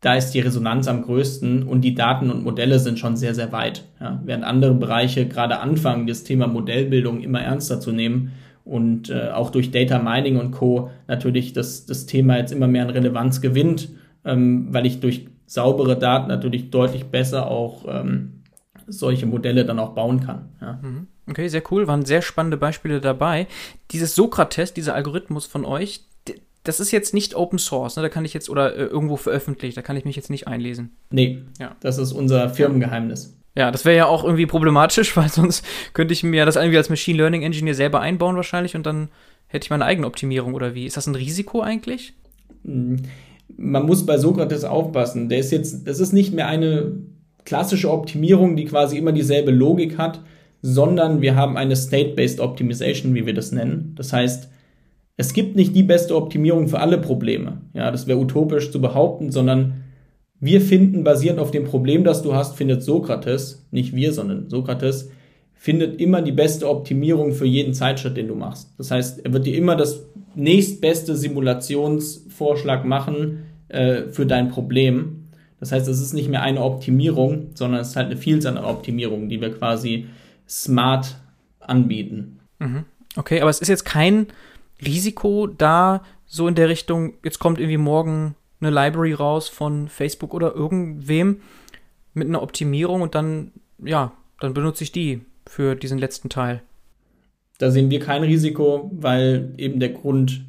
da 0.00 0.14
ist 0.14 0.30
die 0.30 0.40
Resonanz 0.40 0.88
am 0.88 1.02
größten 1.02 1.62
und 1.62 1.82
die 1.82 1.94
Daten 1.94 2.30
und 2.30 2.42
Modelle 2.42 2.78
sind 2.78 2.98
schon 2.98 3.16
sehr, 3.16 3.34
sehr 3.34 3.52
weit. 3.52 3.84
Ja, 4.00 4.20
während 4.24 4.44
andere 4.44 4.74
Bereiche 4.74 5.26
gerade 5.26 5.58
anfangen, 5.58 6.06
das 6.06 6.24
Thema 6.24 6.46
Modellbildung 6.46 7.20
immer 7.20 7.40
ernster 7.40 7.80
zu 7.80 7.92
nehmen 7.92 8.32
und 8.64 9.10
äh, 9.10 9.28
auch 9.30 9.50
durch 9.50 9.70
Data 9.70 9.98
Mining 9.98 10.38
und 10.38 10.52
Co. 10.52 10.90
natürlich 11.06 11.52
das, 11.52 11.86
das 11.86 12.06
Thema 12.06 12.38
jetzt 12.38 12.52
immer 12.52 12.66
mehr 12.66 12.84
an 12.84 12.90
Relevanz 12.90 13.40
gewinnt, 13.40 13.90
ähm, 14.24 14.68
weil 14.70 14.86
ich 14.86 15.00
durch 15.00 15.26
saubere 15.46 15.98
Daten 15.98 16.28
natürlich 16.28 16.70
deutlich 16.70 17.06
besser 17.06 17.50
auch 17.50 17.84
ähm, 17.88 18.39
solche 18.90 19.26
Modelle 19.26 19.64
dann 19.64 19.78
auch 19.78 19.94
bauen 19.94 20.20
kann. 20.20 20.48
Ja. 20.60 20.78
Mhm. 20.82 21.06
Okay, 21.28 21.48
sehr 21.48 21.62
cool. 21.70 21.86
Waren 21.86 22.04
sehr 22.04 22.22
spannende 22.22 22.56
Beispiele 22.56 23.00
dabei. 23.00 23.46
Dieses 23.92 24.14
Sokrates, 24.14 24.74
dieser 24.74 24.94
Algorithmus 24.94 25.46
von 25.46 25.64
euch, 25.64 26.02
das 26.64 26.80
ist 26.80 26.90
jetzt 26.90 27.14
nicht 27.14 27.34
Open 27.34 27.58
Source, 27.58 27.96
ne? 27.96 28.02
da 28.02 28.08
kann 28.08 28.24
ich 28.24 28.34
jetzt, 28.34 28.50
oder 28.50 28.76
äh, 28.76 28.84
irgendwo 28.84 29.16
veröffentlicht, 29.16 29.76
da 29.76 29.82
kann 29.82 29.96
ich 29.96 30.04
mich 30.04 30.16
jetzt 30.16 30.30
nicht 30.30 30.46
einlesen. 30.46 30.90
Nee, 31.10 31.42
ja. 31.58 31.74
das 31.80 31.98
ist 31.98 32.12
unser 32.12 32.50
Firmengeheimnis. 32.50 33.36
Ja, 33.56 33.70
das 33.70 33.84
wäre 33.84 33.96
ja 33.96 34.06
auch 34.06 34.24
irgendwie 34.24 34.46
problematisch, 34.46 35.16
weil 35.16 35.28
sonst 35.28 35.64
könnte 35.92 36.12
ich 36.12 36.22
mir 36.22 36.44
das 36.44 36.56
irgendwie 36.56 36.76
als 36.76 36.90
Machine 36.90 37.18
Learning 37.18 37.42
Engineer 37.42 37.74
selber 37.74 38.00
einbauen 38.00 38.36
wahrscheinlich 38.36 38.76
und 38.76 38.84
dann 38.84 39.08
hätte 39.46 39.64
ich 39.64 39.70
meine 39.70 39.84
eigene 39.84 40.06
Optimierung 40.06 40.54
oder 40.54 40.74
wie? 40.74 40.86
Ist 40.86 40.96
das 40.96 41.06
ein 41.06 41.14
Risiko 41.14 41.60
eigentlich? 41.60 42.12
Hm, 42.64 43.02
man 43.56 43.84
muss 43.84 44.06
bei 44.06 44.16
Sokrates 44.18 44.64
aufpassen. 44.64 45.28
Der 45.28 45.38
ist 45.38 45.50
jetzt, 45.50 45.88
das 45.88 45.98
ist 45.98 46.12
nicht 46.12 46.32
mehr 46.32 46.46
eine 46.46 46.92
klassische 47.44 47.90
Optimierung, 47.90 48.56
die 48.56 48.64
quasi 48.64 48.98
immer 48.98 49.12
dieselbe 49.12 49.50
Logik 49.50 49.98
hat, 49.98 50.20
sondern 50.62 51.22
wir 51.22 51.36
haben 51.36 51.56
eine 51.56 51.76
State-Based 51.76 52.40
Optimization, 52.40 53.14
wie 53.14 53.26
wir 53.26 53.34
das 53.34 53.52
nennen. 53.52 53.94
Das 53.96 54.12
heißt, 54.12 54.50
es 55.16 55.32
gibt 55.32 55.56
nicht 55.56 55.74
die 55.74 55.82
beste 55.82 56.16
Optimierung 56.16 56.68
für 56.68 56.80
alle 56.80 56.98
Probleme. 56.98 57.60
Ja, 57.74 57.90
das 57.90 58.06
wäre 58.06 58.18
utopisch 58.18 58.70
zu 58.70 58.80
behaupten, 58.80 59.30
sondern 59.30 59.84
wir 60.40 60.62
finden, 60.62 61.04
basierend 61.04 61.38
auf 61.38 61.50
dem 61.50 61.64
Problem, 61.64 62.04
das 62.04 62.22
du 62.22 62.34
hast, 62.34 62.56
findet 62.56 62.82
Sokrates, 62.82 63.66
nicht 63.70 63.94
wir, 63.94 64.12
sondern 64.12 64.48
Sokrates, 64.48 65.10
findet 65.52 66.00
immer 66.00 66.22
die 66.22 66.32
beste 66.32 66.66
Optimierung 66.66 67.32
für 67.32 67.44
jeden 67.44 67.74
Zeitschritt, 67.74 68.16
den 68.16 68.28
du 68.28 68.34
machst. 68.34 68.72
Das 68.78 68.90
heißt, 68.90 69.26
er 69.26 69.32
wird 69.34 69.44
dir 69.44 69.54
immer 69.54 69.76
das 69.76 70.06
nächstbeste 70.34 71.14
Simulationsvorschlag 71.14 72.86
machen 72.86 73.40
äh, 73.68 74.04
für 74.08 74.24
dein 74.24 74.48
Problem. 74.48 75.19
Das 75.60 75.72
heißt, 75.72 75.86
es 75.88 76.00
ist 76.00 76.14
nicht 76.14 76.28
mehr 76.28 76.42
eine 76.42 76.62
Optimierung, 76.62 77.50
sondern 77.54 77.80
es 77.80 77.90
ist 77.90 77.96
halt 77.96 78.06
eine 78.06 78.16
Vielzahl 78.16 78.56
an 78.56 78.64
Optimierungen, 78.64 79.28
die 79.28 79.40
wir 79.40 79.56
quasi 79.56 80.06
smart 80.48 81.16
anbieten. 81.60 82.40
Mhm. 82.58 82.84
Okay, 83.16 83.40
aber 83.40 83.50
es 83.50 83.60
ist 83.60 83.68
jetzt 83.68 83.84
kein 83.84 84.26
Risiko 84.84 85.46
da 85.46 86.02
so 86.26 86.48
in 86.48 86.54
der 86.54 86.68
Richtung, 86.68 87.14
jetzt 87.24 87.38
kommt 87.38 87.58
irgendwie 87.58 87.76
morgen 87.76 88.34
eine 88.60 88.70
Library 88.70 89.12
raus 89.12 89.48
von 89.48 89.88
Facebook 89.88 90.32
oder 90.32 90.54
irgendwem 90.54 91.40
mit 92.14 92.28
einer 92.28 92.42
Optimierung 92.42 93.02
und 93.02 93.14
dann, 93.14 93.52
ja, 93.84 94.12
dann 94.40 94.54
benutze 94.54 94.84
ich 94.84 94.92
die 94.92 95.22
für 95.46 95.74
diesen 95.74 95.98
letzten 95.98 96.28
Teil. 96.28 96.62
Da 97.58 97.70
sehen 97.70 97.90
wir 97.90 98.00
kein 98.00 98.22
Risiko, 98.22 98.90
weil 98.94 99.52
eben 99.58 99.80
der 99.80 99.90
Grund, 99.90 100.44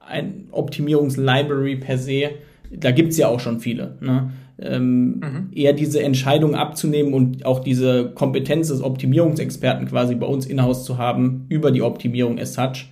ein 0.00 0.48
Optimierungslibrary 0.52 1.76
per 1.76 1.98
se, 1.98 2.30
da 2.70 2.90
gibt 2.90 3.10
es 3.10 3.18
ja 3.18 3.28
auch 3.28 3.40
schon 3.40 3.60
viele. 3.60 3.96
Ne? 4.00 4.30
Ähm, 4.58 5.20
mhm. 5.20 5.50
Eher 5.52 5.74
diese 5.74 6.02
Entscheidung 6.02 6.54
abzunehmen 6.54 7.12
und 7.12 7.44
auch 7.44 7.60
diese 7.60 8.10
Kompetenz 8.14 8.68
des 8.68 8.82
Optimierungsexperten 8.82 9.86
quasi 9.86 10.14
bei 10.14 10.26
uns 10.26 10.46
in-house 10.46 10.84
zu 10.84 10.96
haben 10.96 11.44
über 11.50 11.70
die 11.70 11.82
Optimierung 11.82 12.38
as 12.38 12.54
such, 12.54 12.86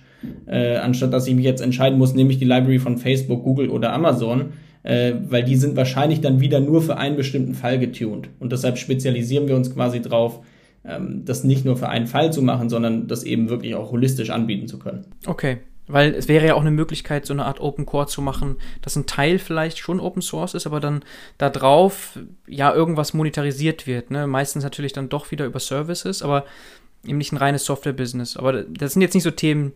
äh, 0.45 0.75
anstatt 0.75 1.11
dass 1.11 1.27
ich 1.27 1.35
mich 1.35 1.45
jetzt 1.45 1.61
entscheiden 1.61 1.97
muss, 1.97 2.13
nehme 2.13 2.29
ich 2.31 2.37
die 2.37 2.45
Library 2.45 2.79
von 2.79 2.97
Facebook, 2.97 3.43
Google 3.43 3.69
oder 3.69 3.93
Amazon, 3.93 4.53
äh, 4.83 5.13
weil 5.27 5.43
die 5.43 5.55
sind 5.55 5.75
wahrscheinlich 5.75 6.21
dann 6.21 6.39
wieder 6.39 6.59
nur 6.59 6.83
für 6.83 6.97
einen 6.97 7.15
bestimmten 7.15 7.55
Fall 7.55 7.79
getuned. 7.79 8.29
Und 8.39 8.51
deshalb 8.51 8.77
spezialisieren 8.77 9.47
wir 9.47 9.55
uns 9.55 9.73
quasi 9.73 10.01
drauf, 10.01 10.41
ähm, 10.87 11.23
das 11.25 11.43
nicht 11.43 11.65
nur 11.65 11.77
für 11.77 11.89
einen 11.89 12.05
Fall 12.05 12.31
zu 12.31 12.43
machen, 12.43 12.69
sondern 12.69 13.07
das 13.07 13.23
eben 13.23 13.49
wirklich 13.49 13.73
auch 13.73 13.91
holistisch 13.91 14.29
anbieten 14.29 14.67
zu 14.67 14.77
können. 14.77 15.05
Okay. 15.25 15.57
Weil 15.87 16.15
es 16.15 16.27
wäre 16.27 16.47
ja 16.47 16.55
auch 16.55 16.61
eine 16.61 16.71
Möglichkeit, 16.71 17.25
so 17.25 17.33
eine 17.33 17.45
Art 17.45 17.59
Open 17.59 17.85
Core 17.85 18.07
zu 18.07 18.21
machen, 18.21 18.57
dass 18.81 18.95
ein 18.95 19.05
Teil 19.05 19.37
vielleicht 19.37 19.77
schon 19.77 19.99
Open 19.99 20.21
Source 20.21 20.55
ist, 20.55 20.65
aber 20.65 20.79
dann 20.79 21.03
da 21.37 21.49
drauf 21.49 22.17
ja 22.47 22.73
irgendwas 22.73 23.13
monetarisiert 23.13 23.85
wird. 23.85 24.09
Ne? 24.09 24.25
Meistens 24.25 24.63
natürlich 24.63 24.93
dann 24.93 25.09
doch 25.09 25.29
wieder 25.29 25.45
über 25.45 25.59
Services, 25.59 26.23
aber 26.23 26.45
eben 27.05 27.19
nicht 27.19 27.31
ein 27.31 27.37
reines 27.37 27.65
Software-Business. 27.65 28.35
Aber 28.35 28.63
das 28.63 28.93
sind 28.93 29.03
jetzt 29.03 29.13
nicht 29.13 29.23
so 29.23 29.31
Themen, 29.31 29.73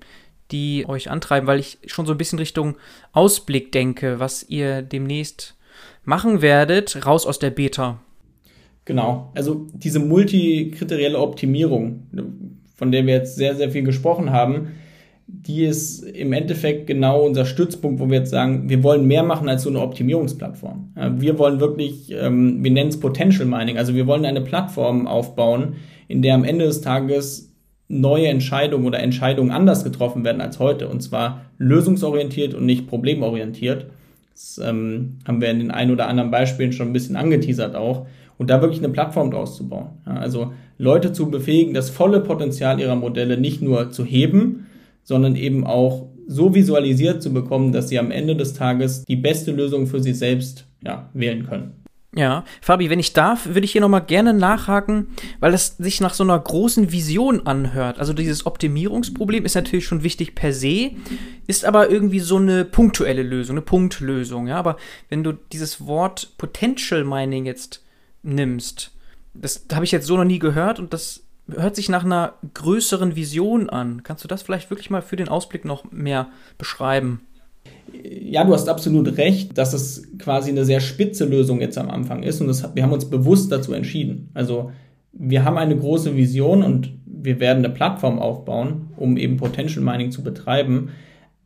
die 0.52 0.86
euch 0.88 1.12
antreiben, 1.12 1.48
weil 1.48 1.60
ich 1.60 1.78
schon 1.86 2.06
so 2.06 2.14
ein 2.14 2.18
bisschen 2.18 2.40
Richtung 2.40 2.76
Ausblick 3.12 3.72
denke, 3.72 4.20
was 4.20 4.44
ihr 4.50 4.82
demnächst 4.82 5.56
machen 6.04 6.42
werdet, 6.42 7.06
raus 7.06 7.26
aus 7.26 7.40
der 7.40 7.52
Beta. 7.52 8.00
Genau, 8.86 9.32
also 9.36 9.68
diese 9.74 10.00
multikriterielle 10.00 11.20
Optimierung, 11.20 12.08
von 12.76 12.92
der 12.92 13.06
wir 13.06 13.14
jetzt 13.14 13.36
sehr, 13.36 13.56
sehr 13.56 13.70
viel 13.70 13.84
gesprochen 13.84 14.32
haben, 14.32 14.72
die 15.32 15.64
ist 15.64 16.02
im 16.02 16.34
Endeffekt 16.34 16.88
genau 16.88 17.26
unser 17.26 17.46
Stützpunkt, 17.46 18.00
wo 18.00 18.10
wir 18.10 18.20
jetzt 18.20 18.32
sagen, 18.32 18.68
wir 18.68 18.84
wollen 18.84 19.06
mehr 19.06 19.24
machen 19.24 19.48
als 19.48 19.64
so 19.64 19.70
eine 19.70 19.82
Optimierungsplattform. 19.82 20.94
Wir 21.18 21.38
wollen 21.38 21.60
wirklich, 21.60 22.12
ähm, 22.12 22.64
wir 22.64 22.72
nennen 22.72 22.90
es 22.90 23.00
Potential 23.00 23.46
Mining, 23.48 23.78
also 23.78 23.94
wir 23.94 24.08
wollen 24.08 24.26
eine 24.26 24.42
Plattform 24.42 25.08
aufbauen, 25.08 25.76
in 26.08 26.24
der 26.24 26.34
am 26.34 26.44
Ende 26.44 26.66
des 26.66 26.82
Tages 26.82 27.54
neue 27.88 28.28
Entscheidungen 28.28 28.86
oder 28.86 29.00
Entscheidungen 29.00 29.52
anders 29.52 29.84
getroffen 29.84 30.24
werden 30.24 30.42
als 30.42 30.60
heute. 30.60 30.88
Und 30.88 31.02
zwar 31.02 31.46
lösungsorientiert 31.58 32.54
und 32.54 32.66
nicht 32.66 32.88
problemorientiert. 32.88 33.88
Das 34.34 34.60
ähm, 34.64 35.20
haben 35.28 35.42
wir 35.42 35.50
in 35.52 35.60
den 35.60 35.72
ein 35.72 35.92
oder 35.92 36.08
anderen 36.08 36.32
Beispielen 36.32 36.72
schon 36.72 36.88
ein 36.88 36.94
bisschen 36.94 37.16
angeteasert 37.16 37.76
auch. 37.76 38.08
Und 38.38 38.50
da 38.50 38.62
wirklich 38.62 38.80
eine 38.80 38.94
Plattform 38.94 39.32
draus 39.32 39.58
zu 39.58 39.68
bauen. 39.68 39.90
Also 40.06 40.54
Leute 40.78 41.12
zu 41.12 41.30
befähigen, 41.30 41.74
das 41.74 41.90
volle 41.90 42.22
Potenzial 42.22 42.80
ihrer 42.80 42.96
Modelle 42.96 43.38
nicht 43.38 43.62
nur 43.62 43.92
zu 43.92 44.06
heben, 44.06 44.68
sondern 45.10 45.36
eben 45.36 45.66
auch 45.66 46.08
so 46.28 46.54
visualisiert 46.54 47.24
zu 47.24 47.34
bekommen, 47.34 47.72
dass 47.72 47.90
sie 47.90 47.98
am 47.98 48.12
Ende 48.12 48.36
des 48.36 48.54
Tages 48.54 49.06
die 49.06 49.16
beste 49.16 49.52
Lösung 49.52 49.88
für 49.88 50.00
sie 50.00 50.14
selbst 50.14 50.68
ja, 50.86 51.10
wählen 51.16 51.48
können. 51.48 51.84
Ja, 52.16 52.44
Fabi, 52.62 52.92
wenn 52.92 53.00
ich 53.00 53.14
darf, 53.14 53.48
würde 53.48 53.66
ich 53.66 53.72
hier 53.72 53.82
nochmal 53.82 54.06
gerne 54.06 54.36
nachhaken, 54.36 55.08
weil 55.40 55.52
das 55.52 55.78
sich 55.78 56.00
nach 56.00 56.14
so 56.14 56.24
einer 56.24 56.38
großen 56.38 56.92
Vision 56.92 57.48
anhört. 57.48 57.98
Also 57.98 58.14
dieses 58.14 58.46
Optimierungsproblem 58.46 59.46
ist 59.46 59.56
natürlich 59.56 59.86
schon 59.86 60.04
wichtig 60.04 60.36
per 60.36 60.54
se, 60.54 60.92
ist 61.48 61.66
aber 61.66 61.90
irgendwie 61.90 62.20
so 62.20 62.38
eine 62.38 62.64
punktuelle 62.64 63.24
Lösung, 63.24 63.56
eine 63.56 63.66
Punktlösung. 63.66 64.46
Ja, 64.46 64.58
aber 64.58 64.78
wenn 65.10 65.24
du 65.24 65.34
dieses 65.34 65.88
Wort 65.88 66.34
Potential 66.38 67.04
Mining 67.04 67.48
jetzt 67.48 67.84
nimmst, 68.22 68.92
das 69.34 69.66
habe 69.74 69.86
ich 69.86 69.92
jetzt 69.92 70.06
so 70.06 70.18
noch 70.18 70.24
nie 70.24 70.40
gehört 70.40 70.78
und 70.78 70.94
das 70.94 71.24
hört 71.56 71.76
sich 71.76 71.90
nach 71.90 72.06
einer 72.06 72.34
größeren 72.54 73.16
Vision 73.16 73.70
an. 73.70 74.04
Kannst 74.04 74.24
du 74.24 74.28
das 74.28 74.42
vielleicht 74.42 74.70
wirklich 74.70 74.90
mal 74.90 75.02
für 75.02 75.16
den 75.16 75.30
Ausblick 75.30 75.66
noch 75.66 75.92
mehr 75.92 76.28
beschreiben? 76.58 77.22
ja, 78.04 78.44
du 78.44 78.54
hast 78.54 78.70
absolut 78.70 79.18
recht, 79.18 79.58
dass 79.58 79.74
es 79.74 80.08
quasi 80.18 80.52
eine 80.52 80.66
sehr 80.66 80.80
spitze 80.80 81.26
Lösung 81.26 81.62
jetzt 81.62 81.78
am 81.78 81.90
Anfang 81.90 82.24
ist 82.24 82.42
und 82.42 82.48
das, 82.48 82.76
wir 82.76 82.84
haben 82.84 82.94
uns 82.94 83.10
bewusst 83.10 83.52
dazu 83.52 83.74
entschieden. 83.74 84.30
Also 84.34 84.72
wir 85.14 85.44
haben 85.44 85.58
eine 85.58 85.76
große 85.76 86.16
Vision 86.16 86.64
und 86.64 86.92
wir 87.06 87.40
werden 87.40 87.66
eine 87.66 87.74
Plattform 87.74 88.20
aufbauen, 88.20 88.90
um 88.98 89.18
eben 89.18 89.38
Potential 89.38 89.84
Mining 89.84 90.12
zu 90.12 90.24
betreiben. 90.24 90.90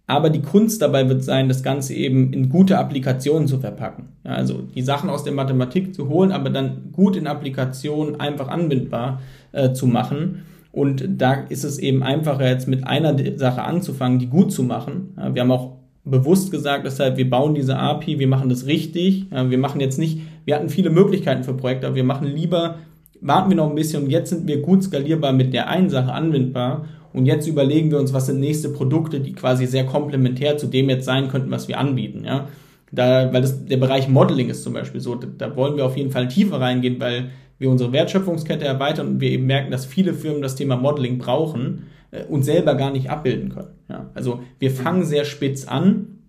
Aber 0.06 0.30
die 0.30 0.42
Kunst 0.42 0.82
dabei 0.82 1.08
wird 1.08 1.24
sein, 1.24 1.48
das 1.48 1.64
Ganze 1.64 1.94
eben 1.94 2.34
in 2.34 2.50
gute 2.50 2.78
Applikationen 2.78 3.48
zu 3.48 3.60
verpacken. 3.60 4.10
Ja, 4.26 4.32
also 4.32 4.62
die 4.62 4.82
Sachen 4.82 5.10
aus 5.10 5.24
der 5.24 5.34
Mathematik 5.34 5.96
zu 5.96 6.10
holen, 6.10 6.32
aber 6.32 6.50
dann 6.50 6.92
gut 6.92 7.16
in 7.16 7.26
Applikationen 7.26 8.20
einfach 8.20 8.50
anbindbar 8.50 9.22
äh, 9.54 9.74
zu 9.74 9.88
machen. 9.88 10.44
Und 10.72 11.06
da 11.08 11.34
ist 11.34 11.64
es 11.64 11.78
eben 11.80 12.04
einfacher, 12.04 12.50
jetzt 12.50 12.68
mit 12.68 12.86
einer 12.86 13.16
Sache 13.38 13.64
anzufangen, 13.64 14.20
die 14.20 14.28
gut 14.28 14.52
zu 14.52 14.64
machen. 14.64 15.16
Wir 15.32 15.44
haben 15.44 15.52
auch 15.52 15.74
bewusst 16.04 16.50
gesagt, 16.50 16.86
deshalb, 16.86 17.16
wir 17.18 17.30
bauen 17.30 17.54
diese 17.54 17.78
API, 17.78 18.18
wir 18.18 18.28
machen 18.28 18.50
das 18.50 18.66
richtig. 18.66 19.28
wir 19.30 19.58
machen 19.60 19.80
jetzt 19.80 20.00
nicht, 20.00 20.22
wir 20.46 20.56
hatten 20.56 20.70
viele 20.70 20.90
Möglichkeiten 20.90 21.44
für 21.44 21.54
Projekte, 21.54 21.86
aber 21.86 21.96
wir 21.96 22.04
machen 22.04 22.28
lieber, 22.28 22.80
warten 23.22 23.50
wir 23.50 23.58
noch 23.58 23.70
ein 23.70 23.76
bisschen 23.76 24.04
und 24.04 24.10
jetzt 24.10 24.32
sind 24.32 24.48
wir 24.48 24.62
gut 24.62 24.84
skalierbar 24.84 25.32
mit 25.32 25.54
der 25.54 25.70
einen 25.70 25.90
Sache 25.90 26.12
anwendbar 26.12 26.86
und 27.14 27.26
jetzt 27.26 27.48
überlegen 27.48 27.92
wir 27.92 28.00
uns, 28.00 28.14
was 28.14 28.26
sind 28.26 28.40
nächste 28.40 28.70
Produkte, 28.70 29.20
die 29.20 29.34
quasi 29.34 29.66
sehr 29.66 29.86
komplementär 29.86 30.58
zu 30.58 30.68
dem 30.68 30.90
jetzt 30.90 31.06
sein 31.06 31.30
könnten, 31.30 31.52
was 31.52 31.68
wir 31.68 31.80
anbieten, 31.80 32.24
ja. 32.26 32.48
Da, 32.92 33.34
weil 33.34 33.42
das, 33.42 33.66
der 33.66 33.78
Bereich 33.78 34.08
Modeling 34.08 34.50
ist 34.50 34.64
zum 34.64 34.74
Beispiel 34.74 35.02
so, 35.02 35.16
da 35.16 35.56
wollen 35.56 35.78
wir 35.78 35.86
auf 35.86 35.98
jeden 35.98 36.12
Fall 36.12 36.28
tiefer 36.28 36.62
reingehen, 36.62 37.00
weil 37.00 37.32
wir 37.64 37.70
unsere 37.70 37.94
Wertschöpfungskette 37.94 38.66
erweitern 38.66 39.08
und 39.08 39.22
wir 39.22 39.32
eben 39.32 39.46
merken, 39.46 39.72
dass 39.72 39.86
viele 39.86 40.14
Firmen 40.14 40.42
das 40.42 40.56
Thema 40.56 40.76
Modeling 40.76 41.18
brauchen 41.18 41.88
äh, 42.12 42.26
und 42.26 42.44
selber 42.44 42.76
gar 42.76 42.92
nicht 42.92 43.10
abbilden 43.10 43.50
können. 43.50 43.72
Ja, 43.90 44.12
also 44.14 44.42
wir 44.60 44.70
fangen 44.70 45.06
sehr 45.06 45.24
spitz 45.24 45.66
an 45.66 46.20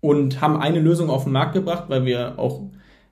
und 0.00 0.40
haben 0.40 0.56
eine 0.56 0.80
Lösung 0.80 1.10
auf 1.10 1.24
den 1.24 1.32
Markt 1.32 1.54
gebracht, 1.54 1.84
weil 1.88 2.04
wir 2.04 2.38
auch, 2.38 2.62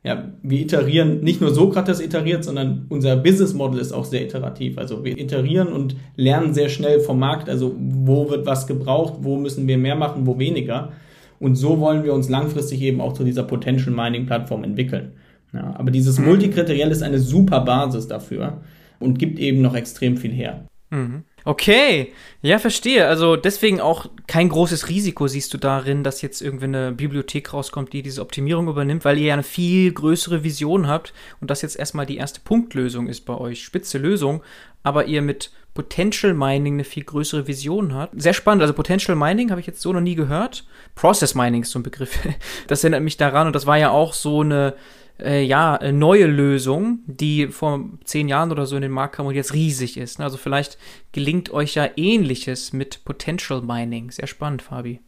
ja, 0.03 0.33
wir 0.43 0.59
iterieren, 0.59 1.21
nicht 1.21 1.41
nur 1.41 1.55
Sokrates 1.55 2.01
iteriert, 2.01 2.43
sondern 2.45 2.87
unser 2.89 3.17
Business 3.17 3.55
Model 3.55 3.81
ist 3.81 3.93
auch 3.93 4.05
sehr 4.05 4.23
iterativ. 4.23 4.77
Also 4.77 5.05
wir 5.05 5.17
iterieren 5.17 5.69
und 5.69 5.97
lernen 6.17 6.53
sehr 6.53 6.69
schnell 6.69 6.99
vom 6.99 7.21
Markt, 7.21 7.49
also 7.49 7.77
wo 7.79 8.29
wird 8.29 8.45
was 8.45 8.67
gebraucht, 8.67 9.19
wo 9.21 9.37
müssen 9.37 9.69
wir 9.69 9.79
mehr 9.79 9.97
machen, 9.97 10.27
wo 10.27 10.39
weniger. 10.39 10.93
Und 11.39 11.55
so 11.55 11.79
wollen 11.79 12.03
wir 12.03 12.13
uns 12.13 12.29
langfristig 12.29 12.83
eben 12.83 13.01
auch 13.01 13.13
zu 13.13 13.23
dieser 13.23 13.45
Potential 13.45 13.95
Mining 13.95 14.27
Plattform 14.27 14.65
entwickeln. 14.65 15.13
Ja, 15.53 15.75
aber 15.77 15.91
dieses 15.91 16.19
mhm. 16.19 16.27
Multikriteriell 16.27 16.91
ist 16.91 17.03
eine 17.03 17.19
super 17.19 17.61
Basis 17.61 18.09
dafür 18.09 18.63
und 18.99 19.19
gibt 19.19 19.39
eben 19.39 19.63
noch 19.63 19.75
extrem 19.75 20.17
viel 20.17 20.33
her. 20.33 20.67
Mhm. 20.91 21.25
Okay, 21.45 22.13
ja, 22.43 22.59
verstehe. 22.59 23.07
Also 23.07 23.37
deswegen 23.37 23.81
auch 23.81 24.07
kein 24.27 24.49
großes 24.49 24.89
Risiko 24.89 25.29
siehst 25.29 25.55
du 25.55 25.59
darin, 25.59 26.03
dass 26.03 26.21
jetzt 26.21 26.43
irgendwie 26.43 26.65
eine 26.65 26.91
Bibliothek 26.91 27.53
rauskommt, 27.53 27.93
die 27.93 28.03
diese 28.03 28.21
Optimierung 28.21 28.67
übernimmt, 28.67 29.05
weil 29.05 29.17
ihr 29.19 29.27
ja 29.27 29.35
eine 29.35 29.45
viel 29.45 29.93
größere 29.93 30.43
Vision 30.43 30.89
habt 30.89 31.13
und 31.41 31.49
das 31.49 31.63
jetzt 31.63 31.79
erstmal 31.79 32.05
die 32.05 32.17
erste 32.17 32.41
Punktlösung 32.41 33.07
ist 33.07 33.27
bei 33.27 33.35
euch. 33.35 33.63
Spitze 33.63 33.99
Lösung, 33.99 34.43
aber 34.83 35.05
ihr 35.05 35.23
mit 35.23 35.53
Potential 35.73 36.35
Mining 36.35 36.75
eine 36.75 36.85
viel 36.85 37.05
größere 37.05 37.47
Vision 37.47 37.95
habt. 37.95 38.21
Sehr 38.21 38.35
spannend. 38.35 38.63
Also 38.63 38.75
Potential 38.75 39.17
Mining 39.17 39.51
habe 39.51 39.61
ich 39.61 39.69
jetzt 39.69 39.83
so 39.83 39.93
noch 39.93 40.01
nie 40.01 40.17
gehört. 40.17 40.67
Process 40.97 41.37
Mining 41.37 41.63
ist 41.63 41.71
so 41.71 41.79
ein 41.79 41.85
Begriff. 41.85 42.19
Das 42.67 42.83
erinnert 42.83 43.03
mich 43.03 43.19
daran 43.19 43.47
und 43.47 43.55
das 43.55 43.67
war 43.67 43.79
ja 43.79 43.91
auch 43.91 44.15
so 44.15 44.41
eine 44.41 44.75
äh, 45.21 45.43
ja, 45.43 45.79
neue 45.93 46.27
Lösung, 46.27 47.01
die 47.07 47.49
vor 47.49 47.85
zehn 48.05 48.29
Jahren 48.29 48.53
oder 48.53 48.67
so 48.67 48.77
in 48.77 48.83
den 48.83 48.91
Markt 48.91 49.17
kam 49.17 49.27
und 49.27 49.35
jetzt 49.35 49.55
riesig 49.55 49.97
ist. 49.97 50.19
Ne? 50.19 50.25
Also 50.25 50.37
vielleicht 50.37 50.79
gelingt 51.13 51.51
euch 51.51 51.75
ja 51.75 51.89
ähnliches 51.97 52.73
mit 52.73 53.05
Potential 53.05 53.63
Mining. 53.63 54.11
Sehr 54.11 54.27
spannend, 54.27 54.63
Fabi. 54.63 55.01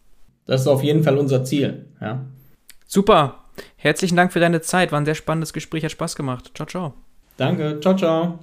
Das 0.46 0.62
ist 0.62 0.66
auf 0.66 0.82
jeden 0.82 1.02
Fall 1.02 1.18
unser 1.18 1.44
Ziel, 1.44 1.86
ja. 2.00 2.24
Super. 2.86 3.44
Herzlichen 3.76 4.16
Dank 4.16 4.32
für 4.32 4.40
deine 4.40 4.62
Zeit. 4.62 4.92
War 4.92 5.00
ein 5.00 5.04
sehr 5.04 5.14
spannendes 5.14 5.52
Gespräch, 5.52 5.84
hat 5.84 5.90
Spaß 5.90 6.16
gemacht. 6.16 6.52
Ciao, 6.54 6.66
ciao. 6.66 6.94
Danke. 7.36 7.78
Ciao, 7.80 7.94
ciao. 7.94 8.38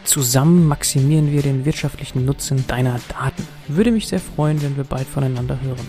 Zusammen 0.03 0.67
maximieren 0.67 1.31
wir 1.31 1.43
den 1.43 1.63
wirtschaftlichen 1.63 2.25
Nutzen 2.25 2.67
deiner 2.67 2.99
Daten. 3.07 3.47
Würde 3.69 3.91
mich 3.91 4.09
sehr 4.09 4.19
freuen, 4.19 4.61
wenn 4.61 4.75
wir 4.75 4.83
bald 4.83 5.07
voneinander 5.07 5.61
hören. 5.61 5.87